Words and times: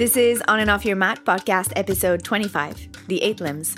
This 0.00 0.16
is 0.16 0.42
On 0.48 0.58
and 0.58 0.70
Off 0.70 0.86
Your 0.86 0.96
Mat 0.96 1.26
podcast 1.26 1.74
episode 1.76 2.24
25 2.24 3.06
The 3.08 3.20
Eight 3.20 3.38
Limbs. 3.38 3.76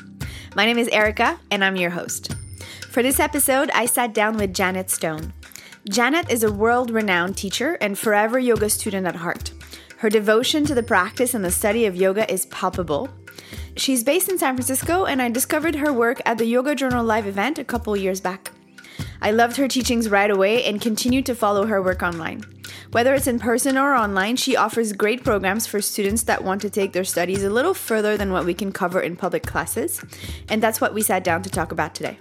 My 0.55 0.65
name 0.65 0.79
is 0.79 0.87
Erica, 0.91 1.41
and 1.51 1.65
I'm 1.65 1.75
your 1.75 1.91
host. 1.91 2.37
For 2.91 3.03
this 3.03 3.19
episode, 3.19 3.73
I 3.73 3.87
sat 3.87 4.15
down 4.15 4.37
with 4.37 4.55
Janet 4.55 4.89
Stone. 4.89 5.33
Janet 5.91 6.31
is 6.31 6.45
a 6.45 6.53
world 6.53 6.93
renowned 6.93 7.37
teacher 7.37 7.77
and 7.81 7.99
forever 7.99 8.39
yoga 8.39 8.71
student 8.71 9.05
at 9.05 9.17
heart. 9.17 9.51
Her 9.97 10.09
devotion 10.09 10.65
to 10.67 10.77
the 10.77 10.83
practice 10.85 11.35
and 11.35 11.45
the 11.45 11.51
study 11.51 11.87
of 11.87 11.97
yoga 11.97 12.33
is 12.33 12.47
palpable. 12.47 13.09
She's 13.77 14.05
based 14.05 14.29
in 14.29 14.39
San 14.39 14.55
Francisco, 14.55 15.07
and 15.07 15.21
I 15.21 15.29
discovered 15.29 15.75
her 15.75 15.93
work 15.93 16.23
at 16.25 16.39
the 16.39 16.47
Yoga 16.47 16.77
Journal 16.77 17.05
Live 17.05 17.27
event 17.27 17.59
a 17.59 17.65
couple 17.65 17.97
years 17.97 18.21
back. 18.21 18.53
I 19.21 19.33
loved 19.33 19.57
her 19.57 19.67
teachings 19.67 20.09
right 20.09 20.31
away 20.31 20.63
and 20.67 20.81
continued 20.81 21.27
to 21.27 21.35
follow 21.35 21.67
her 21.67 21.83
work 21.83 22.01
online. 22.01 22.45
Whether 22.93 23.15
it's 23.15 23.27
in 23.27 23.39
person 23.39 23.79
or 23.79 23.95
online, 23.95 24.37
she 24.37 24.55
offers 24.55 24.93
great 24.93 25.25
programs 25.25 25.67
for 25.67 25.81
students 25.81 26.25
that 26.25 26.45
want 26.45 26.61
to 26.61 26.69
take 26.69 26.93
their 26.93 27.05
studies 27.05 27.43
a 27.43 27.49
little 27.49 27.73
further 27.73 28.19
than 28.19 28.33
what 28.33 28.45
we 28.45 28.53
can 28.53 28.71
cover 28.71 29.01
in 29.01 29.17
public 29.17 29.47
classes. 29.47 30.05
And 30.51 30.63
that's 30.63 30.79
what 30.79 30.93
we 30.93 31.01
sat 31.01 31.25
down 31.25 31.43
to 31.43 31.49
talk 31.49 31.73
about 31.73 31.95
today. 31.95 32.19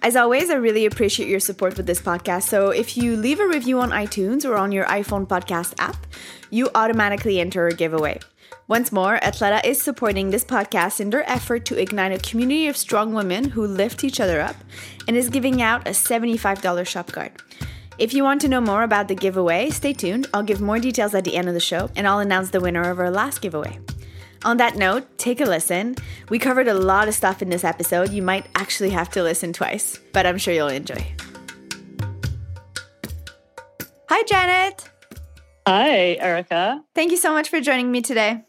As 0.00 0.14
always, 0.14 0.48
I 0.48 0.54
really 0.54 0.86
appreciate 0.86 1.28
your 1.28 1.40
support 1.40 1.76
with 1.76 1.86
this 1.86 2.00
podcast. 2.00 2.44
So 2.44 2.70
if 2.70 2.96
you 2.96 3.16
leave 3.16 3.40
a 3.40 3.48
review 3.48 3.80
on 3.80 3.90
iTunes 3.90 4.48
or 4.48 4.56
on 4.56 4.70
your 4.70 4.84
iPhone 4.84 5.26
podcast 5.26 5.74
app, 5.78 6.06
you 6.50 6.70
automatically 6.72 7.40
enter 7.40 7.66
a 7.66 7.74
giveaway. 7.74 8.20
Once 8.68 8.92
more, 8.92 9.18
Athleta 9.24 9.64
is 9.64 9.82
supporting 9.82 10.30
this 10.30 10.44
podcast 10.44 11.00
in 11.00 11.10
their 11.10 11.28
effort 11.28 11.64
to 11.64 11.80
ignite 11.80 12.12
a 12.12 12.30
community 12.30 12.68
of 12.68 12.76
strong 12.76 13.12
women 13.12 13.50
who 13.50 13.66
lift 13.66 14.04
each 14.04 14.20
other 14.20 14.40
up 14.40 14.54
and 15.08 15.16
is 15.16 15.28
giving 15.28 15.60
out 15.60 15.88
a 15.88 15.90
$75 15.90 16.86
shop 16.86 17.10
card. 17.10 17.32
If 18.02 18.12
you 18.12 18.24
want 18.24 18.40
to 18.40 18.48
know 18.48 18.60
more 18.60 18.82
about 18.82 19.06
the 19.06 19.14
giveaway, 19.14 19.70
stay 19.70 19.92
tuned. 19.92 20.26
I'll 20.34 20.42
give 20.42 20.60
more 20.60 20.80
details 20.80 21.14
at 21.14 21.22
the 21.22 21.36
end 21.36 21.46
of 21.46 21.54
the 21.54 21.60
show 21.60 21.88
and 21.94 22.08
I'll 22.08 22.18
announce 22.18 22.50
the 22.50 22.58
winner 22.58 22.90
of 22.90 22.98
our 22.98 23.12
last 23.12 23.40
giveaway. 23.40 23.78
On 24.44 24.56
that 24.56 24.74
note, 24.74 25.06
take 25.18 25.40
a 25.40 25.44
listen. 25.44 25.94
We 26.28 26.40
covered 26.40 26.66
a 26.66 26.74
lot 26.74 27.06
of 27.06 27.14
stuff 27.14 27.42
in 27.42 27.48
this 27.48 27.62
episode. 27.62 28.10
You 28.10 28.20
might 28.20 28.48
actually 28.56 28.90
have 28.90 29.08
to 29.10 29.22
listen 29.22 29.52
twice, 29.52 30.00
but 30.12 30.26
I'm 30.26 30.36
sure 30.36 30.52
you'll 30.52 30.66
enjoy. 30.66 31.14
Hi, 34.08 34.22
Janet. 34.24 34.90
Hi, 35.68 36.16
Erica. 36.18 36.82
Thank 36.96 37.12
you 37.12 37.16
so 37.16 37.30
much 37.30 37.50
for 37.50 37.60
joining 37.60 37.92
me 37.92 38.02
today. 38.02 38.42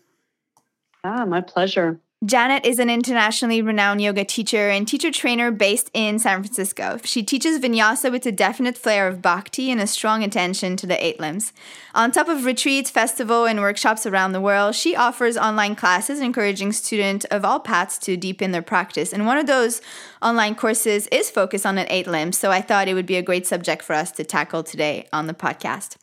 Ah, 1.04 1.26
my 1.26 1.42
pleasure. 1.42 2.00
Janet 2.26 2.66
is 2.66 2.80
an 2.80 2.90
internationally 2.90 3.62
renowned 3.62 4.00
yoga 4.00 4.24
teacher 4.24 4.70
and 4.70 4.88
teacher 4.88 5.12
trainer 5.12 5.52
based 5.52 5.92
in 5.94 6.20
San 6.20 6.42
Francisco. 6.42 6.98
She 7.04 7.22
teaches 7.22 7.60
vinyasa 7.60 8.10
with 8.14 8.26
a 8.26 8.32
definite 8.32 8.78
flair 8.78 9.10
of 9.10 9.22
bhakti 9.22 9.70
and 9.70 9.82
a 9.82 9.88
strong 9.88 10.24
attention 10.24 10.78
to 10.78 10.88
the 10.88 11.06
eight 11.06 11.20
limbs. 11.20 11.52
On 11.94 12.12
top 12.12 12.30
of 12.30 12.46
retreats, 12.46 12.90
festival, 12.90 13.44
and 13.44 13.60
workshops 13.60 14.06
around 14.06 14.32
the 14.32 14.40
world, 14.40 14.74
she 14.74 14.96
offers 14.96 15.36
online 15.36 15.76
classes 15.76 16.22
encouraging 16.22 16.72
students 16.72 17.26
of 17.26 17.44
all 17.44 17.60
paths 17.60 17.98
to 17.98 18.16
deepen 18.16 18.52
their 18.52 18.62
practice. 18.62 19.12
And 19.12 19.26
one 19.26 19.38
of 19.38 19.48
those 19.48 19.82
online 20.22 20.56
courses 20.56 21.08
is 21.08 21.30
focused 21.30 21.66
on 21.66 21.76
the 21.76 21.94
eight 21.94 22.08
limbs, 22.08 22.38
so 22.38 22.52
I 22.52 22.62
thought 22.62 22.88
it 22.88 22.94
would 22.94 23.06
be 23.06 23.18
a 23.18 23.22
great 23.22 23.46
subject 23.46 23.84
for 23.84 23.94
us 23.94 24.12
to 24.12 24.24
tackle 24.24 24.64
today 24.64 25.10
on 25.12 25.28
the 25.28 25.34
podcast. 25.34 25.98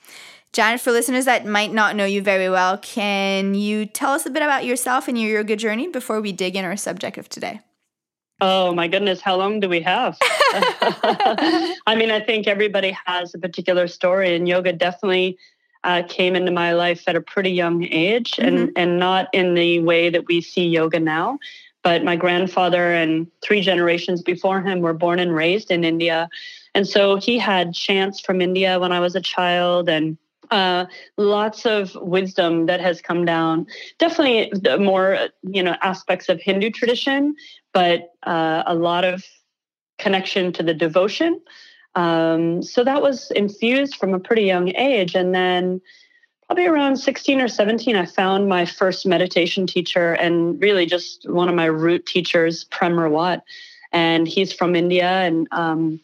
Janet, 0.53 0.81
for 0.81 0.91
listeners 0.91 1.27
that 1.27 1.47
might 1.47 1.73
not 1.73 1.95
know 1.95 2.05
you 2.05 2.23
very 2.23 2.51
well, 2.51 2.77
can 2.79 3.55
you 3.55 3.87
tell 3.87 4.11
us 4.11 4.27
a 4.27 4.31
bit 4.31 4.43
about 4.43 4.65
yourself 4.65 5.06
and 5.06 5.17
your 5.17 5.31
yoga 5.31 5.55
journey 5.55 5.87
before 5.87 6.20
we 6.20 6.33
dig 6.33 6.56
in 6.56 6.65
our 6.65 6.77
subject 6.77 7.19
of 7.19 7.29
today? 7.29 7.61
Oh 8.41 8.75
my 8.75 8.89
goodness, 8.89 9.21
how 9.21 9.37
long 9.37 9.61
do 9.61 9.69
we 9.69 9.81
have? 9.83 10.17
I 10.23 11.95
mean, 11.97 12.11
I 12.11 12.21
think 12.21 12.48
everybody 12.48 12.97
has 13.06 13.33
a 13.34 13.39
particular 13.39 13.87
story, 13.87 14.34
and 14.34 14.48
yoga 14.48 14.73
definitely 14.73 15.39
uh, 15.84 16.03
came 16.09 16.34
into 16.34 16.51
my 16.51 16.73
life 16.73 17.05
at 17.06 17.15
a 17.15 17.21
pretty 17.21 17.50
young 17.50 17.84
age, 17.84 18.33
mm-hmm. 18.33 18.49
and 18.49 18.72
and 18.77 18.99
not 18.99 19.28
in 19.33 19.55
the 19.55 19.78
way 19.81 20.10
that 20.10 20.27
we 20.27 20.41
see 20.41 20.66
yoga 20.66 20.99
now. 20.99 21.39
But 21.83 22.03
my 22.03 22.16
grandfather 22.16 22.93
and 22.93 23.27
three 23.41 23.62
generations 23.62 24.21
before 24.21 24.60
him 24.60 24.81
were 24.81 24.94
born 24.94 25.19
and 25.19 25.34
raised 25.34 25.71
in 25.71 25.84
India, 25.84 26.28
and 26.75 26.89
so 26.89 27.16
he 27.16 27.39
had 27.39 27.72
chants 27.75 28.21
from 28.21 28.41
India 28.41 28.81
when 28.81 28.91
I 28.91 29.00
was 29.00 29.15
a 29.15 29.21
child, 29.21 29.89
and 29.89 30.16
uh, 30.50 30.87
lots 31.16 31.66
of 31.66 31.94
wisdom 31.97 32.66
that 32.66 32.81
has 32.81 33.00
come 33.00 33.25
down. 33.25 33.66
Definitely 33.99 34.53
more 34.78 35.28
you 35.43 35.62
know 35.62 35.77
aspects 35.83 36.28
of 36.28 36.41
Hindu 36.41 36.71
tradition, 36.71 37.37
but 37.72 38.11
uh, 38.25 38.62
a 38.66 38.75
lot 38.75 39.05
of 39.05 39.25
connection 39.99 40.53
to 40.55 40.62
the 40.62 40.75
devotion. 40.75 41.41
Um, 41.94 42.62
so 42.62 42.84
that 42.84 43.03
was 43.03 43.31
infused 43.33 43.97
from 43.97 44.15
a 44.15 44.21
pretty 44.21 44.43
young 44.43 44.75
age, 44.75 45.15
and 45.15 45.34
then 45.34 45.81
probably 46.47 46.66
around 46.66 46.97
16 46.97 47.41
or 47.41 47.47
17 47.47 47.94
i 47.94 48.05
found 48.05 48.49
my 48.49 48.66
first 48.66 49.06
meditation 49.06 49.69
teacher 49.69 50.15
and 50.15 50.60
really 50.60 50.84
just 50.84 51.31
one 51.31 51.49
of 51.49 51.55
my 51.55 51.66
root 51.66 52.05
teachers 52.06 52.65
prem 52.65 52.94
rawat 52.94 53.43
and 53.93 54.27
he's 54.27 54.53
from 54.53 54.75
india 54.75 55.09
and 55.09 55.47
um, 55.53 56.00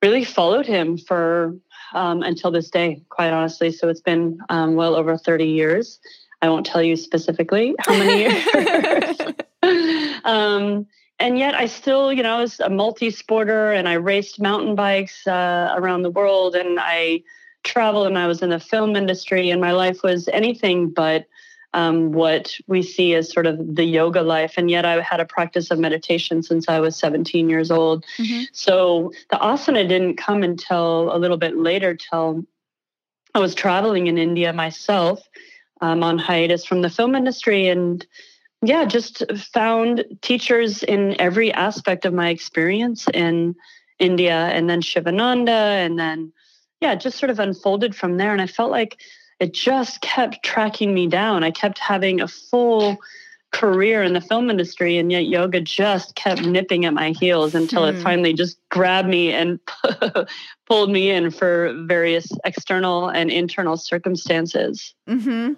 really 0.00 0.22
followed 0.22 0.64
him 0.64 0.96
for 0.96 1.56
um, 1.94 2.22
until 2.22 2.50
this 2.50 2.70
day, 2.70 3.02
quite 3.08 3.32
honestly. 3.32 3.72
So 3.72 3.88
it's 3.88 4.00
been 4.00 4.38
um, 4.48 4.74
well 4.74 4.94
over 4.94 5.16
30 5.16 5.46
years. 5.46 5.98
I 6.42 6.48
won't 6.48 6.66
tell 6.66 6.82
you 6.82 6.96
specifically 6.96 7.74
how 7.80 7.92
many 7.92 8.20
years. 8.22 9.20
um, 10.24 10.86
and 11.18 11.38
yet 11.38 11.54
I 11.54 11.66
still, 11.66 12.12
you 12.12 12.22
know, 12.22 12.36
I 12.36 12.40
was 12.40 12.60
a 12.60 12.70
multi-sporter 12.70 13.76
and 13.76 13.88
I 13.88 13.94
raced 13.94 14.40
mountain 14.40 14.74
bikes 14.74 15.26
uh, 15.26 15.74
around 15.76 16.02
the 16.02 16.10
world 16.10 16.54
and 16.54 16.78
I 16.80 17.22
traveled 17.64 18.06
and 18.06 18.16
I 18.16 18.28
was 18.28 18.40
in 18.40 18.50
the 18.50 18.60
film 18.60 18.94
industry 18.94 19.50
and 19.50 19.60
my 19.60 19.72
life 19.72 20.02
was 20.04 20.28
anything 20.28 20.90
but 20.90 21.26
um, 21.74 22.12
what 22.12 22.54
we 22.66 22.82
see 22.82 23.14
as 23.14 23.30
sort 23.30 23.46
of 23.46 23.76
the 23.76 23.84
yoga 23.84 24.22
life. 24.22 24.54
And 24.56 24.70
yet 24.70 24.84
I 24.84 25.00
had 25.00 25.20
a 25.20 25.26
practice 25.26 25.70
of 25.70 25.78
meditation 25.78 26.42
since 26.42 26.68
I 26.68 26.80
was 26.80 26.96
17 26.96 27.50
years 27.50 27.70
old. 27.70 28.04
Mm-hmm. 28.16 28.44
So 28.52 29.12
the 29.30 29.36
asana 29.36 29.86
didn't 29.88 30.16
come 30.16 30.42
until 30.42 31.14
a 31.14 31.18
little 31.18 31.36
bit 31.36 31.56
later, 31.56 31.94
till 31.94 32.44
I 33.34 33.40
was 33.40 33.54
traveling 33.54 34.06
in 34.06 34.18
India 34.18 34.52
myself 34.52 35.20
um, 35.80 36.02
on 36.02 36.18
hiatus 36.18 36.64
from 36.64 36.82
the 36.82 36.90
film 36.90 37.14
industry. 37.14 37.68
And 37.68 38.04
yeah, 38.62 38.84
just 38.86 39.22
found 39.52 40.04
teachers 40.22 40.82
in 40.82 41.20
every 41.20 41.52
aspect 41.52 42.04
of 42.04 42.14
my 42.14 42.30
experience 42.30 43.06
in 43.12 43.54
India 43.98 44.34
and 44.34 44.70
then 44.70 44.80
Shivananda 44.80 45.52
and 45.52 45.98
then 45.98 46.32
yeah, 46.80 46.94
just 46.94 47.18
sort 47.18 47.30
of 47.30 47.40
unfolded 47.40 47.94
from 47.94 48.16
there. 48.16 48.32
And 48.32 48.40
I 48.40 48.46
felt 48.46 48.70
like 48.70 49.00
it 49.40 49.54
just 49.54 50.00
kept 50.00 50.42
tracking 50.42 50.92
me 50.92 51.06
down. 51.06 51.44
I 51.44 51.50
kept 51.50 51.78
having 51.78 52.20
a 52.20 52.28
full 52.28 52.98
career 53.50 54.02
in 54.02 54.12
the 54.12 54.20
film 54.20 54.50
industry 54.50 54.98
and 54.98 55.10
yet 55.10 55.26
yoga 55.26 55.60
just 55.60 56.14
kept 56.14 56.42
nipping 56.42 56.84
at 56.84 56.92
my 56.92 57.10
heels 57.10 57.54
until 57.54 57.86
it 57.86 57.94
hmm. 57.94 58.02
finally 58.02 58.34
just 58.34 58.58
grabbed 58.68 59.08
me 59.08 59.32
and 59.32 59.58
pulled 60.66 60.90
me 60.90 61.10
in 61.10 61.30
for 61.30 61.72
various 61.86 62.28
external 62.44 63.08
and 63.08 63.30
internal 63.30 63.78
circumstances 63.78 64.94
mm-hmm. 65.08 65.54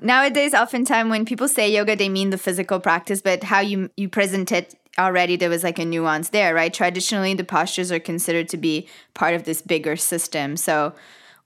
nowadays 0.00 0.52
oftentimes 0.52 1.08
when 1.08 1.24
people 1.24 1.48
say 1.48 1.72
yoga 1.72 1.96
they 1.96 2.10
mean 2.10 2.28
the 2.28 2.36
physical 2.36 2.78
practice 2.78 3.22
but 3.22 3.42
how 3.42 3.60
you 3.60 3.90
you 3.96 4.06
present 4.06 4.52
it 4.52 4.74
already 4.98 5.34
there 5.34 5.48
was 5.48 5.64
like 5.64 5.78
a 5.78 5.84
nuance 5.84 6.28
there 6.28 6.54
right 6.54 6.74
traditionally 6.74 7.32
the 7.32 7.42
postures 7.42 7.90
are 7.90 7.98
considered 7.98 8.50
to 8.50 8.58
be 8.58 8.86
part 9.14 9.32
of 9.32 9.44
this 9.44 9.62
bigger 9.62 9.96
system 9.96 10.58
so 10.58 10.92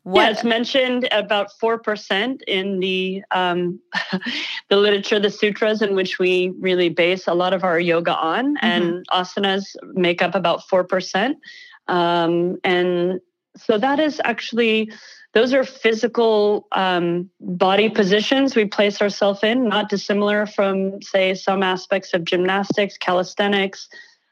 what? 0.09 0.23
Yeah, 0.23 0.31
it's 0.31 0.45
mentioned 0.45 1.07
about 1.13 1.53
four 1.61 1.79
percent 1.79 2.43
in 2.47 2.81
the 2.81 3.23
um, 3.31 3.79
the 4.71 4.77
literature, 4.77 5.21
the 5.21 5.31
sutras, 5.31 5.83
in 5.83 5.95
which 5.95 6.19
we 6.19 6.55
really 6.59 6.89
base 6.89 7.27
a 7.27 7.35
lot 7.35 7.53
of 7.53 7.63
our 7.63 7.79
yoga 7.79 8.17
on, 8.17 8.57
mm-hmm. 8.57 8.67
and 8.67 9.07
asanas 9.11 9.77
make 9.93 10.23
up 10.23 10.35
about 10.35 10.67
four 10.67 10.83
percent, 10.83 11.37
um, 11.89 12.57
and 12.65 13.21
so 13.55 13.77
that 13.77 14.01
is 14.01 14.19
actually 14.25 14.91
those 15.35 15.53
are 15.53 15.63
physical 15.63 16.67
um, 16.73 17.29
body 17.41 17.91
positions 17.91 18.57
we 18.57 18.65
place 18.65 19.03
ourselves 19.03 19.43
in, 19.43 19.69
not 19.69 19.91
dissimilar 19.91 20.47
from 20.47 21.03
say 21.03 21.35
some 21.35 21.63
aspects 21.63 22.15
of 22.15 22.25
gymnastics, 22.25 22.97
calisthenics, 22.97 23.91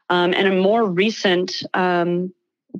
um, 0.08 0.32
and 0.32 0.48
a 0.48 0.56
more 0.56 0.88
recent 0.88 1.62
um, 1.74 2.32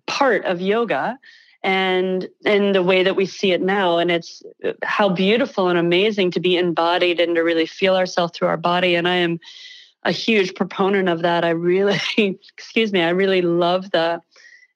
part 0.07 0.47
of 0.47 0.63
yoga 0.63 1.19
and 1.63 2.29
in 2.45 2.73
the 2.73 2.83
way 2.83 3.03
that 3.03 3.17
we 3.17 3.27
see 3.27 3.53
it 3.53 3.63
now 3.63 3.99
and 3.99 4.11
it's 4.11 4.43
how 4.83 5.09
beautiful 5.09 5.69
and 5.69 5.79
amazing 5.79 6.31
to 6.31 6.41
be 6.41 6.57
embodied 6.57 7.21
and 7.21 7.35
to 7.35 7.43
really 7.43 7.67
feel 7.67 7.97
ourselves 7.97 8.33
through 8.35 8.49
our 8.49 8.57
body 8.57 8.95
and 8.95 9.09
i 9.09 9.15
am 9.15 9.39
a 10.07 10.13
huge 10.13 10.55
proponent 10.55 11.09
of 11.09 11.23
that. 11.23 11.45
I 11.45 11.51
really 11.51 12.01
excuse 12.57 12.93
me 12.93 13.03
i 13.03 13.11
really 13.11 13.43
love 13.43 13.91
the 13.91 14.21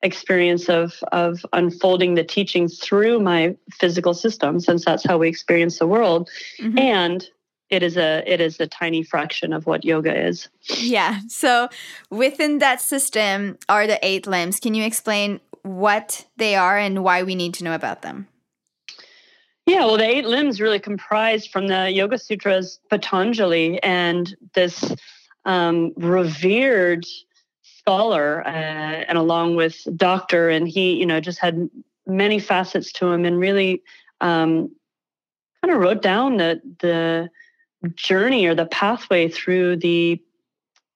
experience 0.03 0.69
of 0.69 0.95
of 1.13 1.45
unfolding 1.53 2.15
the 2.15 2.25
teachings 2.25 2.79
through 2.79 3.21
my 3.21 3.55
physical 3.71 4.15
system 4.15 4.59
since 4.59 4.85
that's 4.85 5.05
how 5.05 5.19
we 5.19 5.29
experience 5.29 5.79
the 5.79 5.87
world 5.87 6.31
mm-hmm. 6.59 6.79
and 6.79 7.29
it 7.69 7.83
is 7.83 7.97
a 7.97 8.23
it 8.27 8.41
is 8.41 8.59
a 8.59 8.67
tiny 8.67 9.03
fraction 9.03 9.53
of 9.53 9.67
what 9.67 9.85
yoga 9.85 10.27
is. 10.27 10.49
Yeah 10.79 11.21
so 11.29 11.69
within 12.11 12.59
that 12.59 12.81
system 12.81 13.59
are 13.69 13.87
the 13.87 13.99
eight 14.05 14.27
limbs. 14.27 14.59
Can 14.59 14.75
you 14.75 14.85
explain 14.85 15.41
what 15.63 16.27
they 16.37 16.55
are 16.57 16.79
and 16.79 17.05
why 17.05 17.23
we 17.23 17.35
need 17.35 17.55
to 17.55 17.65
know 17.65 17.75
about 17.75 18.03
them? 18.03 18.29
Yeah, 19.67 19.85
well, 19.85 19.99
the 19.99 20.05
eight 20.05 20.27
limbs 20.27 20.61
really 20.61 20.81
comprise 20.81 21.47
from 21.47 21.69
the 21.69 21.91
Yoga 21.91 22.19
Sutras 22.19 22.81
Patanjali 22.89 23.81
and 23.83 24.35
this 24.55 24.93
um, 25.45 25.93
revered 25.97 27.07
scholar, 27.63 28.47
uh, 28.47 28.51
and 28.51 29.17
along 29.17 29.57
with 29.57 29.87
doctor, 29.97 30.51
and 30.51 30.67
he, 30.69 30.95
you 30.95 31.07
know, 31.07 31.21
just 31.21 31.39
had 31.39 31.71
many 32.07 32.39
facets 32.39 32.93
to 32.93 33.07
him, 33.07 33.25
and 33.25 33.39
really 33.39 33.83
um, 34.21 34.71
kind 35.63 35.75
of 35.75 35.79
wrote 35.79 36.03
down 36.03 36.37
the 36.37 36.61
the 36.81 37.31
journey 37.95 38.47
or 38.47 38.55
the 38.55 38.67
pathway 38.67 39.29
through 39.29 39.77
the 39.77 40.21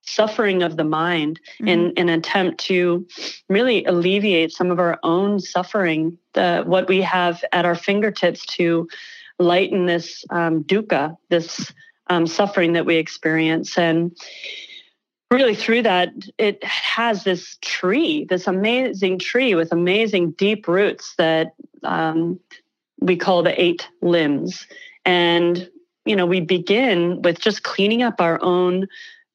suffering 0.04 0.62
of 0.62 0.76
the 0.76 0.84
mind 0.84 1.40
mm-hmm. 1.54 1.68
in, 1.68 1.90
in 1.92 2.08
an 2.08 2.18
attempt 2.18 2.58
to 2.64 3.06
really 3.48 3.84
alleviate 3.84 4.52
some 4.52 4.70
of 4.70 4.78
our 4.78 4.98
own 5.02 5.40
suffering, 5.40 6.18
the, 6.34 6.62
what 6.66 6.88
we 6.88 7.00
have 7.02 7.42
at 7.52 7.64
our 7.64 7.74
fingertips 7.74 8.44
to 8.46 8.88
lighten 9.38 9.86
this 9.86 10.24
um, 10.30 10.62
dukkha, 10.64 11.16
this 11.30 11.72
um, 12.08 12.26
suffering 12.26 12.74
that 12.74 12.86
we 12.86 12.96
experience. 12.96 13.78
And 13.78 14.16
really 15.30 15.54
through 15.54 15.82
that, 15.82 16.10
it 16.38 16.62
has 16.62 17.24
this 17.24 17.56
tree, 17.60 18.24
this 18.28 18.46
amazing 18.46 19.18
tree 19.18 19.54
with 19.54 19.72
amazing 19.72 20.32
deep 20.32 20.68
roots 20.68 21.14
that 21.16 21.54
um, 21.82 22.38
we 23.00 23.16
call 23.16 23.42
the 23.42 23.60
eight 23.60 23.88
limbs. 24.00 24.66
And, 25.04 25.68
you 26.04 26.14
know, 26.14 26.26
we 26.26 26.40
begin 26.40 27.22
with 27.22 27.40
just 27.40 27.62
cleaning 27.62 28.02
up 28.02 28.20
our 28.20 28.40
own 28.42 28.86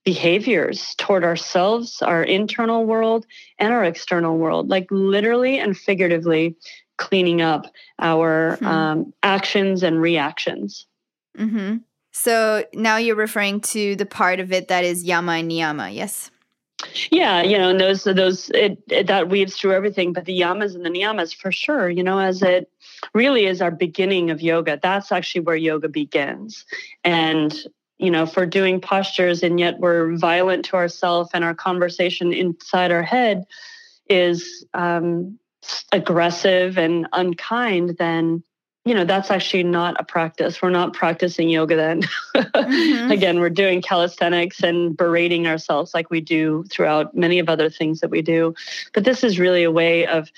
behaviors 0.09 0.95
toward 0.95 1.23
ourselves, 1.23 2.01
our 2.01 2.23
internal 2.23 2.83
world, 2.83 3.27
and 3.59 3.71
our 3.71 3.83
external 3.83 4.39
world, 4.39 4.67
like 4.67 4.87
literally 4.89 5.59
and 5.59 5.77
figuratively 5.77 6.55
cleaning 6.97 7.43
up 7.43 7.67
our 7.99 8.55
mm-hmm. 8.55 8.65
um, 8.65 9.13
actions 9.21 9.83
and 9.83 10.01
reactions. 10.01 10.87
Mm-hmm. 11.37 11.77
So 12.11 12.65
now 12.73 12.97
you're 12.97 13.15
referring 13.15 13.61
to 13.75 13.95
the 13.97 14.07
part 14.07 14.39
of 14.39 14.51
it 14.51 14.69
that 14.69 14.83
is 14.83 15.03
yama 15.03 15.33
and 15.33 15.51
niyama, 15.51 15.93
yes? 15.93 16.31
Yeah, 17.11 17.43
you 17.43 17.59
know, 17.59 17.69
and 17.69 17.79
those 17.79 18.05
those 18.05 18.49
it, 18.49 18.81
it, 18.89 19.05
that 19.05 19.29
weaves 19.29 19.57
through 19.57 19.73
everything, 19.73 20.11
but 20.11 20.25
the 20.25 20.39
yamas 20.39 20.73
and 20.73 20.83
the 20.83 20.89
niyamas 20.89 21.35
for 21.35 21.51
sure. 21.51 21.87
You 21.87 22.03
know, 22.03 22.17
as 22.17 22.41
it 22.41 22.71
really 23.13 23.45
is 23.45 23.61
our 23.61 23.69
beginning 23.69 24.31
of 24.31 24.41
yoga. 24.41 24.79
That's 24.81 25.11
actually 25.11 25.41
where 25.41 25.57
yoga 25.57 25.89
begins, 25.89 26.65
and 27.03 27.53
you 27.99 28.09
know, 28.09 28.25
for 28.25 28.45
doing 28.45 28.79
postures 28.79 29.43
and 29.43 29.59
yet 29.59 29.79
we're 29.79 30.15
violent 30.17 30.65
to 30.65 30.77
ourselves 30.77 31.29
and 31.33 31.43
our 31.43 31.53
conversation 31.53 32.31
inside 32.33 32.91
our 32.91 33.03
head 33.03 33.45
is 34.07 34.65
um, 34.73 35.37
aggressive 35.91 36.77
and 36.77 37.07
unkind, 37.11 37.97
then 37.97 38.41
you 38.85 38.95
know 38.95 39.03
that's 39.03 39.29
actually 39.29 39.63
not 39.63 39.97
a 39.99 40.03
practice. 40.05 40.61
We're 40.61 40.69
not 40.69 40.93
practicing 40.93 41.49
yoga 41.49 41.75
then. 41.75 42.03
Mm-hmm. 42.35 43.11
again 43.11 43.39
we're 43.39 43.49
doing 43.49 43.81
calisthenics 43.81 44.63
and 44.63 44.95
berating 44.95 45.45
ourselves 45.45 45.93
like 45.93 46.09
we 46.09 46.21
do 46.21 46.63
throughout 46.71 47.15
many 47.15 47.39
of 47.39 47.49
other 47.49 47.69
things 47.69 47.99
that 47.99 48.09
we 48.09 48.21
do. 48.21 48.55
But 48.93 49.03
this 49.03 49.23
is 49.23 49.37
really 49.37 49.63
a 49.63 49.71
way 49.71 50.07
of 50.07 50.31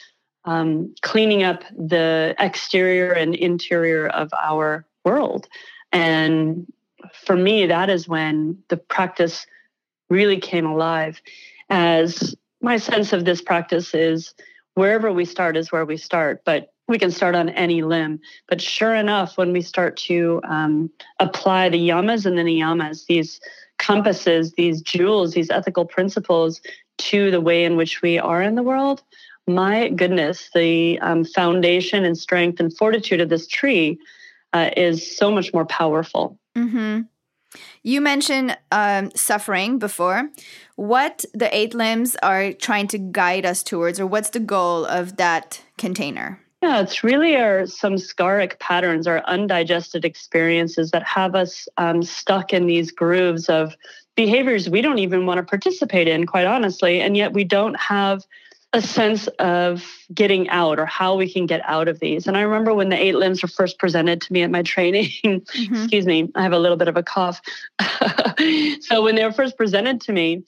um, 0.45 0.95
cleaning 1.03 1.43
up 1.43 1.63
the 1.77 2.35
exterior 2.39 3.11
and 3.11 3.35
interior 3.35 4.07
of 4.07 4.33
our 4.33 4.85
world. 5.05 5.47
And 5.91 6.65
for 7.25 7.35
me, 7.35 7.65
that 7.67 7.89
is 7.89 8.07
when 8.07 8.57
the 8.69 8.77
practice 8.77 9.45
really 10.09 10.39
came 10.39 10.65
alive. 10.65 11.21
As 11.69 12.35
my 12.61 12.77
sense 12.77 13.13
of 13.13 13.25
this 13.25 13.41
practice 13.41 13.93
is 13.93 14.33
wherever 14.75 15.11
we 15.11 15.25
start 15.25 15.57
is 15.57 15.71
where 15.71 15.85
we 15.85 15.97
start, 15.97 16.43
but 16.45 16.73
we 16.87 16.99
can 16.99 17.11
start 17.11 17.35
on 17.35 17.49
any 17.49 17.81
limb. 17.81 18.19
But 18.47 18.61
sure 18.61 18.93
enough, 18.93 19.37
when 19.37 19.53
we 19.53 19.61
start 19.61 19.95
to 19.97 20.41
um, 20.43 20.89
apply 21.19 21.69
the 21.69 21.89
yamas 21.89 22.25
and 22.25 22.37
the 22.37 22.43
niyamas, 22.43 23.05
these 23.07 23.39
compasses, 23.79 24.53
these 24.53 24.81
jewels, 24.81 25.33
these 25.33 25.49
ethical 25.49 25.85
principles 25.85 26.61
to 26.97 27.31
the 27.31 27.41
way 27.41 27.63
in 27.63 27.77
which 27.77 28.01
we 28.01 28.19
are 28.19 28.41
in 28.41 28.55
the 28.55 28.63
world, 28.63 29.01
my 29.47 29.89
goodness, 29.89 30.49
the 30.53 30.99
um, 30.99 31.23
foundation 31.25 32.05
and 32.05 32.17
strength 32.17 32.59
and 32.59 32.75
fortitude 32.77 33.21
of 33.21 33.29
this 33.29 33.47
tree 33.47 33.97
uh, 34.53 34.69
is 34.75 35.17
so 35.17 35.31
much 35.31 35.53
more 35.53 35.65
powerful. 35.65 36.37
Mm-hmm. 36.55 37.01
You 37.83 38.01
mentioned 38.01 38.57
um, 38.71 39.11
suffering 39.15 39.77
before. 39.77 40.29
What 40.75 41.25
the 41.33 41.53
eight 41.55 41.73
limbs 41.73 42.15
are 42.23 42.53
trying 42.53 42.87
to 42.89 42.97
guide 42.97 43.45
us 43.45 43.61
towards, 43.61 43.99
or 43.99 44.07
what's 44.07 44.29
the 44.29 44.39
goal 44.39 44.85
of 44.85 45.17
that 45.17 45.61
container? 45.77 46.39
Yeah, 46.61 46.81
it's 46.81 47.03
really 47.03 47.35
our 47.35 47.63
samskaric 47.63 48.59
patterns, 48.59 49.07
our 49.07 49.23
undigested 49.25 50.05
experiences 50.05 50.91
that 50.91 51.03
have 51.03 51.33
us 51.33 51.67
um, 51.77 52.03
stuck 52.03 52.53
in 52.53 52.67
these 52.67 52.91
grooves 52.91 53.49
of 53.49 53.75
behaviors 54.15 54.69
we 54.69 54.81
don't 54.81 54.99
even 54.99 55.25
want 55.25 55.39
to 55.39 55.43
participate 55.43 56.07
in, 56.07 56.25
quite 56.25 56.45
honestly, 56.45 57.01
and 57.01 57.17
yet 57.17 57.33
we 57.33 57.43
don't 57.43 57.79
have 57.79 58.23
a 58.73 58.81
sense 58.81 59.27
of 59.39 59.85
getting 60.13 60.49
out 60.49 60.79
or 60.79 60.85
how 60.85 61.15
we 61.15 61.31
can 61.31 61.45
get 61.45 61.61
out 61.65 61.89
of 61.89 61.99
these. 61.99 62.27
And 62.27 62.37
I 62.37 62.41
remember 62.41 62.73
when 62.73 62.89
the 62.89 62.97
eight 62.97 63.15
limbs 63.15 63.41
were 63.41 63.49
first 63.49 63.77
presented 63.77 64.21
to 64.21 64.33
me 64.33 64.43
at 64.43 64.51
my 64.51 64.61
training, 64.63 65.09
mm-hmm. 65.23 65.75
excuse 65.75 66.05
me, 66.05 66.31
I 66.35 66.43
have 66.43 66.53
a 66.53 66.59
little 66.59 66.77
bit 66.77 66.87
of 66.87 66.95
a 66.95 67.03
cough. 67.03 67.41
so 68.81 69.03
when 69.03 69.15
they 69.15 69.25
were 69.25 69.33
first 69.33 69.57
presented 69.57 70.01
to 70.01 70.13
me, 70.13 70.43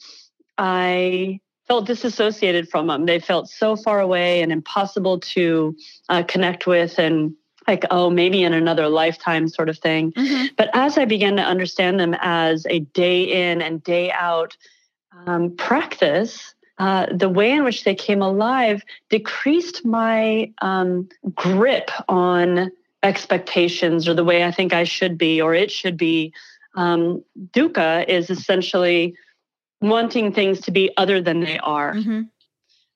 I 0.58 1.42
felt 1.68 1.86
disassociated 1.86 2.70
from 2.70 2.88
them. 2.88 3.06
They 3.06 3.20
felt 3.20 3.50
so 3.50 3.76
far 3.76 4.00
away 4.00 4.42
and 4.42 4.52
impossible 4.52 5.20
to 5.20 5.76
uh, 6.10 6.24
connect 6.24 6.68
with 6.68 7.00
and 7.00 7.36
like, 7.68 7.86
oh, 7.92 8.10
maybe 8.10 8.44
in 8.44 8.54
another 8.54 8.90
lifetime 8.90 9.48
sort 9.48 9.70
of 9.70 9.80
thing. 9.80 10.12
Mm-hmm. 10.14 10.48
But 10.58 10.70
as 10.74 10.98
I 10.98 11.06
began 11.06 11.38
to 11.38 11.42
understand 11.42 12.00
them 12.00 12.16
as 12.20 12.66
a 12.70 12.80
day 12.80 13.50
in 13.50 13.62
and 13.62 13.84
day 13.84 14.12
out 14.12 14.58
um, 15.26 15.56
practice, 15.56 16.54
uh, 16.80 17.08
the 17.12 17.30
way 17.30 17.52
in 17.52 17.64
which 17.64 17.84
they 17.84 17.96
came 17.96 18.22
alive 18.22 18.84
decreased 19.10 19.86
my 19.86 20.52
um, 20.62 21.08
grip 21.36 21.92
on 22.10 22.72
expectations 23.04 24.08
or 24.08 24.14
the 24.14 24.24
way 24.24 24.44
I 24.44 24.52
think 24.52 24.74
I 24.74 24.84
should 24.84 25.18
be 25.18 25.42
or 25.42 25.54
it 25.54 25.72
should 25.72 25.98
be. 25.98 26.34
Um, 26.76 27.24
dukkha 27.52 28.08
is 28.08 28.32
essentially 28.32 29.16
wanting 29.82 30.34
things 30.34 30.62
to 30.62 30.72
be 30.72 30.90
other 30.98 31.22
than 31.22 31.42
they 31.42 31.60
are. 31.60 31.94
Mm-hmm. 31.94 32.22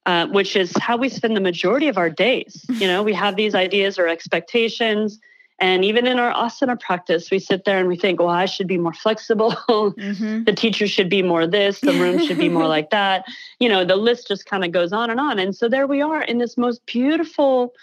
Uh, 0.06 0.25
which 0.27 0.56
is 0.56 0.71
how 0.78 0.95
we 0.95 1.09
spend 1.09 1.35
the 1.35 1.42
majority 1.42 1.90
of 1.90 1.97
our 1.97 2.09
days. 2.09 2.66
You 2.69 2.87
know, 2.87 3.04
we 3.04 3.13
have 3.13 3.35
these 3.35 3.54
ideas 3.54 3.99
or 3.99 4.07
expectations, 4.07 5.19
and 5.59 5.83
even 5.83 6.06
in 6.06 6.19
our 6.19 6.31
asana 6.33 6.80
practice, 6.80 7.31
we 7.31 7.40
sit 7.40 7.66
there 7.66 7.80
and 7.80 7.87
we 7.87 7.95
think, 7.95 8.19
well, 8.19 8.30
I 8.30 8.45
should 8.45 8.68
be 8.68 8.78
more 8.78 8.94
flexible. 8.94 9.56
Mm-hmm. 9.68 10.44
the 10.44 10.54
teacher 10.54 10.87
should 10.87 11.09
be 11.09 11.21
more 11.21 11.47
this, 11.47 11.80
the 11.80 11.94
room 11.94 12.19
should 12.26 12.37
be 12.37 12.49
more 12.49 12.68
like 12.78 12.92
that. 12.92 13.26
You 13.59 13.69
know, 13.69 13.83
the 13.83 13.95
list 13.95 14.28
just 14.28 14.45
kind 14.45 14.64
of 14.64 14.71
goes 14.71 14.94
on 14.94 15.09
and 15.09 15.19
on. 15.19 15.40
And 15.40 15.56
so 15.56 15.68
there 15.68 15.87
we 15.87 16.02
are 16.02 16.21
in 16.21 16.37
this 16.37 16.57
most 16.57 16.85
beautiful 16.85 17.73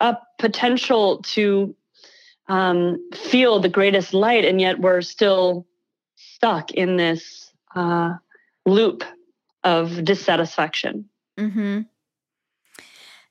uh, 0.00 0.14
potential 0.38 1.22
to 1.34 1.74
um, 2.48 2.98
feel 3.14 3.60
the 3.60 3.68
greatest 3.68 4.12
light. 4.12 4.44
And 4.44 4.60
yet 4.60 4.80
we're 4.80 5.02
still 5.02 5.66
stuck 6.16 6.70
in 6.72 6.96
this 6.96 7.52
uh, 7.74 8.14
loop 8.66 9.04
of 9.64 10.04
dissatisfaction. 10.04 11.08
Mm-hmm. 11.38 11.82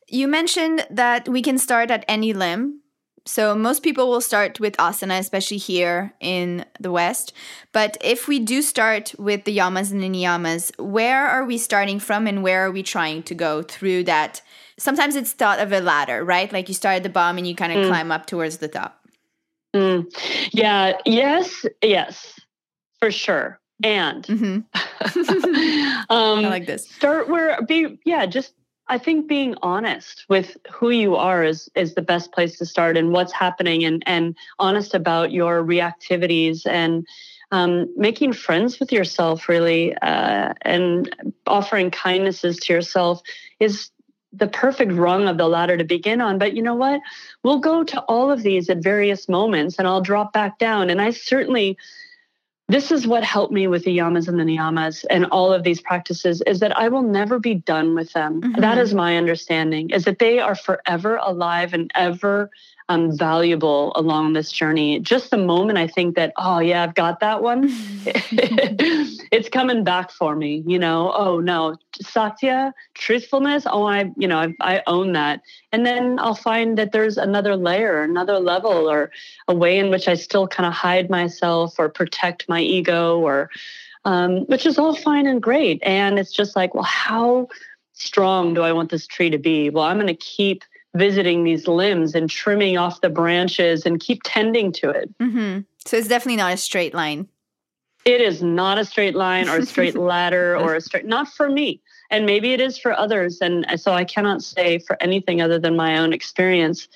You 0.07 0.27
mentioned 0.27 0.87
that 0.89 1.27
we 1.27 1.41
can 1.41 1.57
start 1.57 1.91
at 1.91 2.05
any 2.07 2.33
limb 2.33 2.81
so 3.29 3.53
most 3.53 3.83
people 3.83 4.09
will 4.09 4.21
start 4.21 4.59
with 4.59 4.75
asana, 4.77 5.19
especially 5.19 5.57
here 5.57 6.15
in 6.19 6.65
the 6.79 6.91
West. 6.91 7.31
But 7.71 7.95
if 8.01 8.27
we 8.27 8.39
do 8.39 8.63
start 8.63 9.13
with 9.19 9.43
the 9.43 9.55
yamas 9.55 9.91
and 9.91 10.01
the 10.01 10.09
niyamas, 10.09 10.71
where 10.79 11.27
are 11.27 11.45
we 11.45 11.59
starting 11.59 11.99
from 11.99 12.25
and 12.25 12.41
where 12.41 12.65
are 12.65 12.71
we 12.71 12.81
trying 12.81 13.21
to 13.23 13.35
go 13.35 13.61
through 13.61 14.05
that? 14.05 14.41
Sometimes 14.79 15.15
it's 15.15 15.31
thought 15.31 15.59
of 15.59 15.71
a 15.71 15.79
ladder, 15.79 16.25
right? 16.25 16.51
Like 16.51 16.69
you 16.69 16.73
start 16.73 16.95
at 16.95 17.03
the 17.03 17.09
bottom 17.09 17.37
and 17.37 17.45
you 17.45 17.53
kind 17.53 17.71
of 17.71 17.85
mm. 17.85 17.87
climb 17.87 18.11
up 18.11 18.25
towards 18.25 18.57
the 18.57 18.67
top. 18.67 18.99
Mm. 19.75 20.11
Yeah, 20.51 20.93
yes, 21.05 21.67
yes, 21.83 22.33
for 22.99 23.11
sure. 23.11 23.59
And 23.83 24.25
mm-hmm. 24.25 26.05
um, 26.11 26.45
I 26.45 26.49
like 26.49 26.65
this. 26.65 26.89
Start 26.89 27.29
where 27.29 27.61
be 27.61 27.99
yeah, 28.05 28.25
just 28.25 28.55
I 28.89 28.97
think 28.97 29.27
being 29.27 29.55
honest 29.61 30.25
with 30.29 30.57
who 30.71 30.89
you 30.89 31.15
are 31.15 31.43
is 31.43 31.69
is 31.75 31.93
the 31.93 32.01
best 32.01 32.31
place 32.31 32.57
to 32.57 32.65
start 32.65 32.97
and 32.97 33.11
what's 33.11 33.31
happening 33.31 33.85
and 33.85 34.03
and 34.07 34.35
honest 34.57 34.95
about 34.95 35.31
your 35.31 35.63
reactivities 35.63 36.65
and 36.65 37.05
um, 37.51 37.87
making 37.95 38.33
friends 38.33 38.79
with 38.79 38.91
yourself 38.91 39.47
really 39.47 39.95
uh, 39.95 40.53
and 40.63 41.15
offering 41.47 41.91
kindnesses 41.91 42.57
to 42.57 42.73
yourself 42.73 43.21
is 43.59 43.91
the 44.33 44.47
perfect 44.47 44.91
rung 44.91 45.27
of 45.27 45.37
the 45.37 45.47
ladder 45.47 45.75
to 45.77 45.83
begin 45.83 46.21
on. 46.21 46.37
But 46.37 46.55
you 46.55 46.61
know 46.61 46.75
what? 46.75 47.01
We'll 47.43 47.59
go 47.59 47.83
to 47.83 48.01
all 48.01 48.29
of 48.29 48.43
these 48.43 48.69
at 48.69 48.83
various 48.83 49.27
moments 49.27 49.79
and 49.79 49.87
I'll 49.87 50.01
drop 50.01 50.33
back 50.33 50.59
down. 50.59 50.89
And 50.91 51.01
I 51.01 51.09
certainly 51.09 51.77
this 52.69 52.91
is 52.91 53.07
what 53.07 53.23
helped 53.23 53.51
me 53.51 53.67
with 53.67 53.83
the 53.83 53.97
yamas 53.97 54.27
and 54.27 54.39
the 54.39 54.43
niyamas 54.43 55.03
and 55.09 55.25
all 55.25 55.51
of 55.51 55.63
these 55.63 55.81
practices 55.81 56.41
is 56.45 56.59
that 56.59 56.77
I 56.77 56.87
will 56.87 57.01
never 57.01 57.39
be 57.39 57.55
done 57.55 57.95
with 57.95 58.13
them. 58.13 58.41
Mm-hmm. 58.41 58.61
That 58.61 58.77
is 58.77 58.93
my 58.93 59.17
understanding 59.17 59.89
is 59.89 60.05
that 60.05 60.19
they 60.19 60.39
are 60.39 60.55
forever 60.55 61.17
alive 61.17 61.73
and 61.73 61.91
ever 61.95 62.51
um, 62.89 63.15
valuable 63.15 63.93
along 63.95 64.33
this 64.33 64.51
journey. 64.51 64.99
Just 64.99 65.29
the 65.29 65.37
moment 65.37 65.77
I 65.77 65.85
think 65.87 66.15
that, 66.15 66.33
oh 66.37 66.59
yeah, 66.59 66.83
I've 66.83 66.95
got 66.95 67.19
that 67.19 67.43
one, 67.43 67.67
it's 69.31 69.47
coming 69.47 69.83
back 69.83 70.09
for 70.11 70.35
me. 70.35 70.63
You 70.65 70.79
know, 70.79 71.13
oh 71.15 71.39
no, 71.39 71.77
satya, 72.01 72.73
truthfulness. 72.95 73.65
Oh, 73.67 73.85
I, 73.85 74.11
you 74.17 74.27
know, 74.27 74.39
I, 74.39 74.55
I 74.59 74.83
own 74.87 75.13
that, 75.13 75.41
and 75.71 75.85
then 75.85 76.17
I'll 76.19 76.35
find 76.35 76.77
that 76.79 76.91
there's 76.91 77.17
another 77.17 77.55
layer, 77.55 78.01
another 78.01 78.39
level, 78.39 78.89
or 78.89 79.11
a 79.47 79.53
way 79.53 79.77
in 79.77 79.91
which 79.91 80.07
I 80.07 80.15
still 80.15 80.47
kind 80.47 80.65
of 80.65 80.73
hide 80.73 81.11
myself 81.11 81.75
or 81.77 81.89
protect 81.89 82.49
my 82.49 82.59
ego, 82.59 83.19
or 83.19 83.51
um, 84.03 84.45
which 84.47 84.65
is 84.65 84.79
all 84.79 84.95
fine 84.95 85.27
and 85.27 85.41
great. 85.41 85.79
And 85.83 86.17
it's 86.17 86.33
just 86.33 86.55
like, 86.55 86.73
well, 86.73 86.83
how 86.83 87.49
strong 87.93 88.55
do 88.55 88.63
I 88.63 88.71
want 88.71 88.89
this 88.89 89.05
tree 89.05 89.29
to 89.29 89.37
be? 89.37 89.69
Well, 89.69 89.83
I'm 89.83 89.97
going 89.97 90.07
to 90.07 90.15
keep 90.15 90.63
visiting 90.95 91.43
these 91.43 91.67
limbs 91.67 92.15
and 92.15 92.29
trimming 92.29 92.77
off 92.77 93.01
the 93.01 93.09
branches 93.09 93.85
and 93.85 93.99
keep 93.99 94.21
tending 94.23 94.71
to 94.73 94.89
it. 94.89 95.17
Mm-hmm. 95.19 95.61
So 95.85 95.97
it's 95.97 96.07
definitely 96.07 96.37
not 96.37 96.53
a 96.53 96.57
straight 96.57 96.93
line. 96.93 97.27
It 98.05 98.21
is 98.21 98.41
not 98.41 98.79
a 98.79 98.85
straight 98.85 99.15
line 99.15 99.49
or 99.49 99.57
a 99.57 99.65
straight 99.65 99.95
ladder 99.97 100.57
or 100.57 100.75
a 100.75 100.81
straight, 100.81 101.05
not 101.05 101.27
for 101.27 101.49
me. 101.49 101.81
And 102.09 102.25
maybe 102.25 102.53
it 102.53 102.61
is 102.61 102.77
for 102.77 102.97
others. 102.97 103.39
And 103.39 103.65
so 103.79 103.93
I 103.93 104.03
cannot 104.03 104.41
say 104.41 104.79
for 104.79 104.97
anything 105.01 105.41
other 105.41 105.59
than 105.59 105.75
my 105.75 105.97
own 105.99 106.11
experience. 106.11 106.87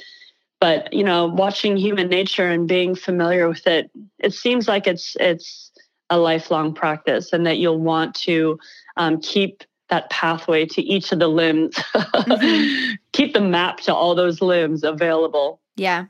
But, 0.60 0.92
you 0.94 1.04
know, 1.04 1.26
watching 1.26 1.78
human 1.78 2.08
nature 2.08 2.50
and 2.50 2.68
being 2.68 2.96
familiar 2.96 3.48
with 3.50 3.68
it, 3.68 3.92
it 4.18 4.34
seems 4.34 4.68
like 4.68 4.88
it's, 4.88 5.16
it's, 5.20 5.72
a 6.10 6.18
lifelong 6.18 6.74
practice 6.74 7.34
and 7.34 7.46
that 7.46 7.58
you'll 7.58 7.80
want 7.80 8.14
to 8.14 8.60
um, 8.98 9.20
keep 9.20 9.64
that 9.94 10.10
pathway 10.10 10.66
to 10.66 10.82
each 10.82 11.12
of 11.12 11.20
the 11.20 11.28
limbs, 11.28 11.76
mm-hmm. 11.76 12.96
keep 13.12 13.34
the 13.34 13.42
map 13.42 13.78
to 13.82 13.94
all 13.94 14.16
those 14.16 14.42
limbs 14.42 14.84
available. 14.84 15.60
Yeah. 15.76 16.06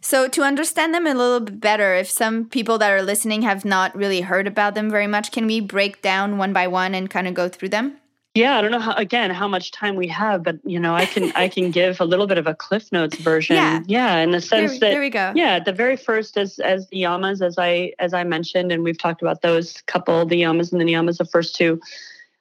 So, 0.00 0.26
to 0.26 0.42
understand 0.42 0.92
them 0.92 1.06
a 1.06 1.14
little 1.14 1.38
bit 1.38 1.60
better, 1.60 1.94
if 1.94 2.10
some 2.10 2.46
people 2.46 2.78
that 2.78 2.90
are 2.90 3.02
listening 3.02 3.42
have 3.42 3.64
not 3.64 3.94
really 3.94 4.22
heard 4.22 4.48
about 4.48 4.74
them 4.74 4.90
very 4.90 5.06
much, 5.06 5.30
can 5.30 5.46
we 5.46 5.60
break 5.60 6.02
down 6.02 6.36
one 6.36 6.52
by 6.52 6.66
one 6.66 6.96
and 6.96 7.08
kind 7.08 7.28
of 7.28 7.34
go 7.34 7.48
through 7.48 7.68
them? 7.68 7.98
Yeah, 8.34 8.58
I 8.58 8.60
don't 8.60 8.72
know 8.72 8.80
how 8.80 8.94
again 8.94 9.30
how 9.30 9.46
much 9.46 9.70
time 9.70 9.94
we 9.94 10.08
have, 10.08 10.42
but 10.42 10.58
you 10.64 10.80
know, 10.80 10.96
I 10.96 11.06
can 11.06 11.30
I 11.36 11.46
can 11.48 11.70
give 11.80 12.00
a 12.00 12.04
little 12.04 12.26
bit 12.26 12.38
of 12.38 12.48
a 12.48 12.56
Cliff 12.56 12.90
Notes 12.90 13.16
version. 13.18 13.54
Yeah, 13.54 13.82
yeah 13.86 14.16
in 14.18 14.32
the 14.32 14.40
sense 14.40 14.72
there, 14.72 14.80
that 14.80 14.90
there 14.90 15.00
we 15.00 15.10
go. 15.10 15.32
Yeah, 15.36 15.60
the 15.60 15.72
very 15.72 15.96
first 15.96 16.36
as 16.36 16.58
as 16.58 16.88
the 16.88 17.02
yamas, 17.02 17.40
as 17.40 17.56
I 17.56 17.92
as 18.00 18.14
I 18.14 18.24
mentioned, 18.24 18.72
and 18.72 18.82
we've 18.82 18.98
talked 18.98 19.22
about 19.22 19.42
those 19.42 19.80
couple, 19.86 20.26
the 20.26 20.42
yamas 20.42 20.72
and 20.72 20.80
the 20.80 20.84
niyamas, 20.84 21.18
the 21.18 21.24
first 21.24 21.54
two 21.54 21.80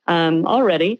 um, 0.07 0.45
already. 0.45 0.99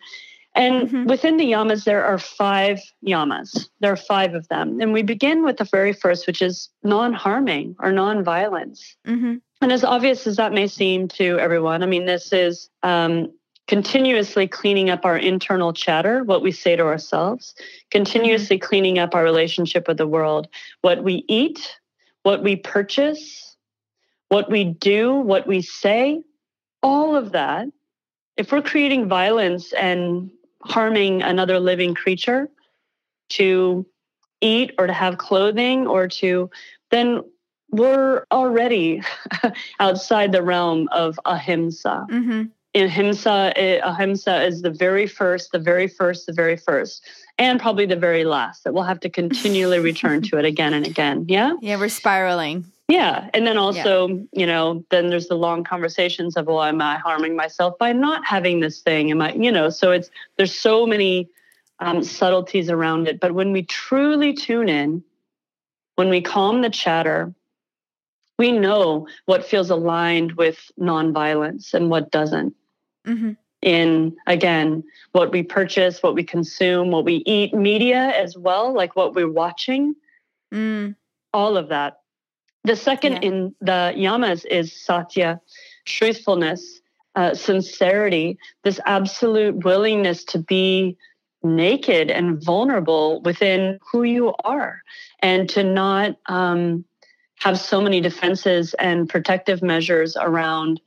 And 0.58 0.88
mm-hmm. 0.88 1.06
within 1.06 1.38
the 1.38 1.52
yamas, 1.52 1.84
there 1.84 2.04
are 2.04 2.18
five 2.18 2.80
yamas. 3.06 3.70
There 3.80 3.92
are 3.94 3.98
five 3.98 4.34
of 4.34 4.48
them. 4.48 4.82
And 4.82 4.92
we 4.92 5.04
begin 5.04 5.44
with 5.44 5.58
the 5.58 5.66
very 5.66 5.94
first, 5.94 6.26
which 6.26 6.42
is 6.42 6.70
non 6.84 7.14
harming 7.14 7.76
or 7.80 7.92
non 7.92 8.24
violence. 8.24 8.96
Mm-hmm. 9.06 9.36
And 9.62 9.72
as 9.72 9.84
obvious 9.84 10.26
as 10.26 10.36
that 10.38 10.54
may 10.54 10.68
seem 10.68 11.08
to 11.10 11.38
everyone, 11.40 11.84
I 11.84 11.86
mean, 11.86 12.06
this 12.06 12.34
is 12.34 12.70
um, 12.82 13.32
continuously 13.68 14.48
cleaning 14.48 14.90
up 14.90 15.06
our 15.06 15.18
internal 15.18 15.74
chatter, 15.74 16.24
what 16.24 16.42
we 16.42 16.52
say 16.52 16.76
to 16.76 16.84
ourselves, 16.84 17.54
continuously 17.92 18.58
mm-hmm. 18.58 18.68
cleaning 18.68 19.00
up 19.00 19.14
our 19.14 19.24
relationship 19.24 19.88
with 19.88 19.98
the 19.98 20.08
world, 20.08 20.48
what 20.82 21.04
we 21.04 21.24
eat, 21.28 21.78
what 22.24 22.42
we 22.42 22.56
purchase, 22.56 23.56
what 24.30 24.50
we 24.50 24.64
do, 24.64 25.14
what 25.14 25.46
we 25.46 25.62
say, 25.62 26.24
all 26.82 27.16
of 27.16 27.32
that. 27.34 27.68
If 28.38 28.52
we're 28.52 28.62
creating 28.62 29.08
violence 29.08 29.74
and 29.74 30.32
harming 30.64 31.24
another 31.24 31.60
living 31.60 31.94
creature 31.94 32.50
to 33.30 33.86
eat 34.42 34.74
or 34.78 34.88
to 34.88 34.94
have 34.94 35.18
clothing 35.18 35.88
or 35.88 36.08
to, 36.08 36.50
then 36.92 37.22
we're 37.72 38.26
already 38.32 39.02
outside 39.80 40.32
the 40.32 40.42
realm 40.42 40.88
of 40.92 41.20
ahimsa. 41.26 42.06
Mm-hmm 42.10 42.44
ahimsa, 42.76 43.54
eh, 43.56 43.80
ahimsa 43.84 44.44
is 44.44 44.62
the 44.62 44.70
very 44.70 45.08
first, 45.08 45.52
the 45.52 45.60
very 45.60 45.88
first, 45.88 46.26
the 46.26 46.34
very 46.34 46.58
first, 46.58 47.06
and 47.38 47.60
probably 47.60 47.86
the 47.86 47.96
very 47.96 48.24
last 48.24 48.64
that 48.64 48.74
we'll 48.74 48.84
have 48.84 49.00
to 49.02 49.10
continually 49.10 49.80
return 49.80 50.22
to 50.24 50.38
it 50.38 50.46
again 50.46 50.74
and 50.74 50.86
again. 50.86 51.26
Yeah. 51.28 51.54
Yeah, 51.62 51.78
we're 51.78 51.90
spiraling. 51.90 52.66
Yeah. 52.88 53.30
And 53.34 53.46
then 53.46 53.58
also, 53.58 54.08
yeah. 54.08 54.24
you 54.32 54.46
know, 54.46 54.86
then 54.92 55.10
there's 55.10 55.28
the 55.28 55.36
long 55.36 55.64
conversations 55.64 56.38
of, 56.38 56.48
well, 56.48 56.64
am 56.64 56.82
I 56.82 56.98
harming 56.98 57.36
myself 57.36 57.78
by 57.78 57.92
not 57.92 58.26
having 58.26 58.62
this 58.62 58.82
thing? 58.82 59.12
Am 59.12 59.22
I, 59.22 59.34
you 59.34 59.52
know, 59.52 59.70
so 59.70 59.92
it's, 59.92 60.10
there's 60.38 60.58
so 60.58 60.86
many 60.86 61.28
um, 61.80 62.04
subtleties 62.04 62.70
around 62.70 63.08
it. 63.08 63.20
But 63.20 63.34
when 63.34 63.52
we 63.52 63.64
truly 63.64 64.34
tune 64.34 64.70
in, 64.70 65.04
when 65.96 66.10
we 66.10 66.22
calm 66.22 66.62
the 66.62 66.70
chatter, 66.70 67.34
we 68.40 68.52
know 68.52 69.08
what 69.26 69.46
feels 69.46 69.70
aligned 69.70 70.34
with 70.34 70.72
nonviolence 70.80 71.74
and 71.74 71.90
what 71.90 72.12
doesn't. 72.12 72.56
Mm-hmm. 73.06 73.32
In 73.64 74.16
again, 74.28 74.84
what 75.14 75.32
we 75.32 75.42
purchase, 75.42 76.04
what 76.04 76.14
we 76.14 76.24
consume, 76.24 76.92
what 76.92 77.06
we 77.06 77.24
eat, 77.26 77.54
media 77.56 78.12
as 78.16 78.38
well, 78.38 78.72
like 78.72 78.96
what 78.96 79.16
we're 79.16 79.32
watching, 79.32 79.96
mm. 80.54 80.96
all 81.34 81.58
of 81.58 81.70
that. 81.70 82.02
The 82.68 82.76
second 82.76 83.14
yeah. 83.14 83.30
in 83.30 83.56
the 83.62 83.94
yamas 83.96 84.46
is 84.46 84.74
satya, 84.74 85.40
truthfulness, 85.86 86.82
uh, 87.16 87.34
sincerity, 87.34 88.38
this 88.66 88.82
absolute 88.86 89.64
willingness 89.64 90.26
to 90.26 90.40
be 90.40 90.98
naked 91.42 92.12
and 92.12 92.44
vulnerable 92.44 93.22
within 93.22 93.80
who 93.90 94.04
you 94.04 94.34
are 94.44 94.82
and 95.20 95.48
to 95.52 95.64
not 95.64 96.18
um, 96.26 96.84
have 97.40 97.58
so 97.58 97.80
many 97.80 98.02
defenses 98.02 98.74
and 98.74 99.08
protective 99.08 99.64
measures 99.64 100.18
around 100.20 100.82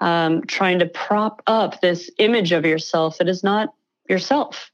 um, 0.00 0.42
trying 0.46 0.78
to 0.78 0.86
prop 0.86 1.42
up 1.46 1.82
this 1.82 2.10
image 2.16 2.52
of 2.52 2.64
yourself 2.64 3.18
that 3.18 3.28
is 3.28 3.44
not 3.44 3.74
yourself. 4.08 4.70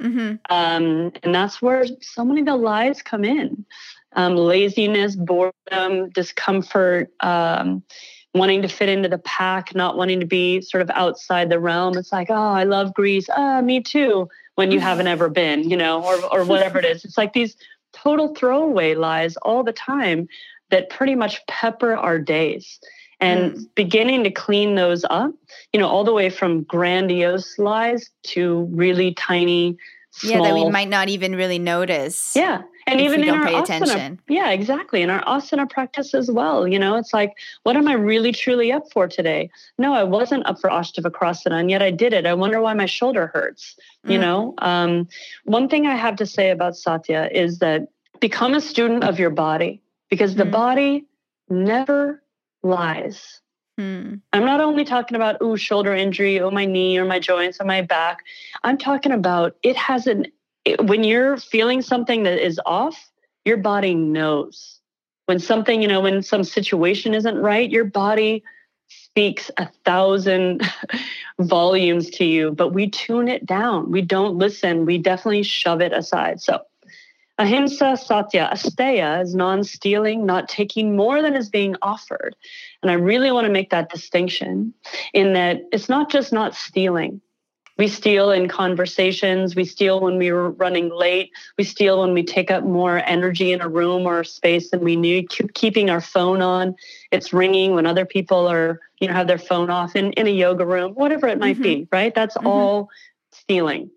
Mm-hmm. 0.00 0.36
Um, 0.48 1.12
and 1.22 1.34
that's 1.34 1.60
where 1.60 1.84
so 2.00 2.24
many 2.24 2.40
of 2.40 2.46
the 2.46 2.56
lies 2.56 3.02
come 3.02 3.22
in 3.22 3.66
um, 4.14 4.36
laziness, 4.36 5.16
boredom, 5.16 6.10
discomfort, 6.10 7.10
um, 7.20 7.82
wanting 8.34 8.62
to 8.62 8.68
fit 8.68 8.88
into 8.88 9.08
the 9.08 9.18
pack, 9.18 9.74
not 9.74 9.96
wanting 9.96 10.20
to 10.20 10.26
be 10.26 10.60
sort 10.60 10.82
of 10.82 10.90
outside 10.90 11.50
the 11.50 11.58
realm. 11.58 11.96
It's 11.96 12.12
like, 12.12 12.30
oh, 12.30 12.34
I 12.34 12.64
love 12.64 12.94
Greece. 12.94 13.28
Ah, 13.34 13.60
me 13.60 13.80
too. 13.80 14.28
When 14.54 14.70
you 14.70 14.80
haven't 14.80 15.06
ever 15.06 15.30
been, 15.30 15.70
you 15.70 15.76
know, 15.76 16.04
or, 16.04 16.40
or 16.40 16.44
whatever 16.44 16.78
it 16.78 16.84
is. 16.84 17.04
It's 17.04 17.16
like 17.16 17.32
these 17.32 17.56
total 17.92 18.34
throwaway 18.34 18.94
lies 18.94 19.36
all 19.38 19.64
the 19.64 19.72
time 19.72 20.28
that 20.70 20.90
pretty 20.90 21.14
much 21.14 21.44
pepper 21.46 21.96
our 21.96 22.18
days 22.18 22.78
and 23.20 23.52
mm. 23.52 23.64
beginning 23.74 24.24
to 24.24 24.30
clean 24.30 24.74
those 24.74 25.04
up 25.10 25.32
you 25.72 25.80
know 25.80 25.88
all 25.88 26.04
the 26.04 26.12
way 26.12 26.30
from 26.30 26.62
grandiose 26.62 27.58
lies 27.58 28.10
to 28.22 28.68
really 28.72 29.14
tiny 29.14 29.76
small, 30.10 30.32
yeah 30.32 30.42
that 30.42 30.54
we 30.54 30.68
might 30.70 30.88
not 30.88 31.08
even 31.08 31.34
really 31.34 31.58
notice 31.58 32.32
yeah 32.34 32.62
and 32.90 33.00
even 33.00 33.22
in 33.22 33.30
our 33.30 33.46
asana, 33.46 33.62
attention. 33.62 34.20
yeah 34.28 34.50
exactly 34.50 35.02
in 35.02 35.10
our 35.10 35.22
asana 35.24 35.68
practice 35.68 36.14
as 36.14 36.30
well 36.30 36.66
you 36.66 36.78
know 36.78 36.96
it's 36.96 37.12
like 37.12 37.34
what 37.62 37.76
am 37.76 37.88
i 37.88 37.92
really 37.92 38.32
truly 38.32 38.72
up 38.72 38.90
for 38.92 39.06
today 39.06 39.50
no 39.78 39.94
i 39.94 40.02
wasn't 40.02 40.44
up 40.46 40.60
for 40.60 40.70
ashtavakrasana 40.70 41.58
and 41.60 41.70
yet 41.70 41.82
i 41.82 41.90
did 41.90 42.12
it 42.12 42.26
i 42.26 42.34
wonder 42.34 42.60
why 42.60 42.74
my 42.74 42.86
shoulder 42.86 43.28
hurts 43.28 43.76
mm. 44.06 44.12
you 44.12 44.18
know 44.18 44.54
um, 44.58 45.08
one 45.44 45.68
thing 45.68 45.86
i 45.86 45.94
have 45.94 46.16
to 46.16 46.26
say 46.26 46.50
about 46.50 46.76
satya 46.76 47.28
is 47.32 47.58
that 47.58 47.88
become 48.20 48.54
a 48.54 48.60
student 48.60 49.04
of 49.04 49.18
your 49.18 49.30
body 49.30 49.80
because 50.10 50.34
the 50.34 50.44
mm. 50.44 50.50
body 50.50 51.06
never 51.48 52.22
lies. 52.62 53.40
Hmm. 53.78 54.16
I'm 54.32 54.44
not 54.44 54.60
only 54.60 54.84
talking 54.84 55.16
about, 55.16 55.36
oh, 55.40 55.56
shoulder 55.56 55.94
injury, 55.94 56.40
oh, 56.40 56.50
my 56.50 56.66
knee 56.66 56.98
or 56.98 57.04
my 57.04 57.18
joints 57.18 57.60
or 57.60 57.64
my 57.64 57.80
back. 57.80 58.18
I'm 58.62 58.76
talking 58.76 59.12
about 59.12 59.56
it 59.62 59.76
has 59.76 60.06
an, 60.06 60.26
when 60.80 61.04
you're 61.04 61.36
feeling 61.36 61.82
something 61.82 62.24
that 62.24 62.44
is 62.44 62.60
off, 62.66 63.10
your 63.44 63.56
body 63.56 63.94
knows. 63.94 64.78
When 65.26 65.38
something, 65.38 65.80
you 65.80 65.88
know, 65.88 66.00
when 66.00 66.22
some 66.22 66.44
situation 66.44 67.14
isn't 67.14 67.38
right, 67.38 67.70
your 67.70 67.84
body 67.84 68.42
speaks 68.88 69.50
a 69.56 69.68
thousand 69.84 70.62
volumes 71.40 72.10
to 72.10 72.24
you, 72.24 72.50
but 72.52 72.74
we 72.74 72.90
tune 72.90 73.28
it 73.28 73.46
down. 73.46 73.90
We 73.90 74.02
don't 74.02 74.36
listen. 74.36 74.84
We 74.84 74.98
definitely 74.98 75.44
shove 75.44 75.80
it 75.80 75.92
aside. 75.92 76.40
So 76.40 76.60
Ahimsa 77.38 77.96
Satya, 77.96 78.50
Asteya 78.52 79.22
is 79.22 79.34
non 79.34 79.64
stealing, 79.64 80.26
not 80.26 80.48
taking 80.48 80.94
more 80.94 81.22
than 81.22 81.34
is 81.34 81.48
being 81.48 81.74
offered. 81.80 82.36
And 82.82 82.90
I 82.90 82.94
really 82.94 83.32
want 83.32 83.46
to 83.46 83.52
make 83.52 83.70
that 83.70 83.88
distinction 83.88 84.74
in 85.14 85.32
that 85.32 85.62
it's 85.72 85.88
not 85.88 86.10
just 86.10 86.32
not 86.32 86.54
stealing. 86.54 87.22
We 87.80 87.88
steal 87.88 88.30
in 88.30 88.46
conversations. 88.46 89.56
We 89.56 89.64
steal 89.64 90.00
when 90.00 90.18
we 90.18 90.28
are 90.28 90.50
running 90.50 90.90
late. 90.90 91.30
We 91.56 91.64
steal 91.64 92.00
when 92.00 92.12
we 92.12 92.22
take 92.22 92.50
up 92.50 92.62
more 92.62 92.98
energy 92.98 93.52
in 93.52 93.62
a 93.62 93.70
room 93.70 94.04
or 94.04 94.20
a 94.20 94.24
space 94.26 94.68
than 94.68 94.80
we 94.80 94.96
need. 94.96 95.30
Keeping 95.54 95.88
our 95.88 96.02
phone 96.02 96.42
on, 96.42 96.76
it's 97.10 97.32
ringing 97.32 97.74
when 97.74 97.86
other 97.86 98.04
people 98.04 98.46
are, 98.48 98.80
you 98.98 99.08
know, 99.08 99.14
have 99.14 99.28
their 99.28 99.38
phone 99.38 99.70
off 99.70 99.96
in, 99.96 100.12
in 100.12 100.26
a 100.26 100.30
yoga 100.30 100.66
room, 100.66 100.92
whatever 100.92 101.26
it 101.26 101.38
might 101.38 101.54
mm-hmm. 101.54 101.62
be, 101.62 101.88
right? 101.90 102.14
That's 102.14 102.36
mm-hmm. 102.36 102.48
all 102.48 102.90
stealing. 103.32 103.90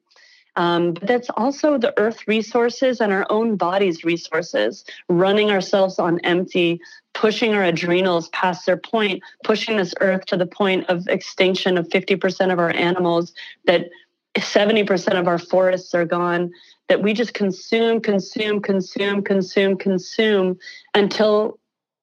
Um, 0.55 0.93
but 0.93 1.05
that's 1.05 1.29
also 1.31 1.77
the 1.77 1.93
earth 1.99 2.25
resources 2.25 3.01
and 3.01 3.11
our 3.11 3.27
own 3.29 3.57
body's 3.57 4.05
resources, 4.05 4.85
running 5.09 5.51
ourselves 5.51 5.99
on 5.99 6.19
empty, 6.19 6.79
pushing 7.13 7.53
our 7.53 7.63
adrenals 7.63 8.29
past 8.29 8.65
their 8.65 8.77
point, 8.77 9.21
pushing 9.43 9.77
this 9.77 9.93
earth 10.01 10.25
to 10.25 10.37
the 10.37 10.45
point 10.45 10.89
of 10.89 11.07
extinction 11.07 11.77
of 11.77 11.87
50% 11.89 12.51
of 12.51 12.59
our 12.59 12.71
animals, 12.71 13.33
that 13.65 13.89
70% 14.35 15.19
of 15.19 15.27
our 15.27 15.37
forests 15.37 15.93
are 15.93 16.05
gone, 16.05 16.51
that 16.89 17.01
we 17.01 17.13
just 17.13 17.33
consume, 17.33 18.01
consume, 18.01 18.61
consume, 18.61 19.23
consume, 19.23 19.77
consume 19.77 20.57
until 20.93 21.59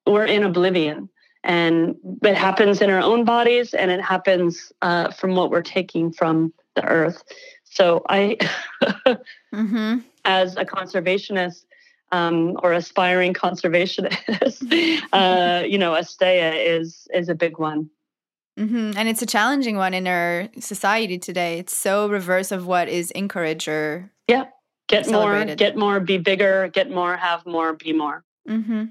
we're 0.06 0.26
in 0.26 0.44
oblivion. 0.44 1.08
And 1.42 1.96
it 2.22 2.36
happens 2.36 2.82
in 2.82 2.90
our 2.90 3.00
own 3.00 3.24
bodies 3.24 3.74
and 3.74 3.90
it 3.90 4.00
happens 4.00 4.72
uh, 4.82 5.10
from 5.10 5.34
what 5.34 5.50
we're 5.50 5.62
taking 5.62 6.12
from 6.12 6.52
the 6.76 6.84
earth. 6.84 7.24
So 7.64 8.04
I, 8.08 8.36
mm-hmm. 9.54 9.98
as 10.24 10.56
a 10.56 10.64
conservationist 10.64 11.64
um, 12.12 12.58
or 12.62 12.72
aspiring 12.72 13.34
conservationist, 13.34 15.02
uh, 15.12 15.64
you 15.64 15.78
know, 15.78 15.92
Asteya 15.92 16.54
is 16.56 17.06
is 17.12 17.28
a 17.28 17.34
big 17.34 17.58
one. 17.58 17.90
Mm-hmm. 18.58 18.92
And 18.96 19.08
it's 19.08 19.22
a 19.22 19.26
challenging 19.26 19.76
one 19.76 19.94
in 19.94 20.06
our 20.06 20.48
society 20.58 21.18
today. 21.18 21.58
It's 21.58 21.74
so 21.74 22.08
reverse 22.08 22.52
of 22.52 22.66
what 22.66 22.88
is 22.88 23.10
encouraged 23.12 23.68
or 23.68 24.10
yeah, 24.28 24.46
get 24.88 25.08
more, 25.08 25.44
get 25.44 25.76
more, 25.76 26.00
be 26.00 26.18
bigger, 26.18 26.68
get 26.68 26.90
more, 26.90 27.16
have 27.16 27.46
more, 27.46 27.72
be 27.72 27.92
more. 27.92 28.24
Mm-hmm. 28.48 28.86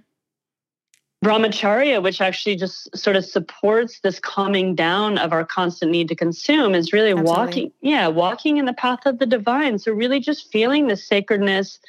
Brahmacharya, 1.24 2.02
which 2.02 2.22
actually 2.22 2.56
just 2.56 2.96
sort 2.98 3.18
of 3.18 3.26
supports 3.26 4.00
this 4.00 4.20
calming 4.20 4.74
down 4.74 5.18
of 5.18 5.34
our 5.34 5.46
constant 5.46 5.92
need 5.92 6.08
to 6.08 6.16
consume, 6.16 6.74
is 6.74 6.94
really 6.94 7.12
Absolutely. 7.12 7.36
walking, 7.36 7.72
yeah, 7.82 8.08
walking 8.08 8.58
in 8.58 8.66
the 8.66 8.74
path 8.74 9.06
of 9.06 9.20
the 9.20 9.26
divine. 9.26 9.80
So, 9.80 9.92
really 9.92 10.22
just 10.22 10.50
feeling 10.50 10.88
the 10.88 10.96
sacredness 10.96 11.80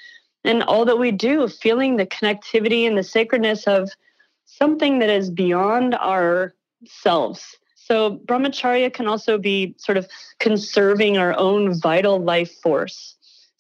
and 0.44 0.62
all 0.62 0.84
that 0.84 0.98
we 0.98 1.10
do, 1.10 1.48
feeling 1.48 1.96
the 1.96 2.06
connectivity 2.06 2.86
and 2.86 2.96
the 2.96 3.02
sacredness 3.02 3.64
of 3.66 3.90
something 4.46 4.98
that 4.98 5.10
is 5.10 5.30
beyond 5.30 5.94
ourselves. 5.94 7.56
So, 7.76 8.20
Brahmacharya 8.24 8.92
can 8.92 9.08
also 9.08 9.38
be 9.38 9.74
sort 9.78 9.98
of 9.98 10.08
conserving 10.38 11.18
our 11.18 11.36
own 11.36 11.78
vital 11.78 12.20
life 12.20 12.52
force. 12.62 13.16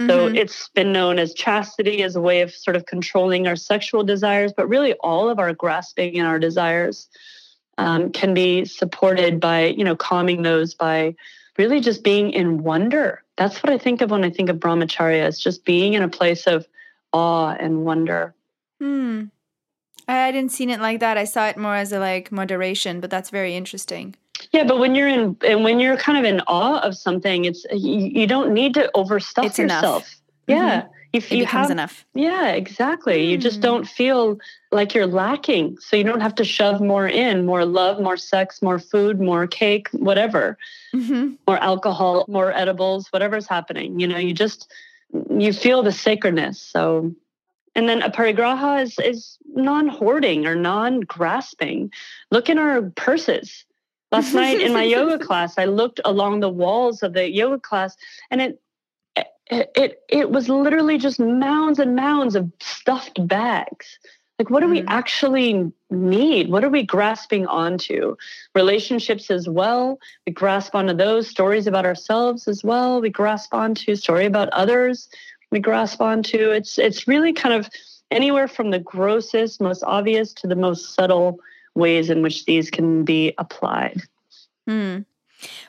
So 0.06 0.28
mm-hmm. 0.28 0.36
it's 0.36 0.70
been 0.70 0.92
known 0.92 1.18
as 1.18 1.34
chastity 1.34 2.02
as 2.02 2.16
a 2.16 2.22
way 2.22 2.40
of 2.40 2.54
sort 2.54 2.74
of 2.74 2.86
controlling 2.86 3.46
our 3.46 3.56
sexual 3.56 4.02
desires, 4.02 4.50
but 4.56 4.66
really 4.66 4.94
all 4.94 5.28
of 5.28 5.38
our 5.38 5.52
grasping 5.52 6.18
and 6.18 6.26
our 6.26 6.38
desires 6.38 7.06
um, 7.76 8.10
can 8.10 8.32
be 8.32 8.64
supported 8.64 9.40
by, 9.40 9.66
you 9.66 9.84
know, 9.84 9.94
calming 9.94 10.40
those 10.40 10.72
by 10.72 11.14
really 11.58 11.80
just 11.80 12.02
being 12.02 12.30
in 12.30 12.62
wonder. 12.62 13.22
That's 13.40 13.62
what 13.62 13.72
I 13.72 13.78
think 13.78 14.02
of 14.02 14.10
when 14.10 14.22
I 14.22 14.28
think 14.28 14.50
of 14.50 14.58
brahmacharya. 14.58 15.26
It's 15.26 15.38
just 15.38 15.64
being 15.64 15.94
in 15.94 16.02
a 16.02 16.08
place 16.08 16.46
of 16.46 16.66
awe 17.14 17.56
and 17.58 17.86
wonder. 17.86 18.34
Hmm. 18.78 19.24
I 20.06 20.30
didn't 20.30 20.52
see 20.52 20.70
it 20.70 20.78
like 20.78 21.00
that. 21.00 21.16
I 21.16 21.24
saw 21.24 21.46
it 21.46 21.56
more 21.56 21.74
as 21.74 21.90
a 21.90 21.98
like 21.98 22.30
moderation, 22.30 23.00
but 23.00 23.08
that's 23.08 23.30
very 23.30 23.56
interesting. 23.56 24.14
Yeah, 24.52 24.64
but 24.64 24.78
when 24.78 24.94
you're 24.94 25.08
in 25.08 25.38
and 25.42 25.64
when 25.64 25.80
you're 25.80 25.96
kind 25.96 26.18
of 26.18 26.24
in 26.24 26.42
awe 26.48 26.80
of 26.80 26.94
something, 26.94 27.46
it's 27.46 27.64
you, 27.72 28.00
you 28.00 28.26
don't 28.26 28.52
need 28.52 28.74
to 28.74 28.90
overstuff 28.94 29.46
it's 29.46 29.58
yourself. 29.58 30.02
Enough. 30.02 30.20
Yeah. 30.46 30.82
Mm-hmm. 30.82 30.92
If 31.12 31.32
it 31.32 31.38
you 31.38 31.46
have 31.46 31.70
enough. 31.70 32.04
Yeah, 32.14 32.50
exactly. 32.50 33.26
Mm. 33.26 33.30
You 33.30 33.38
just 33.38 33.56
hmm. 33.56 33.62
don't 33.62 33.88
feel 33.88 34.38
like 34.70 34.94
you're 34.94 35.06
lacking. 35.06 35.78
So 35.80 35.96
you 35.96 36.04
don't 36.04 36.20
have 36.20 36.36
to 36.36 36.44
shove 36.44 36.80
more 36.80 37.08
in, 37.08 37.44
more 37.44 37.64
love, 37.64 38.00
more 38.00 38.16
sex, 38.16 38.62
more 38.62 38.78
food, 38.78 39.20
more 39.20 39.46
cake, 39.46 39.88
whatever. 39.90 40.56
Mm-hmm. 40.94 41.34
More 41.48 41.58
alcohol, 41.58 42.24
more 42.28 42.52
edibles, 42.52 43.08
whatever's 43.08 43.48
happening. 43.48 43.98
You 43.98 44.06
know, 44.06 44.18
you 44.18 44.32
just 44.32 44.70
you 45.30 45.52
feel 45.52 45.82
the 45.82 45.92
sacredness. 45.92 46.60
So 46.60 47.12
and 47.74 47.88
then 47.88 48.02
aparigraha 48.02 48.82
is 48.82 48.98
is 48.98 49.38
non-hoarding 49.54 50.46
or 50.46 50.54
non-grasping. 50.54 51.90
Look 52.30 52.48
in 52.48 52.58
our 52.58 52.82
purses 52.82 53.64
Last 54.12 54.34
night 54.34 54.60
in 54.60 54.72
my 54.72 54.82
yoga 54.96 55.24
class, 55.24 55.56
I 55.56 55.66
looked 55.66 56.00
along 56.04 56.40
the 56.40 56.48
walls 56.48 57.02
of 57.02 57.12
the 57.12 57.30
yoga 57.30 57.60
class 57.60 57.96
and 58.30 58.40
it 58.40 58.60
it, 59.50 59.70
it 59.74 60.02
it 60.08 60.30
was 60.30 60.48
literally 60.48 60.98
just 60.98 61.20
mounds 61.20 61.78
and 61.78 61.96
mounds 61.96 62.36
of 62.36 62.50
stuffed 62.60 63.26
bags. 63.26 63.98
Like, 64.38 64.48
what 64.48 64.60
do 64.60 64.68
mm 64.68 64.70
we 64.70 64.84
actually 64.86 65.70
need? 65.90 66.48
What 66.48 66.64
are 66.64 66.70
we 66.70 66.82
grasping 66.82 67.46
onto? 67.46 68.16
Relationships 68.54 69.30
as 69.30 69.46
well. 69.48 69.98
We 70.26 70.32
grasp 70.32 70.74
onto 70.74 70.94
those 70.94 71.28
stories 71.28 71.66
about 71.66 71.84
ourselves 71.84 72.48
as 72.48 72.64
well. 72.64 73.02
We 73.02 73.10
grasp 73.10 73.52
onto 73.52 73.94
story 73.96 74.24
about 74.24 74.48
others. 74.50 75.10
We 75.50 75.58
grasp 75.58 76.00
onto 76.00 76.50
it's 76.52 76.78
it's 76.78 77.06
really 77.06 77.32
kind 77.32 77.54
of 77.54 77.68
anywhere 78.10 78.48
from 78.48 78.70
the 78.70 78.78
grossest, 78.78 79.60
most 79.60 79.82
obvious 79.84 80.32
to 80.34 80.46
the 80.46 80.56
most 80.56 80.94
subtle 80.94 81.40
ways 81.74 82.08
in 82.08 82.22
which 82.22 82.44
these 82.46 82.70
can 82.70 83.04
be 83.04 83.34
applied. 83.36 84.02
Hmm. 84.66 85.00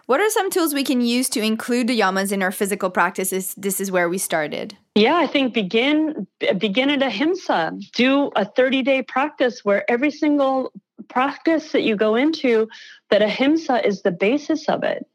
What 0.05 0.19
are 0.19 0.29
some 0.29 0.49
tools 0.49 0.73
we 0.73 0.83
can 0.83 1.01
use 1.01 1.29
to 1.29 1.41
include 1.41 1.87
the 1.87 1.99
yamas 1.99 2.31
in 2.31 2.43
our 2.43 2.51
physical 2.51 2.89
practices? 2.89 3.53
This 3.55 3.79
is 3.79 3.91
where 3.91 4.09
we 4.09 4.17
started. 4.17 4.77
Yeah, 4.95 5.15
I 5.15 5.27
think 5.27 5.53
begin 5.53 6.27
begin 6.57 6.89
at 6.89 7.01
ahimsa. 7.01 7.77
Do 7.93 8.27
a 8.35 8.45
30-day 8.45 9.03
practice 9.03 9.63
where 9.63 9.89
every 9.89 10.11
single 10.11 10.73
practice 11.07 11.71
that 11.71 11.83
you 11.83 11.95
go 11.95 12.15
into, 12.15 12.67
that 13.09 13.21
ahimsa 13.21 13.85
is 13.85 14.01
the 14.01 14.11
basis 14.11 14.67
of 14.67 14.83
it. 14.83 15.05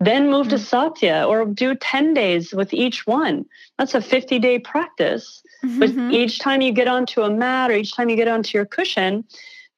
Then 0.00 0.30
move 0.30 0.46
mm-hmm. 0.46 0.56
to 0.56 0.58
satya 0.58 1.24
or 1.26 1.44
do 1.44 1.74
10 1.74 2.14
days 2.14 2.52
with 2.52 2.72
each 2.72 3.06
one. 3.06 3.44
That's 3.78 3.94
a 3.94 4.00
50-day 4.00 4.60
practice. 4.60 5.42
Mm-hmm. 5.64 5.80
But 5.80 6.14
each 6.14 6.38
time 6.38 6.60
you 6.60 6.72
get 6.72 6.86
onto 6.86 7.22
a 7.22 7.30
mat 7.30 7.70
or 7.70 7.74
each 7.74 7.94
time 7.96 8.08
you 8.08 8.16
get 8.16 8.28
onto 8.28 8.56
your 8.56 8.64
cushion, 8.64 9.24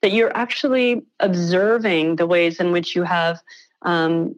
that 0.02 0.12
you're 0.12 0.36
actually 0.36 1.02
observing 1.20 2.16
the 2.16 2.26
ways 2.26 2.60
in 2.60 2.72
which 2.72 2.94
you 2.94 3.02
have 3.02 3.40
um, 3.82 4.34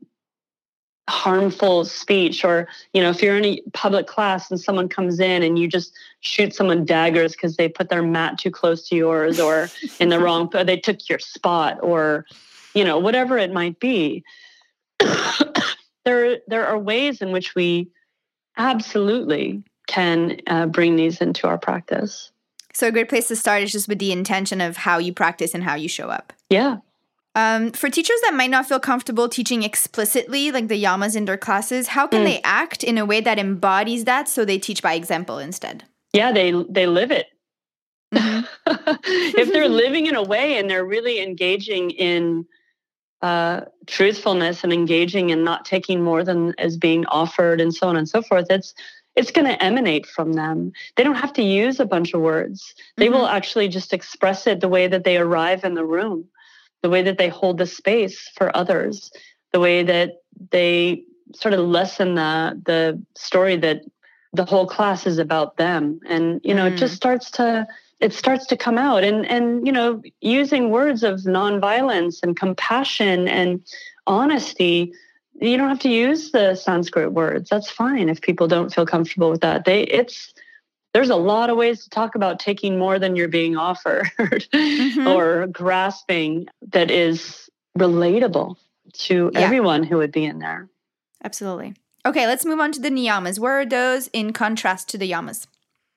harmful 1.09 1.85
speech 1.85 2.45
or 2.45 2.69
you 2.93 3.03
know 3.03 3.11
if 3.11 3.21
you're 3.21 3.37
in 3.37 3.45
a 3.45 3.61
public 3.73 4.07
class 4.07 4.51
and 4.51 4.61
someone 4.61 4.89
comes 4.89 5.19
in 5.19 5.43
and 5.43 5.59
you 5.59 5.67
just 5.67 5.93
shoot 6.21 6.55
someone 6.55 6.85
daggers 6.85 7.33
because 7.33 7.57
they 7.57 7.69
put 7.69 7.89
their 7.89 8.03
mat 8.03 8.39
too 8.39 8.51
close 8.51 8.89
to 8.89 8.95
yours 8.95 9.41
or 9.41 9.69
in 10.01 10.11
the 10.11 10.21
wrong 10.21 10.49
they 10.65 10.77
took 10.77 11.09
your 11.09 11.19
spot 11.19 11.77
or 11.83 12.25
you 12.75 12.85
know 12.85 12.99
whatever 12.99 13.37
it 13.37 13.53
might 13.53 13.81
be 13.81 14.23
there 16.05 16.39
there 16.47 16.67
are 16.67 16.79
ways 16.79 17.21
in 17.21 17.33
which 17.33 17.55
we 17.57 17.91
absolutely 18.57 19.61
can 19.89 20.41
uh, 20.47 20.67
bring 20.67 20.95
these 20.95 21.21
into 21.21 21.49
our 21.49 21.59
practice 21.59 22.31
so 22.73 22.89
a 22.89 22.93
great 22.93 23.09
place 23.09 23.29
to 23.29 23.37
start 23.37 23.63
is 23.63 23.73
just 23.73 23.89
with 23.89 23.99
the 23.99 24.13
intention 24.13 24.61
of 24.61 24.77
how 24.79 24.99
you 24.99 25.13
practice 25.13 25.55
and 25.55 25.63
how 25.63 25.75
you 25.75 25.89
show 25.89 26.09
up. 26.09 26.33
Yeah. 26.49 26.79
Um, 27.35 27.73
for 27.73 27.89
teachers 27.89 28.21
that 28.23 28.35
might 28.35 28.51
not 28.51 28.67
feel 28.67 28.79
comfortable 28.79 29.29
teaching 29.29 29.63
explicitly, 29.63 30.53
like 30.53 30.69
the 30.69 30.83
yamas 30.83 31.17
in 31.17 31.25
their 31.25 31.39
classes, 31.39 31.89
how 31.89 32.07
can 32.07 32.21
mm. 32.21 32.25
they 32.25 32.41
act 32.45 32.85
in 32.85 32.99
a 32.99 33.07
way 33.07 33.21
that 33.21 33.39
embodies 33.39 34.05
that 34.05 34.29
so 34.29 34.45
they 34.45 34.59
teach 34.59 34.83
by 34.83 34.95
example 34.95 35.39
instead? 35.39 35.85
Yeah, 36.13 36.33
they 36.33 36.53
they 36.69 36.87
live 36.87 37.11
it. 37.11 37.29
Mm-hmm. 38.15 38.93
if 39.39 39.53
they're 39.53 39.69
living 39.83 40.07
in 40.07 40.15
a 40.15 40.23
way 40.23 40.59
and 40.59 40.69
they're 40.69 40.85
really 40.85 41.21
engaging 41.23 41.91
in 41.91 42.45
uh, 43.23 43.63
truthfulness 43.87 44.65
and 44.65 44.73
engaging 44.73 45.31
and 45.31 45.45
not 45.45 45.65
taking 45.65 46.03
more 46.03 46.25
than 46.25 46.55
is 46.59 46.77
being 46.77 47.07
offered 47.07 47.61
and 47.61 47.75
so 47.75 47.89
on 47.89 47.97
and 47.97 48.09
so 48.09 48.21
forth, 48.21 48.47
it's 48.51 48.75
it's 49.15 49.31
going 49.31 49.47
to 49.47 49.63
emanate 49.63 50.07
from 50.07 50.33
them. 50.33 50.73
They 50.97 51.05
don't 51.05 51.17
have 51.17 51.35
to 51.35 51.43
use 51.43 51.79
a 51.79 51.85
bunch 51.85 52.15
of 52.15 52.21
words. 52.21 52.75
They 52.97 53.07
mm-hmm. 53.07 53.15
will 53.15 53.27
actually 53.27 53.69
just 53.69 53.93
express 53.93 54.47
it 54.47 54.61
the 54.61 54.69
way 54.69 54.87
that 54.87 55.05
they 55.05 55.19
arrive 55.19 55.65
in 55.65 55.75
the 55.75 55.85
room, 55.85 56.25
the 56.83 56.91
way 56.91 57.03
that 57.03 57.19
they 57.19 57.29
hold 57.29 57.59
the 57.59 57.67
space 57.67 58.31
for 58.37 58.55
others, 58.57 59.11
the 59.53 59.61
way 59.61 59.83
that 59.83 60.23
they 60.51 61.05
sort 61.35 61.55
of 61.55 61.61
lessen 61.61 62.15
the 62.15 62.61
the 62.67 63.03
story 63.15 63.57
that 63.57 63.83
the 64.33 64.45
whole 64.45 64.67
class 64.67 65.07
is 65.07 65.19
about 65.19 65.57
them. 65.57 66.01
And 66.07 66.41
you 66.45 66.55
know, 66.55 66.69
mm. 66.69 66.73
it 66.73 66.77
just 66.77 66.95
mm. 66.95 66.97
starts 66.97 67.31
to 67.33 67.67
it 68.01 68.13
starts 68.13 68.47
to 68.47 68.57
come 68.57 68.79
out 68.79 69.05
and 69.05 69.25
and 69.27 69.67
you 69.67 69.73
know, 69.73 70.03
using 70.21 70.71
words 70.71 71.03
of 71.03 71.21
nonviolence 71.21 72.23
and 72.23 72.37
compassion 72.37 73.29
and 73.29 73.63
honesty 74.07 74.93
you 75.41 75.57
don't 75.57 75.69
have 75.69 75.81
to 75.81 75.89
use 75.89 76.31
the 76.31 76.55
Sanskrit 76.55 77.13
words. 77.13 77.51
That's 77.51 77.71
fine 77.71 78.09
if 78.09 78.21
people 78.21 78.47
don't 78.47 78.73
feel 78.73 78.87
comfortable 78.87 79.31
with 79.31 79.41
that. 79.41 79.65
They 79.65 79.83
it's 79.85 80.35
there's 80.95 81.11
a 81.11 81.17
lot 81.17 81.51
of 81.51 81.57
ways 81.57 81.85
to 81.85 81.91
talk 81.91 82.15
about 82.15 82.39
taking 82.39 82.79
more 82.79 82.99
than 82.99 83.17
you're 83.17 83.29
being 83.29 83.57
offered 83.57 84.11
mm-hmm. 84.19 85.07
or 85.07 85.47
grasping 85.47 86.47
that 86.71 86.91
is 86.91 87.49
relatable 87.79 88.57
to 88.93 89.31
yeah. 89.33 89.41
everyone 89.41 89.83
who 89.83 89.99
would 89.99 90.13
be 90.13 90.25
in 90.25 90.39
there. 90.39 90.69
Absolutely. 91.25 91.75
Okay, 92.05 92.27
let's 92.27 92.45
move 92.45 92.61
on 92.61 92.73
to 92.73 92.81
the 92.81 92.91
niyamas. 92.91 93.39
Where 93.39 93.61
are 93.61 93.67
those 93.67 94.09
in 94.09 94.33
contrast 94.33 94.89
to 94.91 94.99
the 94.99 95.11
yamas? 95.11 95.47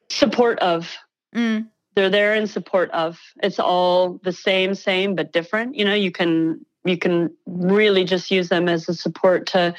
Support 0.10 0.60
of. 0.60 0.96
Mm. 1.36 1.68
They're 1.96 2.10
there 2.10 2.36
in 2.36 2.48
support 2.48 2.92
of. 2.92 3.20
It's 3.42 3.60
all 3.60 4.20
the 4.24 4.32
same, 4.32 4.76
same, 4.76 5.16
but 5.16 5.34
different. 5.34 5.76
You 5.76 5.86
know, 5.86 5.94
you 5.94 6.12
can 6.12 6.66
you 6.84 6.98
can 6.98 7.36
really 7.48 8.04
just 8.04 8.30
use 8.30 8.50
them 8.50 8.70
as 8.70 8.88
a 8.88 8.94
support 8.94 9.48
to 9.48 9.74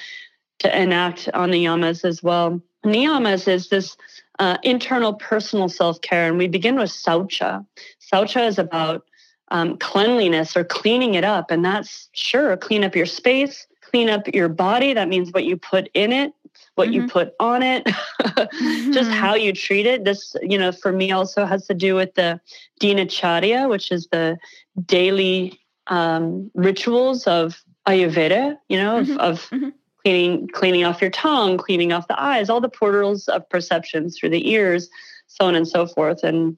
to 0.59 0.83
enact 0.83 1.29
on 1.33 1.51
the 1.51 1.65
yamas 1.65 2.05
as 2.05 2.23
well. 2.23 2.61
Niyamas 2.87 3.49
is 3.49 3.69
this 3.69 3.97
uh, 4.39 4.59
internal 4.63 5.15
personal 5.15 5.69
self 5.69 6.01
care, 6.01 6.29
and 6.29 6.39
we 6.39 6.49
begin 6.49 6.77
with 6.77 6.91
saucha. 6.91 7.65
Saucha 8.13 8.47
is 8.47 8.59
about 8.59 9.05
um, 9.49 9.77
cleanliness 9.79 10.57
or 10.57 10.65
cleaning 10.65 11.15
it 11.15 11.25
up, 11.25 11.51
and 11.51 11.65
that's 11.65 12.09
sure 12.13 12.57
clean 12.57 12.85
up 12.85 12.97
your 12.97 13.07
space, 13.07 13.67
clean 13.81 14.11
up 14.11 14.27
your 14.35 14.49
body. 14.49 14.95
That 14.95 15.09
means 15.09 15.33
what 15.33 15.45
you 15.45 15.57
put 15.57 15.89
in 15.95 16.13
it, 16.13 16.33
what 16.75 16.89
mm-hmm. 16.89 17.03
you 17.03 17.09
put 17.09 17.35
on 17.41 17.63
it, 17.63 17.85
mm-hmm. 18.21 18.93
just 18.93 19.11
how 19.11 19.35
you 19.35 19.53
treat 19.53 19.87
it. 19.87 20.05
This, 20.05 20.35
you 20.43 20.59
know, 20.59 20.73
for 20.73 20.93
me 20.93 21.13
also 21.13 21.45
has 21.45 21.67
to 21.67 21.75
do 21.75 21.95
with 21.95 22.15
the 22.15 22.41
dinacharya, 22.81 23.69
which 23.69 23.91
is 23.91 24.09
the 24.11 24.39
daily 24.85 25.61
um, 25.87 26.51
rituals 26.55 27.27
of 27.27 27.63
Ayurveda, 27.87 28.57
you 28.69 28.77
know, 28.77 29.03
mm-hmm. 29.03 29.13
of, 29.13 29.19
of 29.19 29.51
mm-hmm. 29.51 29.69
Cleaning 30.07 30.47
cleaning 30.47 30.85
off 30.85 31.01
your 31.01 31.11
tongue, 31.11 31.59
cleaning 31.59 31.93
off 31.93 32.07
the 32.07 32.21
eyes, 32.21 32.49
all 32.49 32.61
the 32.61 32.69
portals 32.69 33.27
of 33.27 33.49
perceptions 33.49 34.17
through 34.17 34.29
the 34.29 34.49
ears, 34.49 34.89
so 35.27 35.47
on 35.47 35.57
and 35.57 35.67
so 35.67 35.85
forth, 35.85 36.23
and 36.23 36.57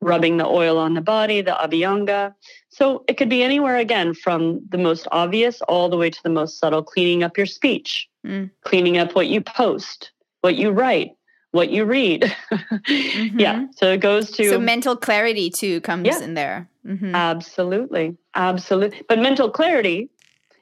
rubbing 0.00 0.36
the 0.36 0.44
oil 0.44 0.78
on 0.78 0.94
the 0.94 1.00
body, 1.00 1.40
the 1.40 1.52
abhyanga. 1.52 2.34
So 2.70 3.04
it 3.06 3.16
could 3.16 3.28
be 3.28 3.44
anywhere 3.44 3.76
again 3.76 4.14
from 4.14 4.60
the 4.68 4.78
most 4.78 5.06
obvious 5.12 5.60
all 5.62 5.88
the 5.88 5.96
way 5.96 6.10
to 6.10 6.22
the 6.24 6.28
most 6.28 6.58
subtle, 6.58 6.82
cleaning 6.82 7.22
up 7.22 7.36
your 7.36 7.46
speech, 7.46 8.08
mm. 8.26 8.50
cleaning 8.64 8.98
up 8.98 9.14
what 9.14 9.28
you 9.28 9.42
post, 9.42 10.10
what 10.40 10.56
you 10.56 10.70
write, 10.70 11.12
what 11.52 11.70
you 11.70 11.84
read. 11.84 12.22
mm-hmm. 12.52 13.38
Yeah. 13.38 13.66
So 13.76 13.92
it 13.92 14.00
goes 14.00 14.32
to 14.32 14.50
So 14.50 14.58
mental 14.58 14.96
clarity 14.96 15.50
too 15.50 15.80
comes 15.82 16.04
yeah, 16.04 16.20
in 16.20 16.34
there. 16.34 16.68
Mm-hmm. 16.84 17.14
Absolutely. 17.14 18.16
Absolutely. 18.34 19.02
But 19.08 19.20
mental 19.20 19.50
clarity 19.50 20.10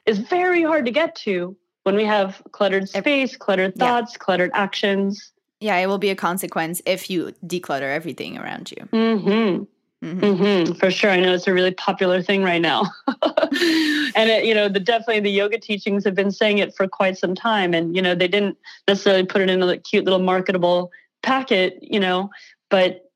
is 0.05 0.19
very 0.19 0.61
hard 0.61 0.85
to 0.85 0.91
get 0.91 1.15
to 1.15 1.57
when 1.87 1.95
we 1.95 2.03
have 2.03 2.43
cluttered 2.51 2.89
space, 2.89 3.37
cluttered 3.37 3.73
thoughts, 3.77 4.11
yeah. 4.11 4.17
cluttered 4.19 4.51
actions. 4.53 5.31
Yeah, 5.61 5.77
it 5.77 5.87
will 5.87 5.97
be 5.97 6.09
a 6.09 6.15
consequence 6.15 6.81
if 6.85 7.09
you 7.09 7.33
declutter 7.45 7.89
everything 7.95 8.37
around 8.37 8.71
you. 8.71 8.89
Mm-hmm. 8.91 10.05
Mm-hmm. 10.05 10.19
Mm-hmm, 10.19 10.73
for 10.73 10.91
sure. 10.91 11.11
I 11.11 11.21
know 11.21 11.33
it's 11.33 11.47
a 11.47 11.53
really 11.53 11.73
popular 11.73 12.21
thing 12.21 12.43
right 12.43 12.61
now. 12.61 12.83
and 13.07 14.29
it, 14.29 14.43
you 14.43 14.53
know, 14.53 14.67
the 14.67 14.81
definitely 14.81 15.21
the 15.21 15.31
yoga 15.31 15.57
teachings 15.57 16.03
have 16.03 16.13
been 16.13 16.29
saying 16.29 16.57
it 16.57 16.75
for 16.75 16.89
quite 16.89 17.17
some 17.17 17.33
time. 17.33 17.73
And, 17.73 17.95
you 17.95 18.01
know, 18.01 18.15
they 18.15 18.27
didn't 18.27 18.57
necessarily 18.85 19.25
put 19.25 19.41
it 19.41 19.49
in 19.49 19.63
a 19.63 19.77
cute 19.77 20.03
little 20.03 20.19
marketable 20.19 20.91
packet, 21.23 21.79
you 21.81 22.01
know, 22.01 22.29
but 22.69 23.09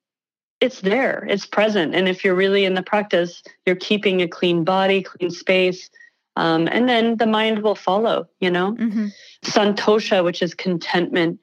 it's 0.62 0.80
there, 0.80 1.28
it's 1.30 1.46
present. 1.46 1.94
And 1.94 2.08
if 2.08 2.24
you're 2.24 2.36
really 2.36 2.64
in 2.64 2.76
the 2.76 2.84
practice, 2.84 3.44
you're 3.66 3.76
keeping 3.76 4.22
a 4.22 4.30
clean 4.30 4.64
body, 4.64 5.04
clean 5.04 5.30
space. 5.30 5.90
Um, 6.36 6.67
and 6.72 6.88
then 6.88 7.17
the 7.17 7.26
mind 7.26 7.62
will 7.62 7.76
follow, 7.76 8.28
you 8.39 8.52
know. 8.52 8.74
Mm-hmm. 8.74 9.08
Santosha, 9.44 10.24
which 10.24 10.41
is 10.41 10.54
contentment. 10.54 11.39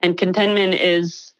And 0.00 0.18
contentment 0.18 0.74
is 0.74 1.32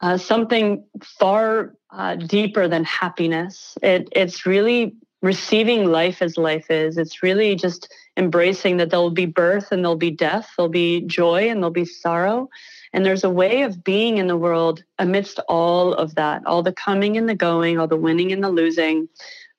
uh, 0.00 0.16
something 0.16 0.84
far 1.02 1.74
uh, 1.90 2.16
deeper 2.16 2.68
than 2.68 2.84
happiness. 2.84 3.76
It, 3.82 4.08
it's 4.12 4.46
really 4.46 4.94
receiving 5.22 5.86
life 5.86 6.22
as 6.22 6.36
life 6.36 6.70
is. 6.70 6.98
It's 6.98 7.22
really 7.22 7.56
just 7.56 7.92
embracing 8.16 8.76
that 8.78 8.90
there'll 8.90 9.10
be 9.10 9.26
birth 9.26 9.72
and 9.72 9.84
there'll 9.84 9.96
be 9.96 10.10
death, 10.10 10.50
there'll 10.56 10.70
be 10.70 11.02
joy 11.02 11.48
and 11.48 11.58
there'll 11.58 11.70
be 11.70 11.84
sorrow. 11.84 12.48
And 12.92 13.04
there's 13.04 13.24
a 13.24 13.30
way 13.30 13.62
of 13.62 13.84
being 13.84 14.18
in 14.18 14.26
the 14.26 14.36
world 14.36 14.82
amidst 14.98 15.38
all 15.48 15.92
of 15.92 16.14
that, 16.14 16.46
all 16.46 16.62
the 16.62 16.72
coming 16.72 17.16
and 17.16 17.28
the 17.28 17.34
going, 17.34 17.78
all 17.78 17.88
the 17.88 17.96
winning 17.96 18.32
and 18.32 18.42
the 18.42 18.50
losing. 18.50 19.08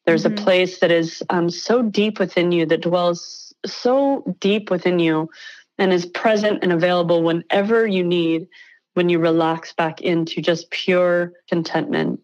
There's 0.08 0.24
mm-hmm. 0.24 0.42
a 0.42 0.44
place 0.44 0.80
that 0.80 0.90
is 0.90 1.22
um, 1.30 1.52
so 1.52 1.84
deep 1.84 2.18
within 2.18 2.52
you, 2.52 2.66
that 2.66 2.82
dwells 2.82 3.54
so 3.66 4.24
deep 4.40 4.72
within 4.72 4.98
you, 4.98 5.30
and 5.78 5.94
is 5.94 6.08
present 6.08 6.64
and 6.64 6.72
available 6.72 7.22
whenever 7.22 7.86
you 7.86 8.04
need 8.04 8.48
when 8.96 9.10
you 9.10 9.20
relax 9.20 9.74
back 9.74 10.02
into 10.02 10.42
just 10.42 10.72
pure 10.72 11.34
contentment. 11.48 12.20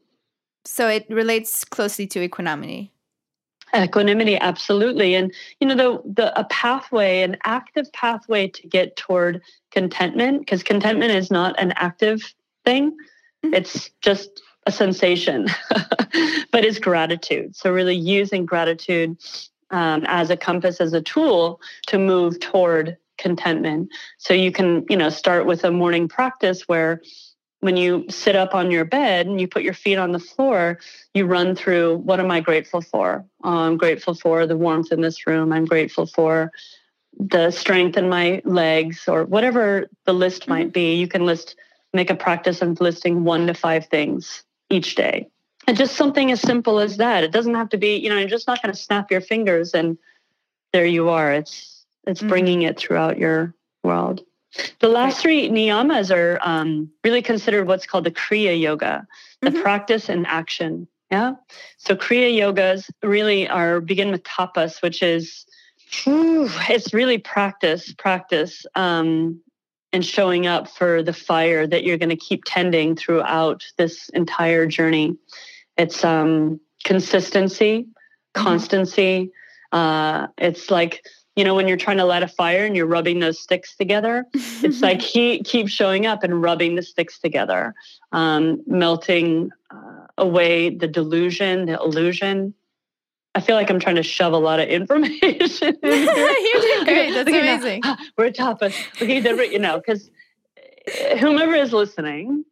So 0.66 0.88
it 0.88 1.06
relates 1.10 1.64
closely 1.66 2.08
to 2.08 2.22
equanimity. 2.24 2.92
Equanimity, 3.76 4.38
absolutely. 4.38 5.16
And 5.16 5.34
you 5.60 5.68
know, 5.68 5.76
the 5.76 6.02
the 6.06 6.40
a 6.40 6.46
pathway, 6.46 7.22
an 7.22 7.38
active 7.44 7.92
pathway 7.92 8.48
to 8.48 8.68
get 8.68 8.96
toward 8.96 9.42
contentment, 9.72 10.40
because 10.40 10.64
contentment 10.64 11.12
is 11.12 11.30
not 11.30 11.60
an 11.60 11.74
active 11.76 12.22
thing. 12.64 12.92
Mm-hmm. 13.44 13.56
It's 13.56 13.90
just 14.02 14.42
a 14.66 14.72
sensation, 14.72 15.48
but 16.52 16.66
it's 16.66 16.80
gratitude. 16.80 17.56
So 17.56 17.72
really 17.72 17.96
using 17.96 18.46
gratitude 18.46 19.18
um, 19.72 20.06
as 20.08 20.30
a 20.30 20.38
compass, 20.38 20.80
as 20.80 20.94
a 20.94 21.02
tool 21.02 21.60
to 21.88 21.98
move 21.98 22.40
toward 22.40 22.98
contentment. 23.18 23.90
So 24.18 24.34
you 24.34 24.52
can, 24.52 24.86
you 24.90 24.98
know, 24.98 25.10
start 25.10 25.46
with 25.46 25.64
a 25.64 25.72
morning 25.72 26.08
practice 26.08 26.68
where 26.68 27.02
when 27.60 27.78
you 27.78 28.06
sit 28.10 28.36
up 28.36 28.54
on 28.54 28.72
your 28.72 28.84
bed 28.84 29.26
and 29.26 29.40
you 29.40 29.48
put 29.48 29.64
your 29.64 29.74
feet 29.74 29.96
on 29.96 30.12
the 30.12 30.20
floor, 30.20 30.80
you 31.14 31.26
run 31.26 31.56
through 31.56 31.98
what 31.98 32.20
am 32.20 32.30
I 32.30 32.42
grateful 32.42 32.82
for? 32.82 33.26
Oh, 33.44 33.58
I'm 33.58 33.78
grateful 33.78 34.14
for 34.14 34.46
the 34.46 34.58
warmth 34.58 34.92
in 34.92 35.02
this 35.02 35.26
room. 35.26 35.54
I'm 35.54 35.66
grateful 35.66 36.06
for 36.06 36.52
the 37.18 37.52
strength 37.52 37.98
in 37.98 38.10
my 38.10 38.42
legs 38.44 39.08
or 39.08 39.24
whatever 39.24 39.88
the 40.06 40.14
list 40.14 40.48
might 40.48 40.68
mm-hmm. 40.68 40.72
be. 40.72 40.96
You 40.96 41.08
can 41.08 41.26
list, 41.26 41.56
make 41.94 42.10
a 42.10 42.16
practice 42.16 42.62
of 42.62 42.82
listing 42.82 43.24
one 43.24 43.48
to 43.48 43.54
five 43.54 43.86
things 43.88 44.44
each 44.74 44.96
day. 44.96 45.30
And 45.68 45.78
just 45.78 45.96
something 45.96 46.32
as 46.32 46.42
simple 46.42 46.80
as 46.80 46.98
that. 46.98 47.24
It 47.24 47.32
doesn't 47.32 47.56
have 47.56 47.70
to 47.70 47.78
be, 47.78 47.96
you 47.96 48.10
know, 48.10 48.18
you're 48.18 48.28
just 48.28 48.48
not 48.48 48.62
going 48.62 48.74
to 48.74 48.80
snap 48.80 49.10
your 49.12 49.22
fingers 49.22 49.74
and 49.74 49.98
there 50.74 50.86
you 50.86 51.10
are. 51.10 51.32
It's 51.32 51.86
it's 52.06 52.20
mm-hmm. 52.20 52.30
bringing 52.30 52.62
it 52.64 52.78
throughout 52.78 53.18
your 53.18 53.54
world. 53.84 54.22
The 54.80 54.90
last 54.90 55.20
three 55.20 55.50
niyamas 55.50 56.14
are 56.16 56.38
um, 56.42 56.92
really 57.04 57.22
considered 57.22 57.66
what's 57.66 57.86
called 57.86 58.04
the 58.04 58.12
Kriya 58.12 58.60
Yoga, 58.60 59.08
the 59.42 59.50
mm-hmm. 59.50 59.62
practice 59.62 60.10
and 60.10 60.28
action. 60.28 60.88
Yeah. 61.10 61.36
So 61.78 61.96
Kriya 61.96 62.36
Yogas 62.36 62.90
really 63.02 63.48
are 63.48 63.80
begin 63.80 64.12
with 64.12 64.24
tapas, 64.24 64.82
which 64.82 65.02
is 65.02 65.46
whew, 66.04 66.50
it's 66.70 66.94
really 66.94 67.20
practice, 67.20 67.94
practice, 67.94 68.66
um, 68.76 69.40
and 69.94 70.04
showing 70.04 70.48
up 70.48 70.68
for 70.68 71.04
the 71.04 71.14
fire 71.14 71.68
that 71.68 71.84
you're 71.84 72.00
going 72.00 72.10
to 72.10 72.16
keep 72.16 72.44
tending 72.46 72.96
throughout 72.96 73.64
this 73.78 74.10
entire 74.10 74.66
journey. 74.66 75.16
It's 75.78 76.04
um, 76.04 76.60
consistency, 76.84 77.84
mm-hmm. 77.84 78.44
constancy. 78.44 79.32
Uh, 79.72 80.28
it's 80.38 80.70
like 80.70 81.06
you 81.36 81.44
know 81.44 81.56
when 81.56 81.68
you're 81.68 81.78
trying 81.78 81.98
to 81.98 82.06
light 82.06 82.24
a 82.24 82.28
fire 82.28 82.66
and 82.66 82.76
you're 82.76 82.86
rubbing 82.86 83.20
those 83.20 83.40
sticks 83.40 83.76
together 83.76 84.26
it's 84.34 84.82
like 84.84 85.02
heat 85.02 85.46
keeps 85.46 85.72
showing 85.72 86.06
up 86.06 86.22
and 86.22 86.44
rubbing 86.44 86.76
the 86.76 86.84
sticks 86.84 87.18
together 87.18 87.74
um, 88.12 88.62
melting 88.68 89.50
uh, 89.72 90.06
away 90.20 90.70
the 90.70 90.88
delusion 90.88 91.66
the 91.66 91.74
illusion 91.74 92.54
i 93.36 93.42
feel 93.42 93.56
like 93.56 93.70
i'm 93.70 93.80
trying 93.80 93.96
to 93.96 94.04
shove 94.04 94.34
a 94.34 94.38
lot 94.38 94.60
of 94.60 94.68
information 94.68 95.78
in 95.84 95.92
you're 95.92 96.62
doing 96.62 96.86
great 96.86 97.14
that's 97.14 97.30
okay, 97.30 97.40
amazing 97.40 97.82
now, 97.84 97.98
we're 98.18 98.32
tapas 98.32 98.76
okay 99.02 99.22
you 99.52 99.60
know 99.60 99.78
because 99.78 100.10
uh, 100.88 101.16
whomever 101.18 101.54
is 101.54 101.74
listening 101.74 102.44